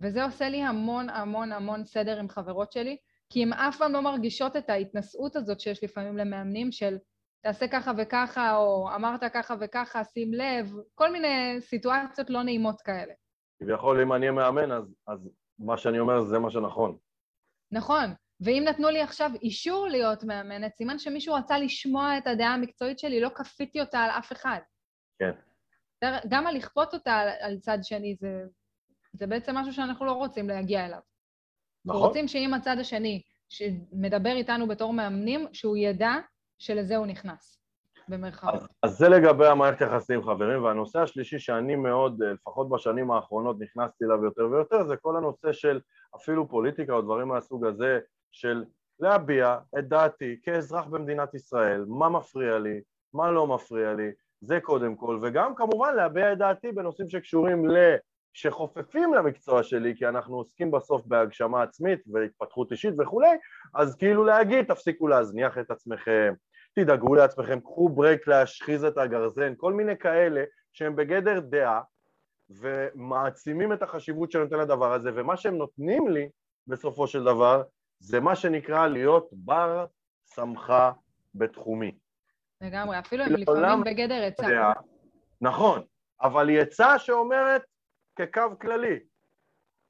וזה 0.00 0.24
עושה 0.24 0.48
לי 0.48 0.62
המון 0.62 1.10
המון 1.10 1.52
המון 1.52 1.84
סדר 1.84 2.18
עם 2.18 2.28
חברות 2.28 2.72
שלי, 2.72 2.96
כי 3.30 3.42
הן 3.42 3.52
אף 3.52 3.78
פעם 3.78 3.92
לא 3.92 4.02
מרגישות 4.02 4.56
את 4.56 4.70
ההתנשאות 4.70 5.36
הזאת 5.36 5.60
שיש 5.60 5.84
לפעמים 5.84 6.16
למאמנים 6.16 6.72
של 6.72 6.98
תעשה 7.42 7.68
ככה 7.68 7.92
וככה, 7.98 8.56
או 8.56 8.88
אמרת 8.94 9.20
ככה 9.34 9.54
וככה, 9.60 10.04
שים 10.04 10.34
לב, 10.34 10.72
כל 10.94 11.12
מיני 11.12 11.56
סיטואציות 11.60 12.30
לא 12.30 12.42
נעימות 12.42 12.80
כאלה. 12.80 13.14
כביכול, 13.62 14.02
אם 14.02 14.12
אני 14.12 14.30
מאמן, 14.30 14.72
אז, 14.72 14.94
אז 15.06 15.30
מה 15.58 15.76
שאני 15.76 15.98
אומר 15.98 16.20
זה 16.20 16.38
מה 16.38 16.50
שנכון. 16.50 16.96
נכון, 17.70 18.14
ואם 18.40 18.62
נתנו 18.68 18.88
לי 18.88 19.02
עכשיו 19.02 19.30
אישור 19.42 19.86
להיות 19.86 20.24
מאמנת, 20.24 20.76
סימן 20.76 20.98
שמישהו 20.98 21.34
רצה 21.34 21.58
לשמוע 21.58 22.18
את 22.18 22.26
הדעה 22.26 22.54
המקצועית 22.54 22.98
שלי, 22.98 23.20
לא 23.20 23.30
כפיתי 23.34 23.80
אותה 23.80 23.98
על 23.98 24.10
אף 24.10 24.32
אחד. 24.32 24.58
כן. 25.18 25.30
גם 26.28 26.46
על 26.46 26.56
לכפות 26.56 26.94
אותה 26.94 27.12
על, 27.12 27.28
על 27.40 27.58
צד 27.58 27.78
שני, 27.82 28.16
זה, 28.20 28.44
זה 29.12 29.26
בעצם 29.26 29.54
משהו 29.56 29.72
שאנחנו 29.72 30.06
לא 30.06 30.12
רוצים 30.12 30.48
להגיע 30.48 30.86
אליו. 30.86 30.98
אנחנו 31.86 31.98
נכון? 31.98 32.08
רוצים 32.08 32.28
שאם 32.28 32.54
הצד 32.54 32.76
השני 32.80 33.22
שמדבר 33.48 34.32
איתנו 34.32 34.68
בתור 34.68 34.92
מאמנים, 34.92 35.46
שהוא 35.52 35.76
ידע 35.76 36.12
שלזה 36.58 36.96
הוא 36.96 37.06
נכנס, 37.06 37.58
במרכאות. 38.08 38.54
אז, 38.54 38.68
אז 38.82 38.98
זה 38.98 39.08
לגבי 39.08 39.46
המערכת 39.46 39.80
יחסים, 39.80 40.22
חברים, 40.22 40.64
והנושא 40.64 40.98
השלישי 40.98 41.38
שאני 41.38 41.76
מאוד, 41.76 42.22
אה, 42.22 42.32
לפחות 42.32 42.68
בשנים 42.68 43.10
האחרונות, 43.10 43.56
נכנסתי 43.60 44.04
אליו 44.04 44.24
יותר 44.24 44.48
ויותר, 44.50 44.86
זה 44.86 44.96
כל 44.96 45.16
הנושא 45.16 45.52
של 45.52 45.80
אפילו 46.16 46.48
פוליטיקה 46.48 46.92
או 46.92 47.02
דברים 47.02 47.28
מהסוג 47.28 47.66
הזה, 47.66 47.98
של 48.32 48.64
להביע 49.00 49.58
את 49.78 49.88
דעתי 49.88 50.36
כאזרח 50.42 50.84
במדינת 50.86 51.34
ישראל, 51.34 51.84
מה 51.88 52.08
מפריע 52.08 52.58
לי, 52.58 52.80
מה 53.14 53.30
לא 53.30 53.46
מפריע 53.46 53.94
לי, 53.94 54.10
זה 54.40 54.60
קודם 54.60 54.96
כל, 54.96 55.18
וגם 55.22 55.54
כמובן 55.54 55.94
להביע 55.94 56.32
את 56.32 56.38
דעתי 56.38 56.72
בנושאים 56.72 57.08
שקשורים 57.08 57.68
ל... 57.68 57.96
שחופפים 58.34 59.14
למקצוע 59.14 59.62
שלי, 59.62 59.94
כי 59.96 60.08
אנחנו 60.08 60.36
עוסקים 60.36 60.70
בסוף 60.70 61.02
בהגשמה 61.06 61.62
עצמית 61.62 62.00
והתפתחות 62.12 62.72
אישית 62.72 62.94
וכולי, 62.98 63.36
אז 63.74 63.96
כאילו 63.96 64.24
להגיד, 64.24 64.64
תפסיקו 64.64 65.08
להזניח 65.08 65.58
את 65.58 65.70
עצמכם, 65.70 66.34
תדאגו 66.74 67.14
לעצמכם, 67.14 67.60
קחו 67.60 67.88
ברייק 67.88 68.28
להשחיז 68.28 68.84
את 68.84 68.98
הגרזן, 68.98 69.52
כל 69.56 69.72
מיני 69.72 69.98
כאלה 69.98 70.44
שהם 70.72 70.96
בגדר 70.96 71.40
דעה 71.40 71.80
ומעצימים 72.50 73.72
את 73.72 73.82
החשיבות 73.82 74.30
שאני 74.30 74.44
נותן 74.44 74.58
לדבר 74.58 74.92
הזה, 74.92 75.10
ומה 75.14 75.36
שהם 75.36 75.56
נותנים 75.56 76.08
לי 76.08 76.28
בסופו 76.66 77.06
של 77.06 77.24
דבר 77.24 77.62
זה 77.98 78.20
מה 78.20 78.36
שנקרא 78.36 78.86
להיות 78.88 79.28
בר 79.32 79.86
סמכה 80.26 80.92
בתחומי. 81.34 81.92
לגמרי, 82.60 82.98
אפילו 82.98 83.24
הם 83.24 83.32
לפעמים 83.32 83.84
בגדר 83.84 84.22
עצה. 84.22 84.48
דעה, 84.48 84.72
נכון, 85.40 85.82
אבל 86.22 86.48
היא 86.48 86.60
עצה 86.60 86.98
שאומרת 86.98 87.62
כקו 88.16 88.58
כללי. 88.60 88.98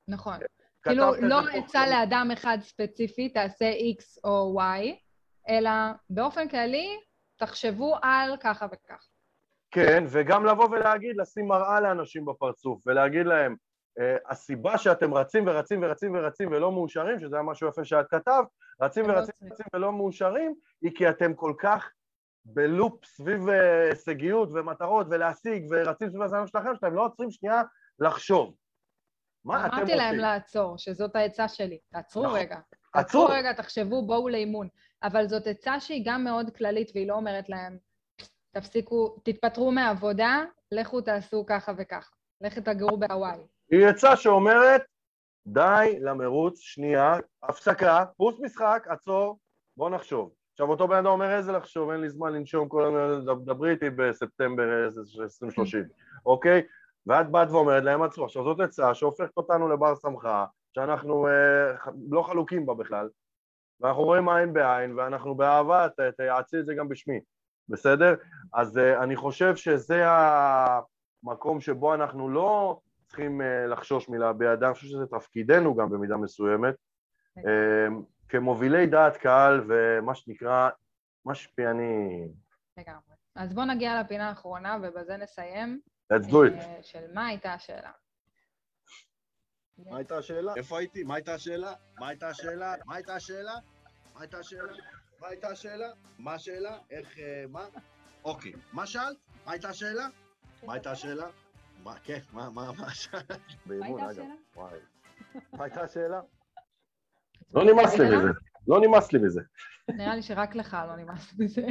נכון. 0.08 0.34
כתבת 0.34 0.46
כאילו, 0.82 1.28
לא. 1.28 1.40
עצה 1.52 1.86
לאדם 1.86 2.28
אחד 2.32 2.58
ספציפי, 2.60 3.28
תעשה 3.28 3.72
X 3.72 4.20
או 4.24 4.60
Y, 4.60 5.03
אלא 5.48 5.70
באופן 6.10 6.48
כללי, 6.48 6.88
תחשבו 7.36 7.96
על 8.02 8.36
ככה 8.40 8.66
וככה. 8.72 9.08
כן, 9.70 10.04
וגם 10.08 10.46
לבוא 10.46 10.68
ולהגיד, 10.70 11.16
לשים 11.16 11.48
מראה 11.48 11.80
לאנשים 11.80 12.24
בפרצוף 12.24 12.86
ולהגיד 12.86 13.26
להם, 13.26 13.56
אה, 14.00 14.16
הסיבה 14.28 14.78
שאתם 14.78 15.14
רצים 15.14 15.46
ורצים 15.46 15.82
ורצים 15.82 16.14
ורצים 16.14 16.48
ולא 16.52 16.72
מאושרים, 16.72 17.20
שזה 17.20 17.36
היה 17.36 17.42
משהו 17.42 17.68
יפה 17.68 17.84
שאת 17.84 18.06
כתבת, 18.10 18.46
רצים 18.80 19.08
לא 19.08 19.12
ורצים. 19.12 19.34
ורצים 19.48 19.66
ולא 19.74 19.92
מאושרים, 19.92 20.54
היא 20.82 20.90
כי 20.94 21.08
אתם 21.08 21.34
כל 21.34 21.52
כך 21.58 21.90
בלופ 22.44 23.04
סביב 23.04 23.48
אה, 23.48 23.88
הישגיות 23.90 24.48
ומטרות 24.54 25.06
ולהשיג 25.10 25.66
ורצים 25.70 26.10
סביב 26.10 26.22
הזמן 26.22 26.46
שלכם, 26.46 26.74
שאתם 26.74 26.94
לא 26.94 27.04
עוצרים 27.04 27.30
שנייה 27.30 27.62
לחשוב. 27.98 28.54
מה 29.44 29.66
אתם 29.66 29.74
אמרתי 29.74 29.94
להם 29.94 30.06
רוצים? 30.06 30.20
לעצור, 30.20 30.78
שזאת 30.78 31.16
העצה 31.16 31.48
שלי. 31.48 31.78
תעצרו 31.92 32.24
נכון. 32.24 32.38
רגע. 32.38 32.58
תעצרו 32.92 33.26
רגע, 33.26 33.52
תחשבו, 33.52 34.06
בואו 34.06 34.28
לאימון. 34.28 34.68
אבל 35.04 35.28
זאת 35.28 35.46
עצה 35.46 35.80
שהיא 35.80 36.02
גם 36.06 36.24
מאוד 36.24 36.50
כללית, 36.56 36.90
והיא 36.94 37.08
לא 37.08 37.14
אומרת 37.14 37.48
להם, 37.48 37.78
תפסיקו, 38.50 39.16
תתפטרו 39.22 39.72
מהעבודה, 39.72 40.44
לכו 40.72 41.00
תעשו 41.00 41.44
ככה 41.46 41.72
וככה. 41.76 42.10
לכו 42.40 42.60
תגורו 42.60 42.96
בהוואי. 42.96 43.38
היא 43.70 43.86
עצה 43.86 44.16
שאומרת, 44.16 44.82
די 45.46 45.98
למרוץ, 46.00 46.58
שנייה, 46.58 47.14
הפסקה, 47.42 48.04
פוס 48.16 48.40
משחק, 48.40 48.86
עצור, 48.88 49.38
בוא 49.76 49.90
נחשוב. 49.90 50.32
עכשיו 50.52 50.70
אותו 50.70 50.88
בן 50.88 50.96
אדם 50.96 51.06
אומר 51.06 51.36
איזה 51.36 51.52
לחשוב, 51.52 51.90
אין 51.90 52.00
לי 52.00 52.10
זמן 52.10 52.32
לנשום 52.32 52.68
כל 52.68 52.84
הזמן, 52.84 53.34
דברי 53.44 53.70
איתי 53.70 53.90
בספטמבר 53.90 54.84
2030, 54.84 55.82
אוקיי? 56.26 56.62
ואת 57.06 57.30
באת 57.30 57.50
ואומרת 57.50 57.84
להם 57.84 58.02
עצרו. 58.02 58.24
עכשיו 58.24 58.44
זאת 58.44 58.60
עצה 58.60 58.94
שהופכת 58.94 59.36
אותנו 59.36 59.68
לבר 59.68 59.96
סמכה, 59.96 60.44
שאנחנו 60.74 61.26
אה, 61.26 61.90
לא 62.10 62.22
חלוקים 62.22 62.66
בה 62.66 62.74
בכלל, 62.74 63.08
ואנחנו 63.80 64.02
רואים 64.02 64.28
עין 64.28 64.52
בעין, 64.52 64.98
ואנחנו 64.98 65.34
באהבה, 65.34 65.88
ת- 65.88 66.00
תייעצי 66.16 66.58
את 66.60 66.66
זה 66.66 66.74
גם 66.74 66.88
בשמי. 66.88 67.20
בסדר? 67.68 68.14
אז 68.54 68.76
uh, 68.76 69.02
אני 69.02 69.16
חושב 69.16 69.56
שזה 69.56 70.04
המקום 70.06 71.60
שבו 71.60 71.94
אנחנו 71.94 72.28
לא 72.28 72.80
צריכים 73.06 73.40
uh, 73.40 73.44
לחשוש 73.68 74.08
מלהביע 74.08 74.54
דעה, 74.54 74.68
אני 74.68 74.74
חושב 74.74 74.86
שזה 74.86 75.06
תפקידנו 75.06 75.74
גם 75.74 75.90
במידה 75.90 76.16
מסוימת, 76.16 76.74
uh, 77.38 77.42
כמובילי 78.28 78.86
דעת 78.86 79.16
קהל 79.16 79.64
ומה 79.68 80.14
שנקרא 80.14 80.68
משפיענים. 81.26 82.28
לגמרי. 82.78 83.14
אז 83.36 83.54
בואו 83.54 83.66
נגיע 83.66 84.00
לפינה 84.00 84.28
האחרונה 84.28 84.78
ובזה 84.82 85.16
נסיים. 85.16 85.80
Let's 86.12 86.26
do 86.26 86.34
it. 86.34 86.82
של 86.82 87.04
מה 87.14 87.26
הייתה 87.26 87.52
השאלה. 87.54 87.90
מה 89.78 89.96
הייתה 89.96 90.18
השאלה? 90.18 90.52
איפה 90.56 90.78
הייתי? 90.78 91.02
מה 91.02 91.14
הייתה 91.14 91.34
השאלה? 91.34 91.72
מה 91.98 92.08
הייתה 92.08 92.28
השאלה? 92.28 92.74
מה 92.86 92.94
הייתה 92.94 93.14
השאלה? 93.14 93.54
מה 94.14 94.20
הייתה 94.20 94.38
השאלה? 94.38 94.72
מה 95.20 95.28
הייתה 95.28 95.48
השאלה? 95.48 95.88
מה 96.18 96.34
השאלה? 96.34 96.78
איך, 96.90 97.18
מה? 97.48 97.64
אוקיי. 98.24 98.52
מה 98.72 98.86
שאלת? 98.86 99.16
מה 99.46 99.52
הייתה 99.52 99.68
השאלה? 99.68 100.06
מה 100.62 100.72
הייתה 100.72 100.90
השאלה? 100.90 101.26
מה, 101.82 101.94
כן, 102.04 102.18
מה, 102.32 102.50
מה, 102.50 102.72
מה 102.78 102.90
שאלת? 102.94 103.40
באימון, 103.66 104.00
אגב. 104.00 104.24
וואי. 104.56 104.78
מה 105.52 105.64
הייתה 105.64 105.82
השאלה? 105.82 106.20
לא 107.54 107.64
נמאס 107.64 107.98
לי 107.98 108.16
מזה. 108.16 108.28
לא 108.68 108.80
נמאס 108.80 109.12
לי 109.12 109.18
מזה. 109.18 109.40
נראה 109.88 110.14
לי 110.14 110.22
שרק 110.22 110.54
לך 110.54 110.76
לא 110.88 110.96
נמאס 110.96 111.34
מזה. 111.38 111.66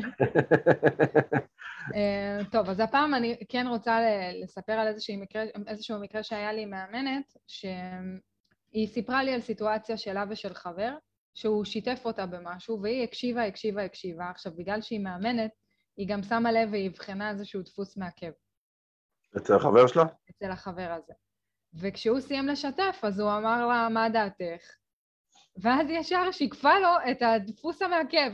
טוב, 2.51 2.69
אז 2.69 2.79
הפעם 2.79 3.15
אני 3.15 3.37
כן 3.49 3.67
רוצה 3.67 3.99
לספר 4.43 4.73
על 4.73 4.95
מקרה, 5.17 5.43
איזשהו 5.67 5.99
מקרה 5.99 6.23
שהיה 6.23 6.53
לי 6.53 6.65
מאמנת, 6.65 7.33
שהיא 7.47 8.87
סיפרה 8.87 9.23
לי 9.23 9.33
על 9.33 9.41
סיטואציה 9.41 9.97
שלה 9.97 10.23
ושל 10.29 10.53
חבר, 10.53 10.91
שהוא 11.35 11.65
שיתף 11.65 12.01
אותה 12.05 12.25
במשהו, 12.25 12.81
והיא 12.81 13.03
הקשיבה, 13.03 13.45
הקשיבה, 13.45 13.83
הקשיבה. 13.83 14.29
עכשיו, 14.29 14.51
בגלל 14.55 14.81
שהיא 14.81 14.99
מאמנת, 14.99 15.51
היא 15.97 16.07
גם 16.07 16.23
שמה 16.23 16.51
לב 16.51 16.69
והיא 16.71 16.89
אבחנה 16.89 17.29
איזשהו 17.29 17.61
דפוס 17.61 17.97
מעכב. 17.97 18.31
אצל 19.37 19.55
החבר 19.55 19.87
שלה? 19.87 20.03
אצל 20.29 20.51
החבר 20.51 20.97
הזה. 20.97 21.13
וכשהוא 21.73 22.19
סיים 22.19 22.47
לשתף, 22.47 22.99
אז 23.03 23.19
הוא 23.19 23.31
אמר 23.31 23.67
לה, 23.67 23.89
מה 23.89 24.09
דעתך? 24.09 24.63
ואז 25.61 25.89
ישר 25.89 26.31
שיקפה 26.31 26.79
לו 26.79 27.11
את 27.11 27.21
הדפוס 27.21 27.81
המעכב. 27.81 28.31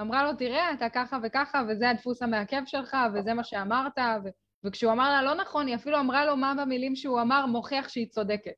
אמרה 0.00 0.24
לו, 0.24 0.34
תראה, 0.34 0.72
אתה 0.72 0.88
ככה 0.88 1.18
וככה, 1.22 1.62
וזה 1.68 1.90
הדפוס 1.90 2.22
המעכב 2.22 2.62
שלך, 2.66 2.96
וזה 3.14 3.34
מה 3.34 3.44
שאמרת, 3.44 3.98
ו... 4.24 4.28
וכשהוא 4.64 4.92
אמר 4.92 5.10
לה, 5.10 5.22
לא 5.22 5.34
נכון, 5.34 5.66
היא 5.66 5.74
אפילו 5.74 6.00
אמרה 6.00 6.24
לו 6.24 6.36
מה 6.36 6.54
במילים 6.60 6.96
שהוא 6.96 7.20
אמר 7.20 7.46
מוכיח 7.46 7.88
שהיא 7.88 8.08
צודקת. 8.08 8.54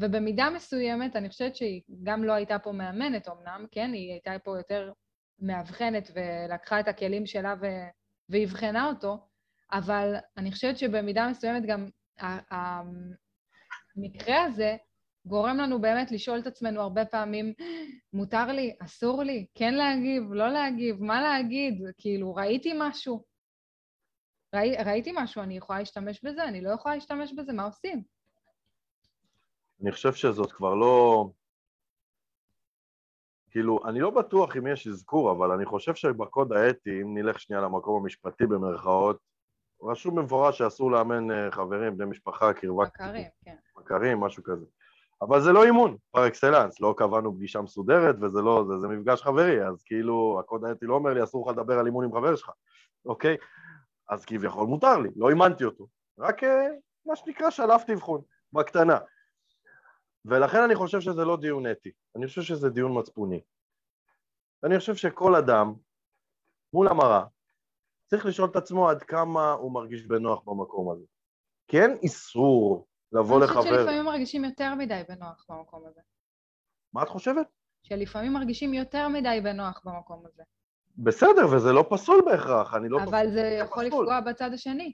ובמידה 0.00 0.50
מסוימת, 0.50 1.16
אני 1.16 1.28
חושבת 1.28 1.56
שהיא 1.56 1.82
גם 2.02 2.24
לא 2.24 2.32
הייתה 2.32 2.58
פה 2.58 2.72
מאמנת 2.72 3.28
אמנם, 3.28 3.66
כן? 3.70 3.92
היא 3.92 4.10
הייתה 4.12 4.30
פה 4.44 4.58
יותר 4.58 4.92
מאבחנת 5.38 6.10
ולקחה 6.14 6.80
את 6.80 6.88
הכלים 6.88 7.26
שלה 7.26 7.54
ו... 7.60 7.66
ואבחנה 8.28 8.86
אותו, 8.86 9.28
אבל 9.72 10.14
אני 10.36 10.52
חושבת 10.52 10.78
שבמידה 10.78 11.28
מסוימת 11.28 11.62
גם 11.66 11.88
המקרה 13.96 14.44
הזה 14.44 14.76
גורם 15.26 15.56
לנו 15.56 15.80
באמת 15.80 16.10
לשאול 16.10 16.38
את 16.38 16.46
עצמנו 16.46 16.80
הרבה 16.80 17.04
פעמים, 17.04 17.52
מותר 18.12 18.46
לי, 18.46 18.76
אסור 18.80 19.22
לי, 19.22 19.46
כן 19.54 19.74
להגיב, 19.74 20.32
לא 20.32 20.48
להגיב, 20.48 21.02
מה 21.02 21.22
להגיד, 21.22 21.82
כאילו, 21.98 22.34
ראיתי 22.34 22.72
משהו. 22.78 23.24
ראי, 24.54 24.76
ראיתי 24.84 25.12
משהו, 25.16 25.42
אני 25.42 25.56
יכולה 25.56 25.78
להשתמש 25.78 26.24
בזה, 26.24 26.44
אני 26.44 26.60
לא 26.60 26.70
יכולה 26.70 26.94
להשתמש 26.94 27.32
בזה, 27.32 27.52
מה 27.52 27.64
עושים? 27.64 28.02
אני 29.82 29.92
חושב 29.92 30.12
שזאת 30.12 30.52
כבר 30.52 30.74
לא... 30.74 31.28
כאילו, 33.50 33.78
אני 33.88 34.00
לא 34.00 34.10
בטוח 34.10 34.56
אם 34.56 34.66
יש 34.66 34.86
אזכור, 34.86 35.32
אבל 35.32 35.50
אני 35.50 35.64
חושב 35.64 35.94
שבקוד 35.94 36.52
האתי, 36.52 36.90
אם 37.02 37.18
נלך 37.18 37.40
שנייה 37.40 37.62
למקום 37.62 38.02
המשפטי 38.02 38.46
במרכאות, 38.46 39.18
רשום 39.82 40.14
במפורש 40.14 40.58
שאסור 40.58 40.90
לאמן 40.90 41.30
אה, 41.30 41.50
חברים, 41.50 41.96
בני 41.96 42.06
משפחה, 42.10 42.52
קרבה... 42.52 42.84
מכרים, 42.84 43.26
כן. 43.44 43.56
מכרים, 43.76 44.20
משהו 44.20 44.42
כזה. 44.42 44.66
אבל 45.22 45.40
זה 45.40 45.52
לא 45.52 45.64
אימון, 45.64 45.96
פר 46.10 46.26
אקסלנס, 46.26 46.80
לא 46.80 46.94
קבענו 46.96 47.34
פגישה 47.34 47.60
מסודרת 47.60 48.16
וזה 48.22 48.42
לא, 48.42 48.64
זה, 48.68 48.78
זה 48.80 48.88
מפגש 48.88 49.22
חברי, 49.22 49.66
אז 49.66 49.82
כאילו 49.82 50.40
הקוד 50.40 50.64
האתי 50.64 50.86
לא 50.86 50.94
אומר 50.94 51.14
לי 51.14 51.24
אסור 51.24 51.50
לך 51.50 51.56
לדבר 51.56 51.78
על 51.78 51.86
אימון 51.86 52.04
עם 52.04 52.12
חבר 52.12 52.36
שלך, 52.36 52.50
אוקיי? 53.06 53.36
אז 54.08 54.24
כביכול 54.24 54.66
מותר 54.66 54.98
לי, 54.98 55.08
לא 55.16 55.30
אימנתי 55.30 55.64
אותו, 55.64 55.86
רק 56.18 56.44
אה, 56.44 56.68
מה 57.06 57.16
שנקרא 57.16 57.50
שלפתי 57.50 57.94
אבחון, 57.94 58.20
בקטנה. 58.52 58.98
ולכן 60.24 60.62
אני 60.62 60.74
חושב 60.74 61.00
שזה 61.00 61.24
לא 61.24 61.36
דיון 61.36 61.66
אתי, 61.66 61.90
אני 62.16 62.26
חושב 62.26 62.42
שזה 62.42 62.70
דיון 62.70 62.98
מצפוני. 62.98 63.40
אני 64.64 64.78
חושב 64.78 64.94
שכל 64.94 65.34
אדם 65.34 65.74
מול 66.72 66.88
המראה 66.88 67.24
צריך 68.06 68.26
לשאול 68.26 68.50
את 68.50 68.56
עצמו 68.56 68.88
עד 68.90 69.02
כמה 69.02 69.52
הוא 69.52 69.72
מרגיש 69.72 70.06
בנוח 70.06 70.42
במקום 70.46 70.90
הזה. 70.90 71.04
כי 71.68 71.80
אין 71.80 71.96
איסור 72.02 72.86
לבוא 73.12 73.40
לחבר... 73.40 73.60
אני 73.60 73.68
חושבת 73.68 73.78
שלפעמים 73.78 74.04
מרגישים 74.04 74.44
יותר 74.44 74.74
מדי 74.74 75.02
בנוח 75.08 75.46
במקום 75.48 75.86
הזה. 75.86 76.00
מה 76.92 77.02
את 77.02 77.08
חושבת? 77.08 77.46
שלפעמים 77.82 78.32
מרגישים 78.32 78.74
יותר 78.74 79.08
מדי 79.08 79.40
בנוח 79.44 79.82
במקום 79.84 80.26
הזה. 80.26 80.42
בסדר, 80.96 81.46
וזה 81.52 81.72
לא 81.72 81.86
פסול 81.90 82.22
בהכרח, 82.26 82.74
אני 82.74 82.88
לא... 82.88 83.02
אבל 83.02 83.30
זה 83.30 83.40
יכול 83.40 83.88
פסול. 83.88 84.04
לפגוע 84.04 84.20
בצד 84.20 84.52
השני. 84.52 84.92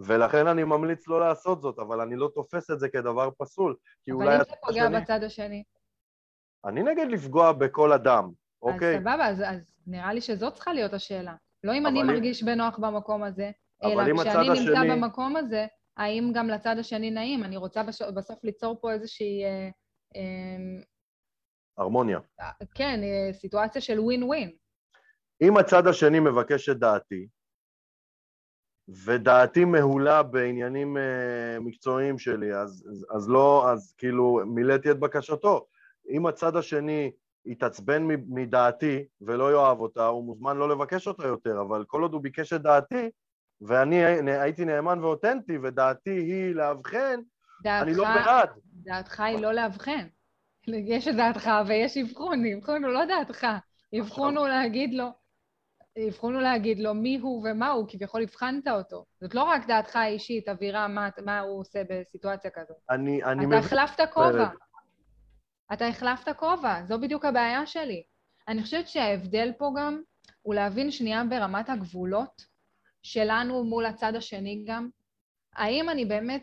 ולכן 0.00 0.46
אני 0.46 0.64
ממליץ 0.64 1.08
לא 1.08 1.20
לעשות 1.20 1.60
זאת, 1.60 1.78
אבל 1.78 2.00
אני 2.00 2.16
לא 2.16 2.30
תופס 2.34 2.70
את 2.70 2.80
זה 2.80 2.88
כדבר 2.88 3.28
פסול, 3.38 3.76
כי 4.02 4.12
אולי... 4.12 4.28
אבל 4.28 4.36
אם 4.36 4.44
זה 4.44 4.56
פוגע 4.66 4.84
השני... 4.84 5.00
בצד 5.00 5.22
השני? 5.22 5.64
אני 6.64 6.82
נגד 6.82 7.06
לפגוע 7.10 7.52
בכל 7.52 7.92
אדם, 7.92 8.30
אוקיי? 8.62 8.94
אז 8.94 9.00
סבבה, 9.00 9.26
אז, 9.28 9.42
אז 9.46 9.74
נראה 9.86 10.12
לי 10.12 10.20
שזאת 10.20 10.54
צריכה 10.54 10.72
להיות 10.72 10.92
השאלה. 10.92 11.34
לא 11.64 11.74
אם 11.74 11.86
אני 11.86 12.02
אם... 12.02 12.06
מרגיש 12.06 12.42
בנוח 12.42 12.78
במקום 12.78 13.22
הזה, 13.22 13.50
אלא 13.84 14.02
כשאני 14.04 14.12
נמצא 14.12 14.52
השני... 14.52 14.90
במקום 14.90 15.36
הזה, 15.36 15.66
האם 15.96 16.30
גם 16.34 16.48
לצד 16.48 16.76
השני 16.78 17.10
נעים? 17.10 17.44
אני 17.44 17.56
רוצה 17.56 17.82
בסוף 18.14 18.44
ליצור 18.44 18.80
פה 18.80 18.92
איזושהי... 18.92 19.44
אה, 19.44 19.68
אה, 20.16 20.82
הרמוניה. 21.78 22.18
כן, 22.74 23.00
אה, 23.02 23.32
סיטואציה 23.32 23.80
של 23.80 24.00
ווין 24.00 24.22
ווין. 24.22 24.56
אם 25.42 25.56
הצד 25.56 25.86
השני 25.86 26.20
מבקש 26.20 26.68
את 26.68 26.78
דעתי, 26.78 27.28
ודעתי 28.88 29.64
מהולה 29.64 30.22
בעניינים 30.22 30.96
מקצועיים 31.60 32.18
שלי, 32.18 32.54
אז, 32.54 32.88
אז 33.16 33.28
לא, 33.28 33.70
אז 33.72 33.94
כאילו 33.98 34.40
מילאתי 34.46 34.90
את 34.90 34.98
בקשתו. 34.98 35.66
אם 36.10 36.26
הצד 36.26 36.56
השני 36.56 37.12
יתעצבן 37.46 38.02
מדעתי 38.28 39.06
ולא 39.20 39.52
יאהב 39.52 39.80
אותה, 39.80 40.06
הוא 40.06 40.24
מוזמן 40.24 40.56
לא 40.56 40.68
לבקש 40.68 41.08
אותה 41.08 41.26
יותר, 41.26 41.60
אבל 41.60 41.84
כל 41.84 42.02
עוד 42.02 42.12
הוא 42.12 42.22
ביקש 42.22 42.52
את 42.52 42.62
דעתי, 42.62 43.10
ואני 43.60 44.04
הייתי 44.30 44.64
נאמן 44.64 45.04
ואותנטי, 45.04 45.58
ודעתי 45.58 46.10
היא 46.10 46.54
לאבחן, 46.54 47.20
אני 47.66 47.94
לא 47.94 48.04
בעד. 48.04 48.48
דעתך 48.72 49.20
היא 49.20 49.38
לא 49.38 49.52
לאבחן. 49.52 50.06
יש 50.66 51.08
את 51.08 51.14
דעתך 51.16 51.50
ויש 51.66 51.96
אבחון, 51.96 52.42
אבחון 52.46 52.84
הוא 52.84 52.92
לא 52.92 53.04
דעתך. 53.04 53.46
אבחון 54.00 54.36
הוא 54.36 54.48
להגיד 54.48 54.94
לו, 54.94 55.08
אבחון 56.08 56.34
הוא 56.34 56.42
להגיד 56.42 56.78
לו 56.78 56.94
מי 56.94 57.18
הוא 57.18 57.48
ומה 57.48 57.70
הוא, 57.70 57.86
כביכול 57.88 58.22
הבחנת 58.22 58.68
אותו. 58.68 59.04
זאת 59.20 59.34
לא 59.34 59.42
רק 59.42 59.66
דעתך 59.66 59.96
האישית, 59.96 60.48
אווירה, 60.48 60.88
מה, 60.88 61.08
מה 61.24 61.40
הוא 61.40 61.60
עושה 61.60 61.82
בסיטואציה 61.88 62.50
כזאת. 62.54 62.76
אני, 62.90 63.24
אני 63.24 63.46
אתה 63.46 63.56
החלפת 63.56 64.00
כובע. 64.12 64.48
אתה 65.72 65.86
החלפת 65.86 66.36
כובע, 66.36 66.84
זו 66.84 67.00
בדיוק 67.00 67.24
הבעיה 67.24 67.66
שלי. 67.66 68.02
אני 68.48 68.62
חושבת 68.62 68.88
שההבדל 68.88 69.52
פה 69.58 69.72
גם 69.76 70.02
הוא 70.42 70.54
להבין 70.54 70.90
שנייה 70.90 71.24
ברמת 71.24 71.68
הגבולות 71.68 72.55
שלנו 73.06 73.64
מול 73.64 73.86
הצד 73.86 74.14
השני 74.16 74.64
גם. 74.66 74.88
האם 75.54 75.90
אני 75.90 76.04
באמת, 76.04 76.42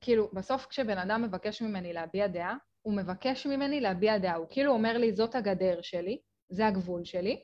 כאילו, 0.00 0.30
בסוף 0.32 0.66
כשבן 0.66 0.98
אדם 0.98 1.22
מבקש 1.22 1.62
ממני 1.62 1.92
להביע 1.92 2.26
דעה, 2.26 2.56
הוא 2.82 2.96
מבקש 2.96 3.46
ממני 3.46 3.80
להביע 3.80 4.18
דעה. 4.18 4.36
הוא 4.36 4.46
כאילו 4.50 4.72
אומר 4.72 4.98
לי, 4.98 5.12
זאת 5.12 5.34
הגדר 5.34 5.82
שלי, 5.82 6.18
זה 6.48 6.66
הגבול 6.66 7.04
שלי, 7.04 7.42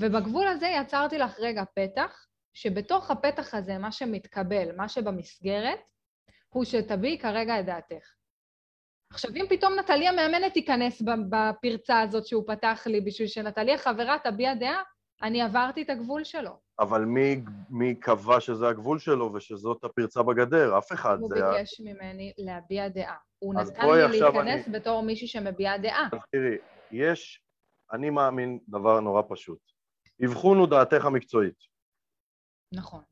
ובגבול 0.00 0.46
הזה 0.46 0.66
יצרתי 0.66 1.18
לך 1.18 1.38
רגע 1.38 1.62
פתח, 1.74 2.26
שבתוך 2.54 3.10
הפתח 3.10 3.54
הזה, 3.54 3.78
מה 3.78 3.92
שמתקבל, 3.92 4.76
מה 4.76 4.88
שבמסגרת, 4.88 5.78
הוא 6.48 6.64
שתביעי 6.64 7.18
כרגע 7.18 7.60
את 7.60 7.66
דעתך. 7.66 8.14
עכשיו, 9.12 9.30
אם 9.36 9.44
פתאום 9.48 9.78
נטלי 9.78 10.08
המאמנת 10.08 10.52
תיכנס 10.52 11.02
בפרצה 11.02 12.00
הזאת 12.00 12.26
שהוא 12.26 12.44
פתח 12.46 12.82
לי 12.86 13.00
בשביל 13.00 13.28
שנטלי 13.28 13.74
החברה 13.74 14.16
תביע 14.24 14.54
דעה, 14.54 14.82
אני 15.22 15.42
עברתי 15.42 15.82
את 15.82 15.90
הגבול 15.90 16.24
שלו. 16.24 16.58
אבל 16.78 17.04
מי, 17.04 17.44
מי 17.70 17.94
קבע 17.94 18.40
שזה 18.40 18.68
הגבול 18.68 18.98
שלו 18.98 19.32
ושזאת 19.32 19.84
הפרצה 19.84 20.22
בגדר? 20.22 20.78
אף 20.78 20.92
אחד. 20.92 21.18
הוא 21.20 21.30
ביקש 21.34 21.80
היה... 21.80 21.94
ממני 21.94 22.32
להביע 22.38 22.88
דעה. 22.88 23.16
הוא 23.38 23.54
נתן 23.54 23.86
לי 23.86 24.20
להיכנס 24.20 24.68
אני... 24.68 24.78
בתור 24.78 25.02
מישהי 25.02 25.26
שמביעה 25.26 25.78
דעה. 25.78 26.08
אז 26.12 26.18
תראי, 26.32 26.56
יש, 26.90 27.42
אני 27.92 28.10
מאמין 28.10 28.58
דבר 28.68 29.00
נורא 29.00 29.22
פשוט. 29.28 29.58
אבחון 30.24 30.58
הוא 30.58 30.68
דעתך 30.68 31.04
המקצועית. 31.04 31.58
נכון. 32.72 33.02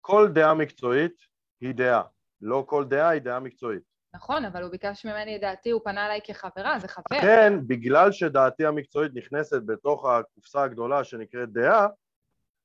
כל 0.00 0.28
דעה 0.34 0.54
מקצועית 0.54 1.16
היא 1.60 1.74
דעה. 1.74 2.02
לא 2.40 2.64
כל 2.66 2.84
דעה 2.84 3.08
היא 3.08 3.20
דעה 3.20 3.40
מקצועית. 3.40 3.93
נכון, 4.14 4.44
אבל 4.44 4.62
הוא 4.62 4.70
ביקש 4.70 5.06
ממני 5.06 5.36
את 5.36 5.40
דעתי, 5.40 5.70
הוא 5.70 5.80
פנה 5.84 6.06
אליי 6.06 6.20
כחברה, 6.24 6.78
זה 6.78 6.88
חבר. 6.88 7.20
כן, 7.20 7.52
בגלל 7.66 8.12
שדעתי 8.12 8.66
המקצועית 8.66 9.12
נכנסת 9.14 9.62
בתוך 9.66 10.06
הקופסה 10.06 10.62
הגדולה 10.62 11.04
שנקראת 11.04 11.52
דעה, 11.52 11.86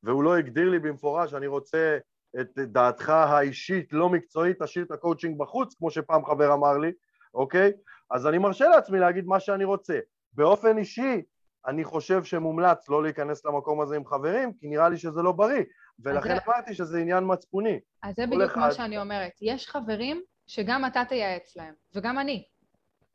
והוא 0.04 0.24
לא 0.24 0.38
הגדיר 0.38 0.70
לי 0.70 0.80
במפורש, 0.80 1.34
אני 1.34 1.48
רוצה 1.48 1.98
את 2.42 2.48
דעתך 2.58 3.10
האישית, 3.10 3.94
לא 3.94 4.10
מקצועית, 4.10 4.64
תשאיר 4.64 4.86
את 4.86 4.92
הקואוצ'ינג 4.92 5.38
בחוץ, 5.40 5.76
כמו 5.78 5.92
שפעם 5.92 6.26
חבר 6.26 6.54
אמר 6.54 6.78
לי, 6.78 6.92
אוקיי? 7.34 7.72
אז 8.12 8.28
אני 8.28 8.38
מרשה 8.38 8.68
לעצמי 8.68 9.00
להגיד 9.00 9.26
מה 9.26 9.40
שאני 9.40 9.64
רוצה. 9.64 10.00
באופן 10.34 10.78
אישי, 10.78 11.22
אני 11.68 11.84
חושב 11.84 12.24
שמומלץ 12.24 12.90
לא 12.90 13.04
להיכנס 13.04 13.46
למקום 13.46 13.82
הזה 13.82 13.96
עם 13.96 14.06
חברים, 14.06 14.54
כי 14.54 14.68
נראה 14.68 14.90
לי 14.90 14.98
שזה 14.98 15.22
לא 15.22 15.32
בריא, 15.32 15.64
ולכן 16.00 16.36
זה- 16.36 16.42
אמרתי 16.48 16.74
שזה 16.74 17.00
עניין 17.00 17.24
מצפוני. 17.28 17.80
אז 18.04 18.16
זה 18.16 18.26
בדיוק 18.28 18.58
מה 18.58 18.72
שאני 18.72 18.98
אומרת. 18.98 19.32
יש 19.42 19.68
חברים 19.70 20.22
שגם 20.50 20.86
אתה 20.86 21.06
תייעץ 21.06 21.56
להם, 21.58 21.74
וגם 21.96 22.20
אני. 22.20 22.44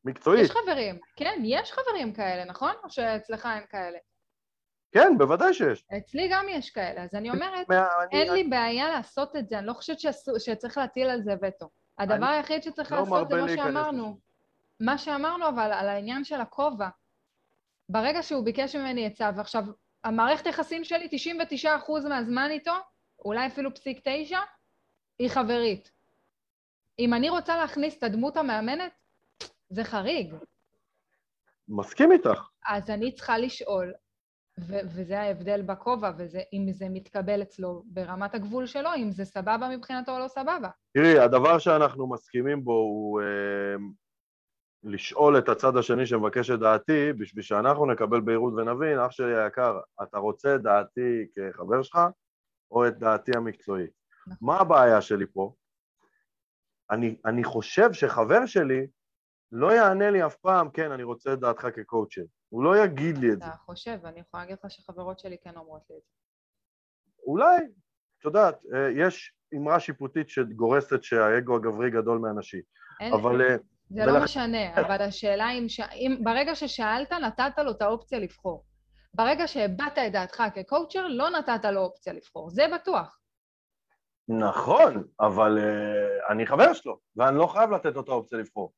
מקצועית, 0.05 0.45
יש 0.45 0.51
חברים, 0.51 0.99
כן, 1.17 1.41
יש 1.45 1.73
חברים 1.73 2.13
כאלה, 2.13 2.45
נכון? 2.45 2.73
או 2.85 2.91
שאצלך 2.91 3.49
אין 3.55 3.63
כאלה? 3.71 3.99
כן, 4.93 5.19
בוודאי 5.19 5.55
שיש. 5.55 5.85
אצלי 5.97 6.29
גם 6.33 6.47
יש 6.51 6.71
כאלה, 6.71 7.03
אז 7.03 7.15
אני 7.15 7.31
אומרת, 7.31 7.69
מה- 7.69 7.89
אני- 8.13 8.21
אין 8.21 8.33
לי 8.33 8.45
בעיה 8.45 8.89
לעשות 8.89 9.37
את 9.37 9.49
זה, 9.49 9.59
אני 9.59 9.67
לא 9.67 9.73
חושבת 9.73 10.01
שאסור- 10.01 10.39
שצריך 10.39 10.79
להטיל 10.79 11.11
על 11.11 11.23
זה 11.23 11.33
וטו. 11.43 11.69
הדבר 11.99 12.15
אני 12.27 12.37
היחיד 12.37 12.63
שצריך 12.63 12.93
לא 12.93 12.99
לעשות 12.99 13.29
זה 13.31 13.37
מה 13.37 13.49
שאמרנו. 13.49 14.19
מה 14.81 14.99
שאמרנו 14.99 15.49
אבל 15.49 15.73
על 15.73 15.89
העניין 15.89 16.25
של 16.25 16.41
הכובע. 16.41 16.89
ברגע 17.89 18.23
שהוא 18.23 18.45
ביקש 18.45 18.77
ממני 18.77 19.07
עצה, 19.07 19.31
ועכשיו, 19.37 19.65
המערכת 20.05 20.47
יחסים 20.47 20.85
שלי, 20.85 21.09
99% 21.09 22.05
מהזמן 22.09 22.49
איתו, 22.51 22.73
אולי 23.25 23.47
אפילו 23.47 23.75
פסיק 23.75 24.01
תשע, 24.05 24.39
היא 25.19 25.29
חברית. 25.29 25.94
אם 26.99 27.15
אני 27.15 27.31
רוצה 27.31 27.57
להכניס 27.57 27.99
את 27.99 28.03
הדמות 28.03 28.37
המאמנת, 28.37 28.93
זה 29.71 29.85
חריג. 29.85 30.35
מסכים 31.69 32.13
איתך. 32.13 32.49
אז 32.69 32.91
אני 32.91 33.15
צריכה 33.15 33.39
לשאול, 33.39 33.93
ו- 34.61 34.81
וזה 34.85 35.21
ההבדל 35.21 35.63
בכובע, 35.63 36.13
ואם 36.19 36.67
זה 36.73 36.87
מתקבל 36.91 37.43
אצלו 37.43 37.83
ברמת 37.87 38.35
הגבול 38.35 38.67
שלו, 38.67 38.91
אם 38.97 39.11
זה 39.11 39.25
סבבה 39.25 39.69
מבחינתו 39.77 40.13
או 40.13 40.19
לא 40.19 40.29
סבבה. 40.29 40.69
תראי, 40.95 41.19
הדבר 41.19 41.59
שאנחנו 41.59 42.11
מסכימים 42.11 42.65
בו 42.65 42.73
הוא 42.73 43.21
אה, 43.21 43.77
לשאול 44.83 45.39
את 45.39 45.49
הצד 45.49 45.77
השני 45.77 46.07
שמבקש 46.07 46.51
את 46.51 46.59
דעתי, 46.59 47.13
בשביל 47.13 47.43
שאנחנו 47.43 47.87
נקבל 47.87 48.21
בהירות 48.21 48.55
ונבין, 48.55 48.99
אח 48.99 49.11
שלי 49.11 49.43
היקר, 49.43 49.79
אתה 50.03 50.19
רוצה 50.19 50.55
את 50.55 50.63
דעתי 50.63 51.27
כחבר 51.35 51.83
שלך, 51.83 51.99
או 52.71 52.89
את 52.89 52.99
דעתי 52.99 53.33
המקצועית? 53.37 53.91
נכון. 54.27 54.49
מה 54.49 54.61
הבעיה 54.61 55.01
שלי 55.01 55.27
פה? 55.33 55.55
אני, 56.95 57.17
אני 57.27 57.45
חושב 57.45 57.93
שחבר 57.93 58.47
שלי 58.47 58.87
לא 59.53 59.73
יענה 59.73 60.11
לי 60.11 60.27
אף 60.27 60.35
פעם, 60.37 60.71
כן, 60.71 60.93
אני 60.93 61.03
רוצה 61.03 61.33
את 61.33 61.41
דעתך 61.41 61.67
כקואוצ'ר. 61.77 62.23
הוא 62.49 62.65
לא 62.65 62.79
יגיד 62.85 63.19
לי 63.19 63.33
את 63.33 63.39
זה. 63.41 63.47
אתה 63.47 63.57
חושב, 63.57 63.99
אני 64.05 64.21
יכולה 64.21 64.43
להגיד 64.43 64.57
לך 64.65 64.71
שחברות 64.71 65.19
שלי 65.19 65.37
כן 65.43 65.57
אומרות 65.57 65.83
לי 65.91 65.97
את 65.97 66.03
זה. 66.03 66.11
אולי, 67.27 67.57
את 68.19 68.25
יודעת, 68.25 68.55
אה, 68.75 68.91
יש 68.91 69.33
אמרה 69.57 69.81
שיפוטית 69.81 70.29
שגורסת 70.29 71.03
שהאגו 71.03 71.57
הגברי 71.57 71.91
גדול 71.91 72.19
מהנשי, 72.19 72.61
אין, 73.01 73.13
אבל... 73.13 73.43
אה, 73.43 73.57
זה 73.91 74.03
ולכן- 74.03 74.13
לא 74.19 74.25
משנה, 74.25 74.75
אבל 74.81 75.03
השאלה 75.03 75.51
אם, 75.51 75.69
ש... 75.69 75.81
אם 75.81 76.17
ברגע 76.25 76.55
ששאלת, 76.55 77.13
נתת 77.13 77.59
לו 77.59 77.71
את 77.71 77.83
האופציה 77.83 78.19
לבחור. 78.19 78.65
ברגע 79.15 79.47
שהבעת 79.47 79.99
את 79.99 80.13
דעתך 80.13 80.43
כקואוצ'ר, 80.55 81.07
לא 81.09 81.31
נתת 81.31 81.65
לו 81.65 81.81
אופציה 81.81 82.13
לבחור, 82.13 82.51
זה 82.51 82.63
בטוח. 82.75 83.19
נכון, 84.29 85.05
אבל 85.21 85.59
uh, 85.59 86.33
אני 86.33 86.47
חבר 86.47 86.73
שלו, 86.73 86.99
ואני 87.17 87.39
לא 87.39 87.47
חייב 87.47 87.71
לתת 87.71 87.95
לו 87.95 88.01
את 88.01 88.09
האופציה 88.09 88.39
לבחור, 88.39 88.73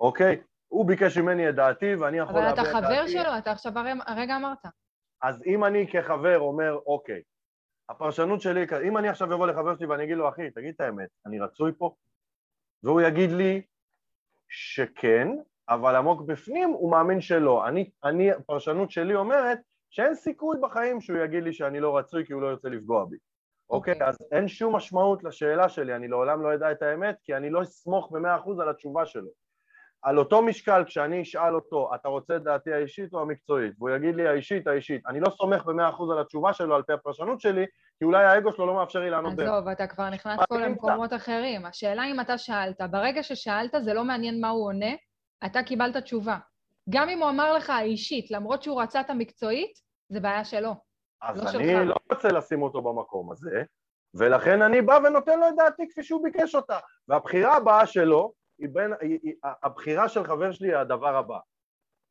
אוקיי? 0.00 0.40
הוא 0.68 0.86
ביקש 0.86 1.18
ממני 1.18 1.48
את 1.48 1.54
דעתי, 1.54 1.94
ואני 1.94 2.18
יכול 2.18 2.34
אבל 2.34 2.44
להביע 2.44 2.62
אתה 2.62 2.70
את 2.70 2.76
חבר 2.76 2.88
דעתי. 2.94 3.10
שלו, 3.12 3.38
אתה 3.38 3.50
עכשיו 3.52 3.78
הרי- 3.78 3.92
הרגע 4.06 4.36
אמרת. 4.36 4.58
אז 5.22 5.42
אם 5.46 5.64
אני 5.64 5.86
כחבר 5.92 6.38
אומר, 6.38 6.78
אוקיי, 6.86 7.22
הפרשנות 7.88 8.40
שלי, 8.40 8.66
אם 8.88 8.98
אני 8.98 9.08
עכשיו 9.08 9.34
אבוא 9.34 9.46
לחבר 9.46 9.76
שלי 9.76 9.86
ואני 9.86 10.04
אגיד 10.04 10.16
לו, 10.16 10.28
אחי, 10.28 10.50
תגיד 10.50 10.74
את 10.74 10.80
האמת, 10.80 11.08
אני 11.26 11.40
רצוי 11.40 11.72
פה? 11.78 11.94
והוא 12.82 13.00
יגיד 13.00 13.30
לי 13.30 13.62
שכן, 14.48 15.28
אבל 15.68 15.96
עמוק 15.96 16.22
בפנים 16.22 16.70
הוא 16.70 16.90
מאמין 16.90 17.20
שלא. 17.20 17.68
אני, 17.68 17.90
אני, 18.04 18.32
הפרשנות 18.32 18.90
שלי 18.90 19.14
אומרת 19.14 19.58
שאין 19.90 20.14
סיכוי 20.14 20.56
בחיים 20.62 21.00
שהוא 21.00 21.18
יגיד 21.18 21.42
לי 21.42 21.52
שאני 21.52 21.80
לא 21.80 21.98
רצוי 21.98 22.26
כי 22.26 22.32
הוא 22.32 22.42
לא 22.42 22.46
ירצה 22.46 22.68
לפגוע 22.68 23.04
בי. 23.04 23.16
אוקיי? 23.72 23.94
אוקיי. 23.94 24.08
אז 24.08 24.18
אין 24.32 24.48
שום 24.48 24.76
משמעות 24.76 25.24
לשאלה 25.24 25.68
שלי, 25.68 25.94
אני 25.94 26.08
לעולם 26.08 26.42
לא 26.42 26.54
אדע 26.54 26.72
את 26.72 26.82
האמת, 26.82 27.16
כי 27.22 27.36
אני 27.36 27.50
לא 27.50 27.62
אסמוך 27.62 28.12
במאה 28.12 28.36
אחוז 28.36 28.60
על 28.60 28.68
התשובה 28.68 29.06
שלו. 29.06 29.28
על 30.02 30.18
אותו 30.18 30.42
משקל, 30.42 30.84
כשאני 30.86 31.22
אשאל 31.22 31.54
אותו, 31.54 31.94
אתה 31.94 32.08
רוצה 32.08 32.36
את 32.36 32.42
דעתי 32.42 32.72
האישית 32.72 33.14
או 33.14 33.20
המקצועית? 33.20 33.72
והוא 33.78 33.90
יגיד 33.90 34.14
לי 34.14 34.28
האישית, 34.28 34.66
האישית. 34.66 35.06
אני 35.06 35.20
לא 35.20 35.30
סומך 35.30 35.64
במאה 35.64 35.88
אחוז 35.88 36.10
על 36.10 36.18
התשובה 36.20 36.52
שלו 36.52 36.74
על 36.74 36.82
פי 36.82 36.92
הפרשנות 36.92 37.40
שלי, 37.40 37.66
כי 37.98 38.04
אולי 38.04 38.24
האגו 38.24 38.52
שלו 38.52 38.66
לא 38.66 38.74
מאפשר 38.74 39.00
לי 39.00 39.10
לענות. 39.10 39.32
עזוב, 39.38 39.68
אתה 39.68 39.86
כבר 39.86 40.10
נכנס 40.10 40.40
פה 40.48 40.58
למקומות 40.58 41.12
אחרים. 41.12 41.66
השאלה 41.66 42.04
אם 42.04 42.20
אתה 42.20 42.38
שאלת, 42.38 42.80
ברגע 42.90 43.22
ששאלת 43.22 43.74
זה 43.80 43.94
לא 43.94 44.04
מעניין 44.04 44.40
מה 44.40 44.48
הוא 44.48 44.66
עונה, 44.66 44.94
אתה 45.44 45.62
קיבלת 45.62 45.96
תשובה. 45.96 46.36
גם 46.90 47.08
אם 47.08 47.22
הוא 47.22 47.30
אמר 47.30 47.52
לך 47.52 47.72
אישית, 47.80 48.30
למרות 48.30 48.62
שהוא 48.62 48.82
רצה 48.82 49.00
את 49.00 49.10
המקצועית, 49.10 49.72
זה 50.08 50.20
בעיה 50.20 50.44
שלו. 50.44 50.91
אז 51.22 51.44
לא 51.44 51.50
אני 51.50 51.72
שלך. 51.72 51.88
לא 51.88 51.94
רוצה 52.12 52.28
לשים 52.28 52.62
אותו 52.62 52.82
במקום 52.82 53.32
הזה, 53.32 53.62
ולכן 54.14 54.62
אני 54.62 54.82
בא 54.82 54.98
ונותן 55.04 55.40
לו 55.40 55.48
את 55.48 55.54
דעתי 55.56 55.88
כפי 55.88 56.02
שהוא 56.02 56.22
ביקש 56.22 56.54
אותה. 56.54 56.78
והבחירה 57.08 57.56
הבאה 57.56 57.86
שלו, 57.86 58.32
היא 58.58 58.68
בין, 58.72 58.92
היא, 59.00 59.18
היא, 59.22 59.34
הבחירה 59.62 60.08
של 60.08 60.24
חבר 60.24 60.52
שלי 60.52 60.68
היא 60.68 60.76
הדבר 60.76 61.16
הבא. 61.16 61.38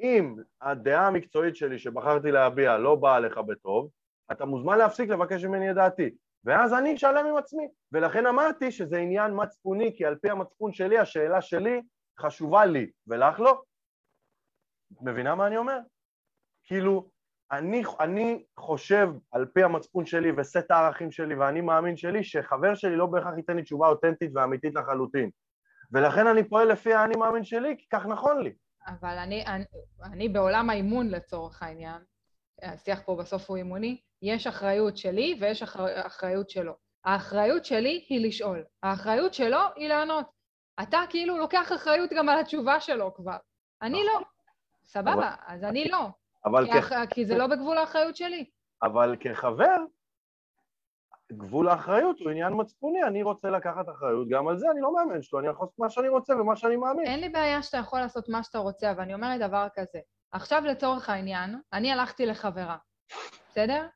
אם 0.02 0.36
הדעה 0.62 1.08
המקצועית 1.08 1.56
שלי 1.56 1.80
שבחרתי 1.80 2.32
להביע 2.32 2.78
לא 2.78 2.96
באה 2.96 3.20
לך 3.20 3.38
בטוב, 3.38 3.90
אתה 4.32 4.46
מוזמן 4.46 4.78
להפסיק 4.78 5.10
לבקש 5.10 5.46
ממני 5.46 5.72
את 5.72 5.76
דעתי. 5.76 6.16
ואז 6.44 6.74
אני 6.74 6.96
אשלם 6.96 7.26
עם 7.26 7.38
עצמי. 7.38 7.68
ולכן 7.92 8.26
אמרתי 8.26 8.72
שזה 8.72 8.98
עניין 8.98 9.32
מצפוני, 9.36 9.94
כי 9.98 10.06
על 10.06 10.16
פי 10.16 10.30
המצפון 10.30 10.74
שלי, 10.74 10.98
השאלה 11.00 11.42
שלי 11.42 11.82
חשובה 12.20 12.66
לי, 12.66 12.92
ולך 13.08 13.40
לא. 13.40 13.62
מבינה 15.02 15.36
מה 15.36 15.48
אני 15.48 15.58
אומר? 15.58 15.78
כאילו, 16.64 17.10
אני, 17.52 17.84
אני 18.00 18.44
חושב 18.60 19.10
על 19.32 19.46
פי 19.46 19.64
המצפון 19.64 20.06
שלי 20.06 20.32
וסט 20.38 20.72
הערכים 20.72 21.12
שלי 21.12 21.36
ואני 21.36 21.62
מאמין 21.62 21.98
שלי 21.98 22.24
שחבר 22.24 22.76
שלי 22.76 22.96
לא 22.96 23.06
בהכרח 23.06 23.38
ייתן 23.38 23.56
לי 23.56 23.64
תשובה 23.64 23.88
אותנטית 23.88 24.32
ואמיתית 24.36 24.76
לחלוטין. 24.76 25.30
ולכן 25.92 26.28
אני 26.28 26.50
פועל 26.50 26.72
לפי 26.72 26.94
האני 26.94 27.16
מאמין 27.16 27.44
שלי, 27.44 27.76
כי 27.78 27.86
כך 27.90 28.06
נכון 28.06 28.44
לי. 28.44 28.54
אבל 28.88 29.18
אני, 29.18 29.46
אני, 29.46 29.64
אני 30.04 30.30
בעולם 30.30 30.70
האימון 30.70 31.10
לצורך 31.10 31.64
העניין, 31.64 32.02
השיח 32.62 33.02
פה 33.06 33.16
בסוף 33.16 33.50
הוא 33.50 33.58
אימוני, 33.58 34.02
יש 34.22 34.48
אחריות 34.48 34.98
שלי 34.98 35.38
ויש 35.42 35.64
אחר, 35.64 36.08
אחריות 36.08 36.50
שלו. 36.50 36.74
האחריות 37.06 37.66
שלי 37.66 38.06
היא 38.10 38.28
לשאול, 38.28 38.64
האחריות 38.84 39.34
שלו 39.34 39.60
היא 39.76 39.90
לענות. 39.90 40.26
אתה 40.82 41.00
כאילו 41.10 41.38
לוקח 41.38 41.72
אחריות 41.76 42.10
גם 42.18 42.30
על 42.30 42.40
התשובה 42.40 42.80
שלו 42.80 43.14
כבר. 43.14 43.38
אני 43.82 44.04
לא. 44.04 44.20
סבבה, 44.86 45.36
אז 45.48 45.64
אני 45.64 45.86
לא. 45.86 46.08
אבל, 46.46 46.72
כי, 46.72 46.82
כ... 46.82 46.94
כי 47.10 47.26
זה 47.26 47.38
לא 47.38 47.48
בגבול 47.48 47.78
האחריות 47.78 48.16
שלי. 48.16 48.46
אבל 48.84 49.16
כחבר, 49.20 49.78
גבול 51.32 51.70
האחריות 51.70 52.20
הוא 52.20 52.30
עניין 52.30 52.54
מצפוני, 52.56 53.04
אני 53.04 53.24
רוצה 53.24 53.50
לקחת 53.50 53.90
אחריות 53.90 54.28
גם 54.30 54.48
על 54.48 54.60
זה, 54.60 54.72
אני 54.72 54.82
לא 54.82 54.94
מאמן 54.94 55.22
שלו, 55.22 55.40
אני 55.40 55.48
יכול 55.48 55.66
לעשות 55.66 55.80
מה 55.80 55.90
שאני 55.90 56.08
רוצה 56.08 56.36
ומה 56.36 56.56
שאני 56.56 56.76
מאמין. 56.76 57.06
אין 57.06 57.20
לי 57.20 57.30
בעיה 57.30 57.64
שאתה 57.64 57.78
יכול 57.78 58.00
לעשות 58.00 58.30
מה 58.30 58.44
שאתה 58.44 58.58
רוצה, 58.58 58.92
אבל 58.92 59.02
אני 59.02 59.14
אומרת 59.14 59.40
דבר 59.40 59.68
כזה. 59.74 60.00
עכשיו 60.32 60.62
לצורך 60.66 61.10
העניין, 61.10 61.62
אני 61.74 61.92
הלכתי 61.92 62.26
לחברה, 62.26 62.78
בסדר? 63.50 63.88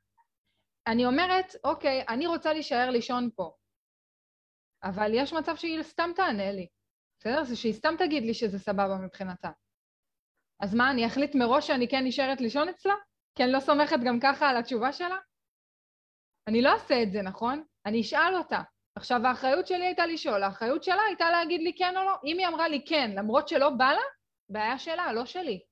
אני 0.87 1.05
אומרת, 1.05 1.55
אוקיי, 1.63 2.03
אני 2.09 2.27
רוצה 2.27 2.53
להישאר 2.53 2.89
לישון 2.89 3.29
פה, 3.35 3.51
אבל 4.83 5.11
יש 5.13 5.33
מצב 5.33 5.55
שהיא 5.55 5.83
סתם 5.83 6.09
תענה 6.15 6.51
לי, 6.51 6.67
בסדר? 7.19 7.43
שהיא 7.55 7.73
סתם 7.73 7.93
תגיד 7.99 8.23
לי 8.23 8.33
שזה 8.33 8.59
סבבה 8.59 8.97
מבחינתה. 8.97 9.49
אז 10.59 10.75
מה, 10.75 10.91
אני 10.91 11.07
אחליט 11.07 11.35
מראש 11.35 11.67
שאני 11.67 11.87
כן 11.87 12.03
נשארת 12.05 12.41
לישון 12.41 12.69
אצלה? 12.69 12.93
כי 13.35 13.43
אני 13.43 13.51
לא 13.51 13.59
סומכת 13.59 13.97
גם 14.05 14.19
ככה 14.19 14.49
על 14.49 14.57
התשובה 14.57 14.93
שלה? 14.93 15.17
אני 16.47 16.61
לא 16.61 16.69
אעשה 16.73 17.03
את 17.03 17.11
זה, 17.11 17.21
נכון? 17.21 17.63
אני 17.85 18.01
אשאל 18.01 18.35
אותה. 18.37 18.61
עכשיו, 18.95 19.27
האחריות 19.27 19.67
שלי 19.67 19.85
הייתה 19.85 20.05
לשאול, 20.05 20.43
האחריות 20.43 20.83
שלה 20.83 21.01
הייתה 21.07 21.29
להגיד 21.31 21.61
לי 21.61 21.73
כן 21.77 21.97
או 21.97 22.03
לא. 22.03 22.15
אם 22.23 22.37
היא 22.39 22.47
אמרה 22.47 22.67
לי 22.67 22.85
כן, 22.87 23.11
למרות 23.15 23.47
שלא 23.47 23.69
בא 23.69 23.91
לה, 23.91 24.01
בעיה 24.49 24.79
שלה, 24.79 25.13
לא 25.13 25.25
שלי. 25.25 25.63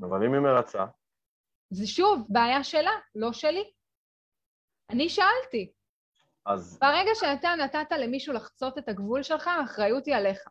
אבל 0.00 0.24
אם 0.26 0.32
היא 0.32 0.40
מרצה, 0.40 0.84
זה 1.70 1.86
שוב, 1.86 2.26
בעיה 2.28 2.64
שלה, 2.64 2.90
לא 3.14 3.32
שלי. 3.32 3.72
אני 4.90 5.08
שאלתי. 5.08 5.72
אז 6.46 6.78
ברגע 6.78 7.10
שאתה 7.14 7.48
נתת 7.64 7.92
למישהו 7.92 8.34
לחצות 8.34 8.78
את 8.78 8.88
הגבול 8.88 9.22
שלך, 9.22 9.46
האחריות 9.46 10.06
היא 10.06 10.14
עליך. 10.16 10.48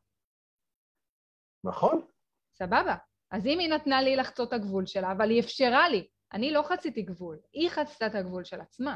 נכון, 1.63 2.07
סבבה. 2.53 2.95
אז 3.31 3.47
אם 3.47 3.59
היא 3.59 3.69
נתנה 3.69 4.01
לי 4.01 4.15
לחצות 4.15 4.47
את 4.47 4.53
הגבול 4.53 4.85
שלה, 4.85 5.11
אבל 5.11 5.29
היא 5.29 5.39
אפשרה 5.41 5.89
לי, 5.89 6.07
אני 6.33 6.51
לא 6.51 6.61
חציתי 6.61 7.01
גבול, 7.01 7.37
היא 7.53 7.69
חצתה 7.69 8.05
את 8.07 8.15
הגבול 8.15 8.43
של 8.43 8.61
עצמה. 8.61 8.95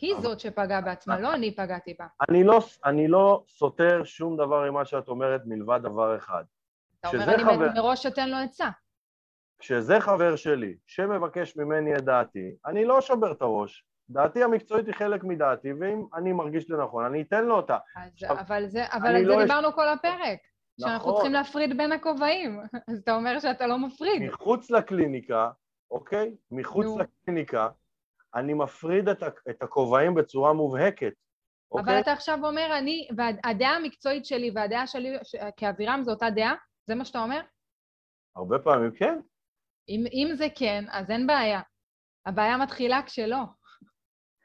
היא 0.00 0.14
אבל- 0.14 0.22
זאת 0.22 0.40
שפגעה 0.40 0.80
בעצמה, 0.80 1.20
לא 1.20 1.34
אני 1.34 1.56
פגעתי 1.56 1.94
בה. 1.98 2.06
אני 2.30 2.44
לא, 2.44 2.60
אני 2.84 3.08
לא 3.08 3.44
סותר 3.48 4.04
שום 4.04 4.36
דבר 4.36 4.70
ממה 4.70 4.84
שאת 4.84 5.08
אומרת 5.08 5.40
מלבד 5.46 5.80
דבר 5.82 6.16
אחד. 6.16 6.44
אתה 7.00 7.08
אומר, 7.08 7.34
אני 7.34 7.44
חבר- 7.44 7.72
מראש 7.74 8.06
אתן 8.06 8.28
לו 8.30 8.36
עצה. 8.36 8.68
כשזה 9.58 10.00
חבר 10.00 10.36
שלי 10.36 10.76
שמבקש 10.86 11.56
ממני 11.56 11.96
את 11.96 12.04
דעתי, 12.04 12.54
אני 12.66 12.84
לא 12.84 13.00
שובר 13.00 13.32
את 13.32 13.42
הראש. 13.42 13.84
דעתי 14.10 14.42
המקצועית 14.44 14.86
היא 14.86 14.94
חלק 14.94 15.24
מדעתי, 15.24 15.72
ואם 15.80 16.04
אני 16.14 16.32
מרגיש 16.32 16.70
לנכון, 16.70 17.04
אני 17.04 17.22
אתן 17.22 17.44
לו 17.44 17.56
אותה. 17.56 17.78
אז, 17.96 18.10
עכשיו, 18.12 18.40
אבל 18.40 18.66
זה, 18.68 18.84
אבל 18.92 19.08
על 19.16 19.22
זה 19.24 19.28
לא- 19.28 19.42
דיברנו 19.42 19.72
כל 19.72 19.88
הפרק. 19.88 20.38
שאנחנו 20.80 20.98
נכון. 20.98 21.14
צריכים 21.14 21.32
להפריד 21.32 21.76
בין 21.76 21.92
הכובעים. 21.92 22.60
אז 22.90 22.98
אתה 22.98 23.14
אומר 23.14 23.40
שאתה 23.40 23.66
לא 23.66 23.78
מפריד. 23.78 24.22
מחוץ 24.22 24.70
לקליניקה, 24.70 25.50
אוקיי? 25.90 26.36
מחוץ 26.50 26.86
נו. 26.86 26.98
לקליניקה, 26.98 27.68
אני 28.34 28.54
מפריד 28.54 29.08
את, 29.08 29.22
את 29.50 29.62
הכובעים 29.62 30.14
בצורה 30.14 30.52
מובהקת, 30.52 31.12
אבל 31.72 31.80
אוקיי? 31.80 32.00
אתה 32.00 32.12
עכשיו 32.12 32.38
אומר, 32.42 32.78
אני, 32.78 33.08
והדעה 33.16 33.76
המקצועית 33.76 34.26
שלי 34.26 34.50
והדעה 34.54 34.86
שלי 34.86 35.16
כאבירם 35.56 36.00
זו 36.04 36.10
אותה 36.10 36.30
דעה? 36.30 36.54
זה 36.86 36.94
מה 36.94 37.04
שאתה 37.04 37.18
אומר? 37.18 37.40
הרבה 38.36 38.58
פעמים 38.58 38.90
כן. 38.90 39.18
אם, 39.88 40.04
אם 40.12 40.34
זה 40.34 40.46
כן, 40.54 40.84
אז 40.90 41.10
אין 41.10 41.26
בעיה. 41.26 41.60
הבעיה 42.26 42.56
מתחילה 42.56 43.02
כשלא. 43.06 43.36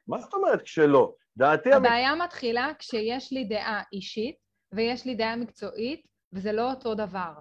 מה 0.08 0.18
זאת 0.18 0.34
אומרת 0.34 0.62
כשלא? 0.62 1.14
דעתי. 1.38 1.74
הבעיה 1.74 2.16
מתחילה 2.16 2.72
כשיש 2.80 3.32
לי 3.32 3.44
דעה 3.44 3.84
אישית 3.94 4.36
ויש 4.74 5.06
לי 5.06 5.16
דעה 5.16 5.36
מקצועית, 5.36 6.06
וזה 6.34 6.52
לא 6.52 6.70
אותו 6.72 6.96
דבר. 6.96 7.34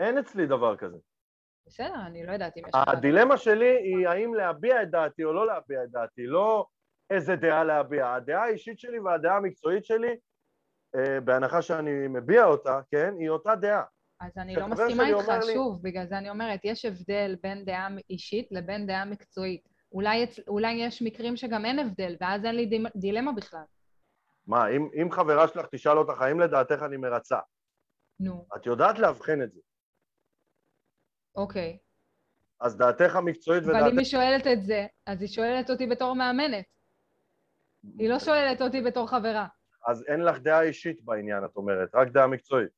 אין 0.00 0.18
אצלי 0.18 0.46
דבר 0.46 0.76
כזה. 0.76 0.96
בסדר, 1.66 1.94
אני 2.06 2.26
לא 2.26 2.32
יודעת 2.32 2.56
אם 2.56 2.62
יש... 2.66 2.70
הדילמה 2.74 3.36
שלי 3.36 3.76
היא 3.76 4.08
האם 4.08 4.34
להביע 4.34 4.82
את 4.82 4.90
דעתי 4.90 5.24
או 5.24 5.32
לא 5.32 5.46
להביע 5.46 5.84
את 5.84 5.90
דעתי, 5.90 6.26
לא 6.26 6.66
איזה 7.10 7.36
דעה 7.36 7.64
להביע. 7.64 8.12
הדעה 8.14 8.44
האישית 8.44 8.78
שלי 8.78 8.98
והדעה 8.98 9.36
המקצועית 9.36 9.84
שלי, 9.84 10.16
אה, 10.96 11.20
בהנחה 11.20 11.62
שאני 11.62 12.08
מביע 12.08 12.44
אותה, 12.44 12.80
כן, 12.90 13.14
היא 13.18 13.28
אותה 13.30 13.54
דעה. 13.54 13.82
אז 14.20 14.38
אני 14.38 14.56
לא 14.56 14.66
מסכימה 14.68 15.06
איתך, 15.08 15.18
אומר 15.28 15.38
לי- 15.38 15.52
שוב, 15.54 15.82
בגלל 15.82 16.06
זה 16.06 16.18
אני 16.18 16.30
אומרת, 16.30 16.60
יש 16.64 16.84
הבדל 16.84 17.36
בין 17.42 17.64
דעה 17.64 17.88
אישית 18.10 18.48
לבין 18.50 18.86
דעה 18.86 19.04
מקצועית. 19.04 19.68
אולי, 19.92 20.26
אולי 20.48 20.72
יש 20.72 21.02
מקרים 21.02 21.36
שגם 21.36 21.64
אין 21.64 21.78
הבדל, 21.78 22.16
ואז 22.20 22.44
אין 22.44 22.54
לי 22.56 22.70
דילמה 22.96 23.32
בכלל. 23.32 23.62
מה, 24.46 24.68
אם, 24.68 24.88
אם 25.02 25.10
חברה 25.10 25.48
שלך 25.48 25.66
תשאל 25.72 25.98
אותך 25.98 26.22
האם 26.22 26.40
לדעתך 26.40 26.82
אני 26.82 26.96
מרצה, 26.96 27.38
נו, 28.20 28.46
את 28.56 28.66
יודעת 28.66 28.98
לאבחן 28.98 29.42
את 29.42 29.52
זה. 29.52 29.60
אוקיי. 31.36 31.78
אז 32.60 32.76
דעתך 32.76 33.16
המקצועית 33.16 33.64
אבל 33.64 33.74
אם 33.74 33.80
ודעתך... 33.80 33.98
היא 33.98 34.06
שואלת 34.06 34.46
את 34.46 34.64
זה, 34.64 34.86
אז 35.06 35.20
היא 35.20 35.28
שואלת 35.28 35.70
אותי 35.70 35.86
בתור 35.86 36.14
מאמנת. 36.14 36.64
היא 37.98 38.08
לא 38.08 38.18
שואלת 38.18 38.62
אותי 38.62 38.80
בתור 38.80 39.08
חברה. 39.08 39.46
אז 39.86 40.04
אין 40.08 40.20
לך 40.20 40.38
דעה 40.38 40.62
אישית 40.62 41.04
בעניין, 41.04 41.44
את 41.44 41.56
אומרת, 41.56 41.94
רק 41.94 42.08
דעה 42.08 42.26
מקצועית. 42.26 42.70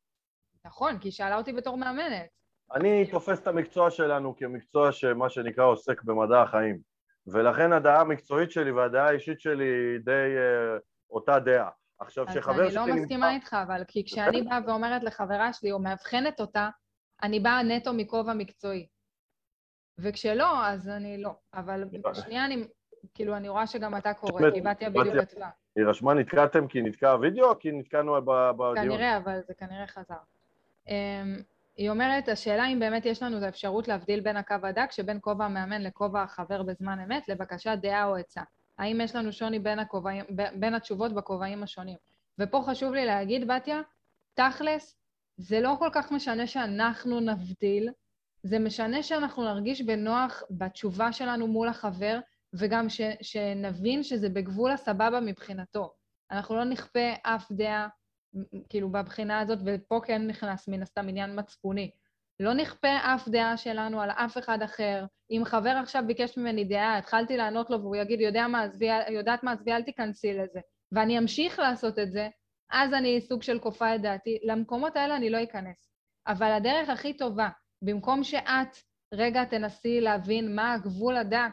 נכון, 0.65 0.99
כי 0.99 1.09
היא 1.09 1.13
שאלה 1.13 1.37
אותי 1.37 1.53
בתור 1.53 1.77
מאמנת. 1.77 2.29
אני 2.75 3.11
תופס 3.11 3.41
את 3.41 3.47
המקצוע 3.47 3.91
שלנו 3.91 4.37
כמקצוע 4.37 4.93
שמה 4.93 5.31
שנקרא 5.31 5.65
עוסק 5.65 6.03
במדע 6.03 6.43
החיים, 6.43 6.79
ולכן 7.27 7.73
הדעה 7.73 8.01
המקצועית 8.01 8.51
שלי 8.51 8.71
והדעה 8.71 9.09
האישית 9.09 9.41
שלי 9.41 9.65
היא 9.65 9.99
די 10.05 10.37
אה, 10.37 10.79
אותה 11.11 11.39
דעה. 11.39 11.71
עכשיו, 12.03 12.29
אז 12.29 12.35
שחבר 12.35 12.67
אני 12.67 12.75
לא 12.75 12.85
שלי 12.85 12.93
מסכימה 12.93 13.31
איתך, 13.31 13.57
אבל 13.63 13.85
כי 13.89 14.05
כשאני 14.05 14.43
באה 14.43 14.59
ואומרת 14.67 15.03
לחברה 15.03 15.53
שלי, 15.53 15.73
או 15.73 15.79
מאבחנת 15.79 16.41
אותה, 16.41 16.69
אני 17.23 17.41
באה 17.41 17.63
נטו 17.63 17.93
מכובע 17.93 18.35
מקצועי. 18.35 18.87
וכשלא, 19.99 20.67
אז 20.67 20.89
אני 20.89 21.23
לא. 21.23 21.35
אבל 21.55 21.85
שנייה, 22.13 22.45
אני, 22.45 22.65
כאילו, 23.15 23.37
אני 23.37 23.49
רואה 23.49 23.67
שגם 23.67 23.97
אתה 23.97 24.15
קורא, 24.15 24.51
כי 24.51 24.61
בתיה 24.61 24.91
בדיוק. 24.91 25.17
כתבה. 25.17 25.49
היא 25.77 25.85
רשמה 25.85 26.15
נתקעתם 26.15 26.67
כי 26.67 26.83
נתקע 26.83 27.11
הוידאו 27.11 27.51
או 27.51 27.59
כי 27.59 27.73
נתקענו 27.73 28.23
בדיון? 28.25 28.77
כנראה, 28.77 29.17
אבל 29.17 29.41
זה 29.47 29.55
כנראה 29.55 29.87
חזר. 29.87 30.15
אמ, 30.89 31.37
היא 31.77 31.91
אומרת, 31.91 32.29
השאלה 32.29 32.67
אם 32.67 32.81
באמת 32.81 33.07
יש 33.07 33.23
לנו 33.23 33.39
את 33.39 33.43
האפשרות 33.43 33.89
להבדיל 33.89 34.21
בין 34.21 34.37
הקו 34.37 34.55
הדק 34.63 34.91
שבין 34.93 35.19
כובע 35.21 35.45
המאמן 35.45 35.83
לכובע 35.83 36.23
החבר 36.23 36.63
בזמן 36.63 37.01
אמת 37.01 37.29
לבקשת 37.29 37.79
דעה 37.83 38.05
או 38.05 38.17
עצה. 38.17 38.43
האם 38.79 39.01
יש 39.01 39.15
לנו 39.15 39.33
שוני 39.33 39.59
בין, 39.59 39.79
הכובעים, 39.79 40.25
ב- 40.37 40.61
בין 40.61 40.75
התשובות 40.75 41.13
בכובעים 41.15 41.63
השונים? 41.63 41.97
ופה 42.39 42.63
חשוב 42.67 42.95
לי 42.95 43.07
להגיד, 43.07 43.47
בתיה, 43.49 43.81
תכלס, 44.35 44.97
זה 45.37 45.61
לא 45.61 45.77
כל 45.79 45.89
כך 45.93 46.13
משנה 46.13 46.47
שאנחנו 46.47 47.21
נבדיל, 47.21 47.89
זה 48.43 48.59
משנה 48.59 49.03
שאנחנו 49.03 49.45
נרגיש 49.45 49.83
בנוח 49.83 50.43
בתשובה 50.51 51.13
שלנו 51.13 51.47
מול 51.47 51.69
החבר, 51.69 52.21
וגם 52.55 52.89
ש, 52.89 53.01
שנבין 53.23 54.03
שזה 54.03 54.29
בגבול 54.29 54.71
הסבבה 54.71 55.21
מבחינתו. 55.21 55.95
אנחנו 56.31 56.57
לא 56.57 56.65
נכפה 56.65 57.13
אף 57.23 57.53
דעה, 57.53 57.89
כאילו, 58.69 58.93
בבחינה 58.93 59.41
הזאת, 59.41 59.59
ופה 59.67 60.01
כן 60.05 60.27
נכנס 60.27 60.69
מן 60.69 60.83
הסתם 60.83 61.09
עניין 61.09 61.39
מצפוני. 61.39 61.91
לא 62.41 62.55
נכפה 62.55 62.89
אף 62.89 63.29
דעה 63.29 63.57
שלנו 63.57 64.01
על 64.01 64.11
אף 64.11 64.39
אחד 64.39 64.63
אחר. 64.63 65.05
אם 65.31 65.43
חבר 65.45 65.71
עכשיו 65.71 66.03
ביקש 66.07 66.39
ממני 66.39 66.65
דעה, 66.65 66.99
התחלתי 66.99 67.37
לענות 67.37 67.71
לו 67.71 67.81
והוא 67.81 67.97
יגיד, 67.97 68.21
יודע 68.21 68.47
מה, 68.47 68.63
עזבי, 68.63 68.89
יודעת 69.09 69.43
מה, 69.43 69.53
עזבי, 69.53 69.73
אל 69.73 69.83
תיכנסי 69.83 70.35
לזה. 70.35 70.61
ואני 70.93 71.19
אמשיך 71.19 71.59
לעשות 71.59 71.99
את 71.99 72.13
זה, 72.13 72.29
אז 72.71 72.95
אני 72.95 73.21
סוג 73.21 73.43
של 73.43 73.59
כופה 73.59 73.95
את 73.95 74.03
דעתי. 74.03 74.39
למקומות 74.43 74.97
האלה 74.97 75.17
אני 75.17 75.31
לא 75.31 75.43
אכנס. 75.43 75.93
אבל 76.27 76.53
הדרך 76.53 76.89
הכי 76.89 77.17
טובה, 77.17 77.49
במקום 77.83 78.25
שאת 78.25 78.77
רגע 79.15 79.45
תנסי 79.45 80.01
להבין 80.01 80.55
מה 80.55 80.73
הגבול 80.73 81.17
הדק, 81.17 81.53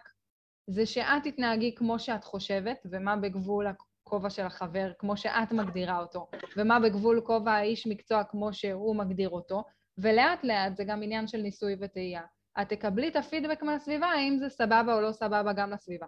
זה 0.70 0.86
שאת 0.86 1.24
תתנהגי 1.24 1.76
כמו 1.76 2.00
שאת 2.00 2.24
חושבת, 2.24 2.78
ומה 2.92 3.16
בגבול 3.16 3.68
הכובע 3.68 4.30
של 4.30 4.46
החבר, 4.46 4.92
כמו 5.00 5.18
שאת 5.18 5.52
מגדירה 5.52 6.00
אותו, 6.00 6.28
ומה 6.58 6.80
בגבול 6.80 7.22
כובע 7.26 7.52
האיש 7.52 7.88
מקצוע 7.88 8.24
כמו 8.24 8.54
שהוא 8.54 8.96
מגדיר 8.96 9.30
אותו, 9.30 9.64
ולאט 10.02 10.44
לאט 10.44 10.76
זה 10.76 10.84
גם 10.84 11.04
עניין 11.04 11.28
של 11.28 11.38
ניסוי 11.38 11.76
וטעייה. 11.82 12.22
את 12.62 12.70
תקבלי 12.70 13.08
את 13.08 13.16
הפידבק 13.16 13.64
מהסביבה, 13.64 14.08
האם 14.08 14.38
זה 14.40 14.50
סבבה 14.50 14.96
או 14.96 15.02
לא 15.02 15.12
סבבה 15.12 15.54
גם 15.54 15.72
לסביבה, 15.72 16.06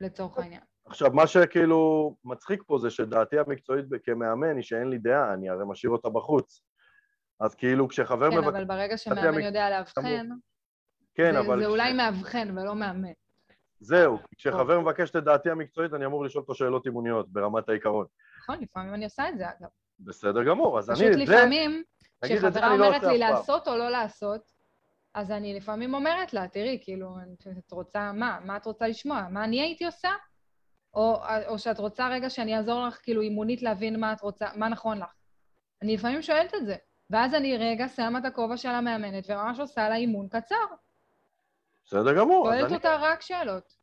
לצורך 0.00 0.38
העניין. 0.38 0.60
עכשיו, 0.86 1.10
מה 1.12 1.26
שכאילו 1.26 2.14
מצחיק 2.24 2.62
פה 2.66 2.78
זה 2.78 2.90
שדעתי 2.90 3.38
המקצועית 3.38 3.84
כמאמן 4.04 4.56
היא 4.56 4.62
שאין 4.62 4.88
לי 4.88 4.98
דעה, 4.98 5.34
אני 5.34 5.48
הרי 5.48 5.64
משאיר 5.68 5.92
אותה 5.92 6.08
בחוץ. 6.08 6.62
אז 7.40 7.54
כאילו 7.54 7.88
כשחבר 7.88 8.30
כן, 8.30 8.36
מבקש... 8.36 8.48
אבל 8.48 8.64
ברגע 8.64 8.96
שמאמן 8.96 9.24
המק- 9.24 9.44
יודע 9.44 9.70
לאבחן, 9.70 10.28
כן, 11.14 11.32
זה, 11.32 11.40
אבל... 11.40 11.60
זה 11.60 11.66
אולי 11.66 11.92
מאבחן 11.92 12.58
ולא 12.58 12.74
מאמן. 12.74 13.12
זהו, 13.80 14.18
כשחבר 14.36 14.80
מבקש 14.80 15.10
את 15.10 15.16
דעתי 15.16 15.50
המקצועית, 15.50 15.94
אני 15.94 16.06
אמור 16.06 16.24
לשאול 16.24 16.42
אותו 16.42 16.54
שאלות 16.54 16.86
אימוניות 16.86 17.28
ברמת 17.32 17.68
העיקרון. 17.68 18.06
נכון, 18.42 18.58
לפעמים 18.60 18.94
אני 18.94 19.04
עושה 19.04 19.28
את 19.28 19.38
זה, 19.38 19.44
אגב. 19.48 19.68
בסדר 20.00 20.44
גמור, 20.44 20.78
אז 20.78 20.90
פשוט 20.90 21.06
אני... 21.06 21.26
זה- 21.26 21.32
לפעמים, 21.34 21.82
כשחברה 22.24 22.70
אני 22.70 22.78
לא 22.78 22.86
אומרת 22.86 23.02
לי. 23.02 23.18
לעשות 23.18 23.68
או 23.68 23.76
לא 23.76 23.90
לעשות, 23.90 24.52
אז 25.14 25.30
אני 25.30 25.54
לפעמים 25.54 25.94
אומרת 25.94 26.32
לה, 26.32 26.48
תראי, 26.48 26.78
כאילו, 26.82 27.16
את 27.58 27.72
רוצה, 27.72 28.12
מה? 28.12 28.38
מה 28.44 28.56
את 28.56 28.66
רוצה 28.66 28.88
לשמוע? 28.88 29.26
מה 29.30 29.44
אני 29.44 29.60
הייתי 29.60 29.86
עושה? 29.86 30.10
או, 30.94 31.16
או 31.48 31.58
שאת 31.58 31.78
רוצה 31.78 32.08
רגע 32.08 32.30
שאני 32.30 32.56
אעזור 32.56 32.86
לך, 32.86 32.98
כאילו, 33.02 33.20
אימונית 33.20 33.62
להבין 33.62 34.00
מה 34.00 34.12
את 34.12 34.20
רוצה, 34.20 34.46
מה 34.56 34.68
נכון 34.68 34.98
לך. 34.98 35.12
אני 35.82 35.94
לפעמים 35.94 36.22
שואלת 36.22 36.54
את 36.54 36.66
זה. 36.66 36.76
ואז 37.10 37.34
אני 37.34 37.56
רגע 37.56 37.88
שמה 37.88 38.18
את 38.18 38.24
הכובע 38.24 38.56
של 38.56 38.68
המאמנת 38.68 39.24
וממש 39.30 39.60
עושה 39.60 39.88
לה 39.88 39.96
אימון 39.96 40.28
קצר. 40.28 40.54
בסדר 41.86 42.18
גמור, 42.18 42.46
שואלת 42.46 42.66
אני... 42.66 42.74
אותה 42.74 42.96
רק 43.00 43.20
שאלות. 43.20 43.76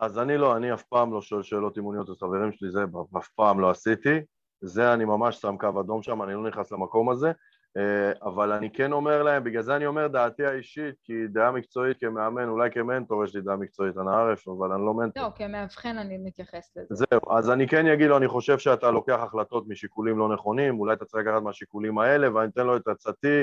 אז 0.00 0.18
אני 0.18 0.36
לא, 0.38 0.56
אני 0.56 0.74
אף 0.74 0.82
פעם 0.82 1.12
לא 1.12 1.22
שואל 1.22 1.42
שאלות 1.42 1.76
אימוניות 1.76 2.10
את 2.10 2.18
חברים 2.18 2.52
שלי, 2.52 2.70
זה 2.70 2.80
אף 3.18 3.28
פעם 3.28 3.60
לא 3.60 3.70
עשיתי. 3.70 4.20
זה 4.60 4.94
אני 4.94 5.04
ממש 5.04 5.40
שם 5.40 5.56
קו 5.58 5.80
אדום 5.80 6.02
שם, 6.02 6.22
אני 6.22 6.34
לא 6.34 6.48
נכנס 6.48 6.72
למקום 6.72 7.10
הזה. 7.10 7.32
אה, 7.76 8.12
אבל 8.22 8.52
אני 8.52 8.70
כן 8.70 8.92
אומר 8.92 9.22
להם, 9.22 9.44
בגלל 9.44 9.62
זה 9.62 9.76
אני 9.76 9.86
אומר 9.86 10.06
דעתי 10.06 10.46
האישית, 10.46 10.94
כי 11.04 11.26
דעה 11.28 11.52
מקצועית 11.52 12.00
כמאמן, 12.00 12.48
אולי 12.48 12.70
כמנטור 12.70 13.24
יש 13.24 13.34
לי 13.34 13.40
דעה 13.40 13.56
מקצועית, 13.56 13.96
אני 13.96 14.10
ערף, 14.10 14.48
אבל 14.48 14.72
אני 14.72 14.82
לא 14.86 14.94
מנטור. 14.94 15.22
לא, 15.22 15.28
כמאבחן 15.36 15.98
אני 15.98 16.18
מתייחסת 16.18 16.76
לזה. 16.76 16.94
זהו, 16.94 17.20
אז 17.30 17.50
אני 17.50 17.68
כן 17.68 17.86
אגיד 17.86 18.08
לו, 18.08 18.16
אני 18.16 18.28
חושב 18.28 18.58
שאתה 18.58 18.90
לוקח 18.90 19.18
החלטות 19.22 19.68
משיקולים 19.68 20.18
לא 20.18 20.28
נכונים, 20.34 20.80
אולי 20.80 20.92
אתה 20.94 21.04
צריך 21.04 21.26
לקחת 21.26 21.42
מהשיקולים 21.42 21.98
האלה, 21.98 22.34
ואני 22.34 22.48
אתן 22.48 22.66
לו 22.66 22.76
את 22.76 22.88
עצתי, 22.88 23.42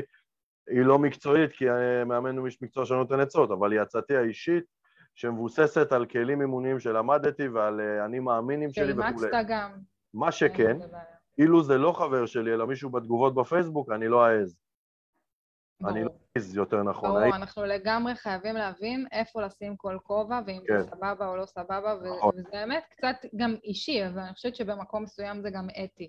היא 0.69 0.81
לא 0.81 0.99
מקצועית, 0.99 1.51
כי 1.51 1.65
מאמן 2.05 2.37
הוא 2.37 2.45
איש 2.45 2.61
מקצוע 2.61 2.85
שאני 2.85 2.99
נותן 2.99 3.19
עצות, 3.19 3.51
אבל 3.51 3.71
היא 3.71 3.81
עצתי 3.81 4.15
האישית, 4.15 4.63
שמבוססת 5.15 5.91
על 5.91 6.05
כלים 6.05 6.41
אימוניים 6.41 6.79
שלמדתי 6.79 7.47
ועל 7.47 7.81
אה, 7.81 8.05
אני 8.05 8.19
מאמינים 8.19 8.73
שלי 8.73 8.91
וכולי. 8.91 9.19
שאימצת 9.19 9.45
גם. 9.47 9.71
מה 10.13 10.31
שכן, 10.31 10.77
בזה 10.77 10.87
בעיה. 10.87 11.14
אילו 11.37 11.63
זה 11.63 11.77
לא 11.77 11.91
חבר 11.93 12.25
שלי, 12.25 12.53
אלא 12.53 12.67
מישהו 12.67 12.89
בתגובות 12.89 13.35
בפייסבוק, 13.35 13.91
אני 13.91 14.07
לא 14.07 14.27
אעז. 14.27 14.57
אני 15.87 16.03
לא. 16.03 16.09
אעז 16.37 16.55
יותר 16.55 16.83
נכון. 16.83 17.09
ברור, 17.09 17.35
אנחנו 17.35 17.63
לגמרי 17.65 18.15
חייבים 18.15 18.55
להבין 18.55 19.05
איפה 19.11 19.41
לשים 19.41 19.75
כל 19.77 19.97
כובע, 20.03 20.39
ואם 20.47 20.61
כן. 20.67 20.81
זה 20.81 20.87
סבבה 20.89 21.27
או 21.27 21.35
לא 21.35 21.45
סבבה, 21.45 21.93
נכון. 22.17 22.31
וזה 22.35 22.49
באמת 22.51 22.83
קצת 22.89 23.15
גם 23.35 23.55
אישי, 23.63 24.07
אבל 24.07 24.19
אני 24.19 24.33
חושבת 24.33 24.55
שבמקום 24.55 25.03
מסוים 25.03 25.41
זה 25.41 25.49
גם 25.49 25.67
אתי. 25.83 26.07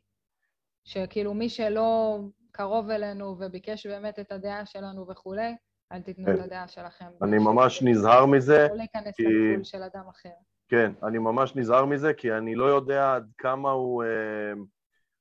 שכאילו 0.85 1.35
מי 1.35 1.49
שלא 1.49 2.19
קרוב 2.53 2.91
אלינו 2.91 3.37
וביקש 3.41 3.87
באמת 3.87 4.19
את 4.19 4.33
הדעה 4.33 4.67
שלנו 4.67 5.09
וכולי, 5.09 5.57
אל 5.93 6.01
תיתנו 6.03 6.27
כן. 6.27 6.35
את 6.35 6.41
הדעה 6.41 6.69
שלכם. 6.69 7.07
אני 7.23 7.39
ממש 7.39 7.83
נזהר 7.83 8.27
מזה, 8.27 8.67
לא 8.71 8.77
להיכנס 8.77 9.17
כי- 9.17 9.23
לגבול 9.25 9.65
של 9.65 9.83
אדם 9.83 10.05
אחר. 10.11 10.29
כן, 10.69 10.93
אני 11.03 11.19
ממש 11.19 11.57
נזהר 11.57 11.85
מזה, 11.85 12.15
כי 12.15 12.33
אני 12.33 12.55
לא 12.55 12.65
יודע 12.65 13.15
עד 13.15 13.31
כמה 13.39 13.71
הוא... 13.71 14.05
אה, 14.05 14.09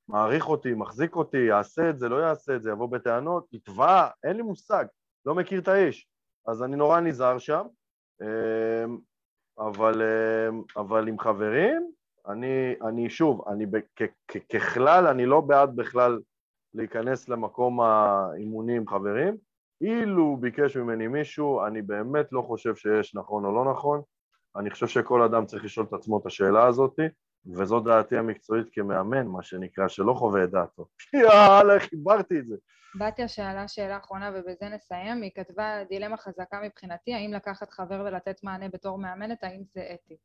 מעריך 0.08 0.48
אותי, 0.48 0.74
מחזיק 0.74 1.16
אותי, 1.16 1.38
יעשה 1.38 1.90
את 1.90 1.98
זה, 1.98 2.08
לא 2.08 2.16
יעשה 2.16 2.56
את 2.56 2.62
זה, 2.62 2.70
יבוא 2.70 2.88
בטענות, 2.88 3.52
יתבע, 3.52 4.08
אין 4.24 4.36
לי 4.36 4.42
מושג, 4.42 4.84
לא 5.26 5.34
מכיר 5.34 5.60
את 5.60 5.68
האיש. 5.68 6.08
אז 6.46 6.62
אני 6.62 6.76
נורא 6.76 7.00
נזהר 7.00 7.38
שם, 7.38 7.66
אמ, 8.22 8.98
אבל, 9.58 10.02
אמ, 10.02 10.62
אבל 10.76 11.08
עם 11.08 11.18
חברים, 11.18 11.90
אני, 12.28 12.74
אני 12.88 13.10
שוב, 13.10 13.48
אני 13.48 13.66
כ, 13.96 14.02
כ, 14.28 14.36
ככלל, 14.52 15.06
אני 15.06 15.26
לא 15.26 15.40
בעד 15.40 15.76
בכלל 15.76 16.20
להיכנס 16.74 17.28
למקום 17.28 17.80
האימונים 17.80 18.76
עם 18.76 18.88
חברים. 18.88 19.36
אילו 19.80 20.36
ביקש 20.40 20.76
ממני 20.76 21.06
מישהו, 21.06 21.66
אני 21.66 21.82
באמת 21.82 22.32
לא 22.32 22.42
חושב 22.42 22.74
שיש 22.74 23.14
נכון 23.14 23.44
או 23.44 23.52
לא 23.52 23.70
נכון. 23.70 24.02
אני 24.56 24.70
חושב 24.70 24.86
שכל 24.86 25.22
אדם 25.22 25.46
צריך 25.46 25.64
לשאול 25.64 25.86
את 25.88 25.92
עצמו 25.92 26.18
את 26.18 26.26
השאלה 26.26 26.66
הזאת, 26.66 26.98
וזו 27.54 27.80
דעתי 27.80 28.16
המקצועית 28.16 28.66
כמאמן, 28.72 29.26
מה 29.26 29.42
שנקרא, 29.42 29.88
שלא 29.88 30.14
חווה 30.14 30.44
את 30.44 30.50
דעתו. 30.50 30.88
יאללה, 31.22 31.80
חיברתי 31.80 32.38
את 32.38 32.46
זה. 32.46 32.56
בתיה 32.98 33.28
שאלה 33.28 33.68
שאלה 33.68 33.96
אחרונה 33.96 34.30
ובזה 34.34 34.68
נסיים. 34.68 35.22
היא 35.22 35.30
כתבה 35.34 35.84
דילמה 35.88 36.16
חזקה 36.16 36.60
מבחינתי, 36.64 37.14
האם 37.14 37.32
לקחת 37.32 37.70
חבר 37.70 38.02
ולתת 38.06 38.44
מענה 38.44 38.68
בתור 38.68 38.98
מאמנת, 38.98 39.44
האם 39.44 39.62
זה 39.64 39.88
אתי. 39.94 40.16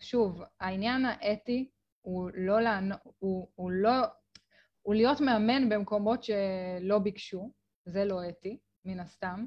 שוב, 0.00 0.42
העניין 0.60 1.04
האתי 1.04 1.70
הוא 2.00 2.30
לא, 2.34 2.60
לענו, 2.60 2.94
הוא, 3.18 3.48
הוא 3.54 3.70
לא, 3.70 3.90
הוא 4.82 4.94
להיות 4.94 5.20
מאמן 5.20 5.68
במקומות 5.68 6.24
שלא 6.24 6.98
ביקשו, 6.98 7.52
זה 7.84 8.04
לא 8.04 8.28
אתי, 8.28 8.58
מן 8.84 9.00
הסתם, 9.00 9.44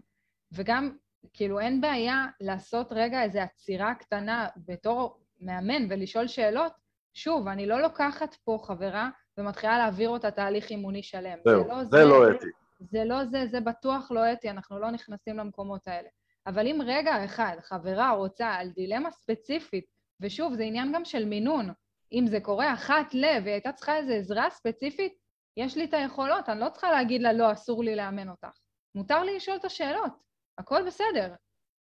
וגם, 0.51 0.97
כאילו, 1.33 1.59
אין 1.59 1.81
בעיה 1.81 2.25
לעשות 2.39 2.87
רגע 2.91 3.23
איזו 3.23 3.39
עצירה 3.39 3.95
קטנה 3.95 4.47
בתור 4.57 5.19
מאמן 5.41 5.85
ולשאול 5.89 6.27
שאלות. 6.27 6.82
שוב, 7.13 7.47
אני 7.47 7.65
לא 7.65 7.81
לוקחת 7.81 8.33
פה 8.33 8.59
חברה 8.63 9.09
ומתחילה 9.37 9.77
להעביר 9.77 10.09
אותה 10.09 10.31
תהליך 10.31 10.69
אימוני 10.69 11.03
שלם. 11.03 11.37
זהו, 11.45 11.63
זה, 11.63 11.69
לא, 11.69 11.83
זה, 11.83 11.89
זה 11.89 12.05
לא 12.05 12.31
אתי. 12.31 12.47
זה 12.79 13.03
לא 13.05 13.25
זה, 13.25 13.45
זה 13.47 13.59
בטוח 13.59 14.11
לא 14.11 14.33
אתי, 14.33 14.49
אנחנו 14.49 14.79
לא 14.79 14.91
נכנסים 14.91 15.37
למקומות 15.37 15.87
האלה. 15.87 16.09
אבל 16.47 16.67
אם 16.67 16.81
רגע 16.85 17.25
אחד 17.25 17.57
חברה 17.61 18.11
רוצה 18.11 18.47
על 18.47 18.69
דילמה 18.69 19.11
ספציפית, 19.11 19.85
ושוב, 20.21 20.53
זה 20.53 20.63
עניין 20.63 20.91
גם 20.93 21.05
של 21.05 21.25
מינון, 21.25 21.69
אם 22.11 22.25
זה 22.27 22.39
קורה 22.39 22.73
אחת 22.73 23.13
ל... 23.13 23.25
והיא 23.25 23.53
הייתה 23.53 23.71
צריכה 23.71 23.97
איזו 23.97 24.13
עזרה 24.13 24.49
ספציפית, 24.49 25.13
יש 25.57 25.77
לי 25.77 25.85
את 25.85 25.93
היכולות, 25.93 26.49
אני 26.49 26.59
לא 26.59 26.69
צריכה 26.69 26.91
להגיד 26.91 27.21
לה, 27.21 27.33
לא, 27.33 27.51
אסור 27.51 27.83
לי 27.83 27.95
לאמן 27.95 28.29
אותך. 28.29 28.59
מותר 28.95 29.23
לי 29.23 29.35
לשאול 29.35 29.57
את 29.57 29.65
השאלות, 29.65 30.13
הכל 30.57 30.83
בסדר. 30.87 31.33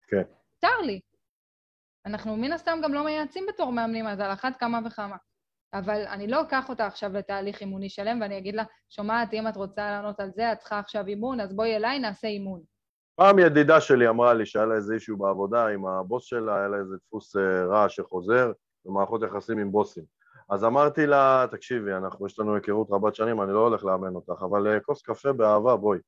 כן. 0.07 0.23
מותר 0.55 0.82
לי. 0.86 0.99
אנחנו 2.07 2.37
מן 2.37 2.51
הסתם 2.51 2.79
גם 2.83 2.93
לא 2.93 3.05
מייעצים 3.05 3.45
בתור 3.49 3.71
מאמנים, 3.71 4.07
אז 4.07 4.19
על 4.19 4.33
אחת 4.33 4.53
כמה 4.59 4.79
וכמה. 4.85 5.15
אבל 5.73 6.05
אני 6.07 6.27
לא 6.27 6.41
אקח 6.41 6.69
אותה 6.69 6.85
עכשיו 6.85 7.13
לתהליך 7.13 7.61
אימוני 7.61 7.89
שלם 7.89 8.21
ואני 8.21 8.37
אגיד 8.37 8.55
לה, 8.55 8.63
שומעת, 8.89 9.33
אם 9.33 9.47
את 9.47 9.55
רוצה 9.55 9.81
לענות 9.81 10.19
על 10.19 10.31
זה, 10.35 10.51
את 10.51 10.57
צריכה 10.57 10.79
עכשיו 10.79 11.07
אימון, 11.07 11.39
אז 11.39 11.53
בואי 11.53 11.75
אליי, 11.75 11.99
נעשה 11.99 12.27
אימון. 12.27 12.61
פעם 13.15 13.39
ידידה 13.39 13.81
שלי 13.81 14.09
אמרה 14.09 14.33
לי 14.33 14.45
שהיה 14.45 14.65
לה 14.65 14.75
איזה 14.75 14.93
אישיו 14.93 15.17
בעבודה 15.17 15.67
עם 15.67 15.87
הבוס 15.87 16.25
שלה, 16.25 16.55
היה 16.55 16.67
לה 16.67 16.77
איזה 16.77 16.95
דפוס 17.07 17.35
אה, 17.35 17.65
רע 17.65 17.89
שחוזר 17.89 18.51
במערכות 18.85 19.21
יחסים 19.23 19.57
עם 19.57 19.71
בוסים. 19.71 20.03
אז 20.49 20.63
אמרתי 20.63 21.05
לה, 21.05 21.45
תקשיבי, 21.51 21.93
אנחנו, 21.93 22.25
יש 22.25 22.39
לנו 22.39 22.55
היכרות 22.55 22.87
רבת 22.91 23.15
שנים, 23.15 23.41
אני 23.41 23.53
לא 23.53 23.59
הולך 23.59 23.85
לאמן 23.85 24.15
אותך, 24.15 24.41
אבל 24.41 24.67
אה, 24.67 24.79
כוס 24.79 25.01
קפה 25.01 25.33
באהבה, 25.33 25.75
בואי. 25.75 25.99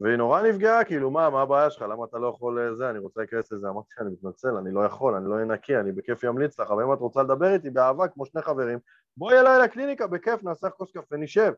והיא 0.00 0.16
נורא 0.16 0.42
נפגעה, 0.42 0.84
כאילו, 0.84 1.10
מה, 1.10 1.30
מה 1.30 1.42
הבעיה 1.42 1.70
שלך? 1.70 1.82
למה 1.82 2.04
אתה 2.04 2.18
לא 2.18 2.26
יכול 2.26 2.58
אה, 2.58 2.74
זה? 2.74 2.90
אני 2.90 2.98
רוצה 2.98 3.20
להיכנס 3.20 3.52
לזה. 3.52 3.68
אמרתי 3.68 3.88
שאני 3.94 4.10
מתנצל, 4.10 4.56
אני 4.56 4.72
לא 4.72 4.84
יכול, 4.84 5.14
אני 5.14 5.28
לא 5.28 5.34
אהיה 5.34 5.44
נקי, 5.44 5.76
אני 5.76 5.92
בכיף 5.92 6.24
אמליץ 6.24 6.60
לך, 6.60 6.70
אבל 6.70 6.82
אם 6.82 6.92
את 6.92 6.98
רוצה 6.98 7.22
לדבר 7.22 7.52
איתי 7.52 7.70
באהבה, 7.70 8.08
כמו 8.08 8.26
שני 8.26 8.42
חברים, 8.42 8.78
בואי 9.16 9.40
אליי 9.40 9.58
לקליניקה, 9.58 10.06
בכיף, 10.06 10.42
נעשה 10.42 10.70
כוס 10.70 10.92
קפה, 10.92 11.16
נשב. 11.16 11.52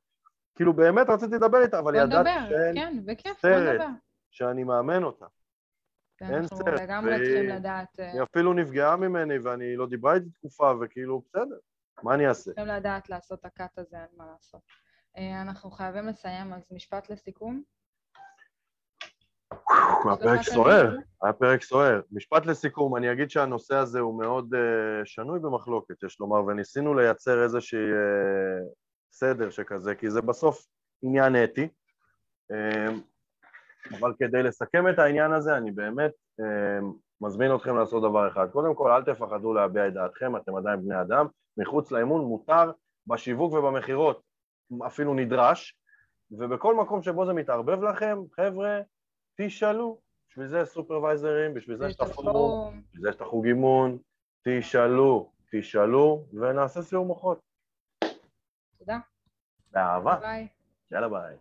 כאילו, 0.55 0.73
באמת 0.73 1.09
רציתי 1.09 1.35
לדבר 1.35 1.63
איתה, 1.63 1.79
אבל 1.79 1.95
ידעתי 1.95 2.31
שאין 2.49 2.75
כן, 2.75 2.99
בכיף, 3.05 3.41
סרט 3.41 3.81
שאני 4.31 4.65
מאמן 4.65 5.03
אותה. 5.03 5.27
אין 6.21 6.47
סרט. 6.47 6.69
אנחנו 6.69 6.85
לגמרי 6.85 7.17
צריכים 7.17 7.49
לדעת... 7.49 8.01
אה, 8.01 8.13
היא 8.13 8.23
אפילו 8.23 8.53
נפגעה 8.53 8.97
ממני, 8.97 9.39
ואני 9.39 9.77
לא 9.77 9.87
דיברה 9.87 10.15
איתי 10.15 10.31
תקופה, 10.31 10.73
וכאילו, 10.81 11.23
בסדר, 11.27 11.57
מה 12.03 12.15
אני 12.15 12.29
אעשה? 12.29 12.45
צריכים 12.45 12.67
לדעת 12.67 13.11
לעשות 13.11 13.41
את 13.41 13.45
הקאט 13.45 13.79
הזה, 13.79 13.97
אין 13.97 14.17
מה 14.17 14.27
לעשות. 14.33 14.61
אה, 15.19 15.43
אנחנו 15.43 15.71
חייבים 15.71 16.07
לסיים, 16.07 16.53
אז 16.53 16.63
משפט 16.71 17.11
לסיכום. 17.11 17.63
היה 20.05 20.17
פרק 20.17 20.43
סוער, 20.43 20.97
היה 21.23 21.33
פרק 21.33 21.63
סוער. 21.63 22.01
משפט 22.13 22.47
לסיכום, 22.47 22.97
אני 22.97 23.13
אגיד 23.13 23.31
שהנושא 23.31 23.75
הזה 23.77 24.01
הוא 24.01 24.19
מאוד 24.19 24.55
uh, 24.55 24.59
שנוי 25.05 25.39
במחלוקת, 25.41 26.03
יש 26.03 26.21
לומר, 26.21 26.45
וניסינו 26.45 26.95
לייצר 26.95 27.43
איזשהי 27.43 27.79
uh, 27.79 28.67
סדר 29.13 29.51
שכזה, 29.51 29.95
כי 29.95 30.11
זה 30.11 30.23
בסוף 30.23 30.67
עניין 31.03 31.45
אתי. 31.45 31.69
Uh, 32.53 32.93
אבל 34.01 34.13
כדי 34.19 34.43
לסכם 34.43 34.89
את 34.89 34.99
העניין 34.99 35.33
הזה, 35.33 35.57
אני 35.57 35.71
באמת 35.71 36.13
uh, 36.41 36.85
מזמין 37.21 37.55
אתכם 37.55 37.77
לעשות 37.77 38.03
דבר 38.03 38.29
אחד. 38.29 38.51
קודם 38.51 38.75
כל, 38.75 38.91
אל 38.91 39.03
תפחדו 39.03 39.55
להביע 39.55 39.89
את 39.89 39.95
דעתכם, 39.95 40.37
אתם 40.37 40.57
עדיין 40.57 40.81
בני 40.83 41.01
אדם. 41.01 41.27
מחוץ 41.57 41.91
לאימון 41.91 42.25
מותר, 42.25 42.71
בשיווק 43.07 43.53
ובמכירות 43.53 44.23
אפילו 44.87 45.15
נדרש, 45.15 45.79
ובכל 46.31 46.75
מקום 46.75 47.03
שבו 47.03 47.27
זה 47.27 47.33
מתערבב 47.33 47.83
לכם, 47.83 48.19
חבר'ה, 48.37 48.81
תשאלו, 49.47 49.99
בשביל 50.29 50.47
זה 50.47 50.65
סופרוויזרים, 50.65 51.55
בשביל 51.55 51.77
זה 51.77 51.87
יש 51.87 51.97
את 51.97 52.01
הפורום, 52.01 52.83
בשביל 52.89 53.03
זה 53.03 53.09
יש 53.09 53.17
את 53.17 53.21
החוג 53.21 53.47
אימון, 53.47 53.99
תשאלו, 54.43 55.33
תשאלו, 55.53 56.27
ונעשה 56.33 56.83
סיור 56.83 57.07
מוחות. 57.07 57.41
תודה. 58.79 58.99
באהבה. 59.71 60.17
ביי. 60.21 60.49
יאללה 60.91 61.09
ביי. 61.09 61.37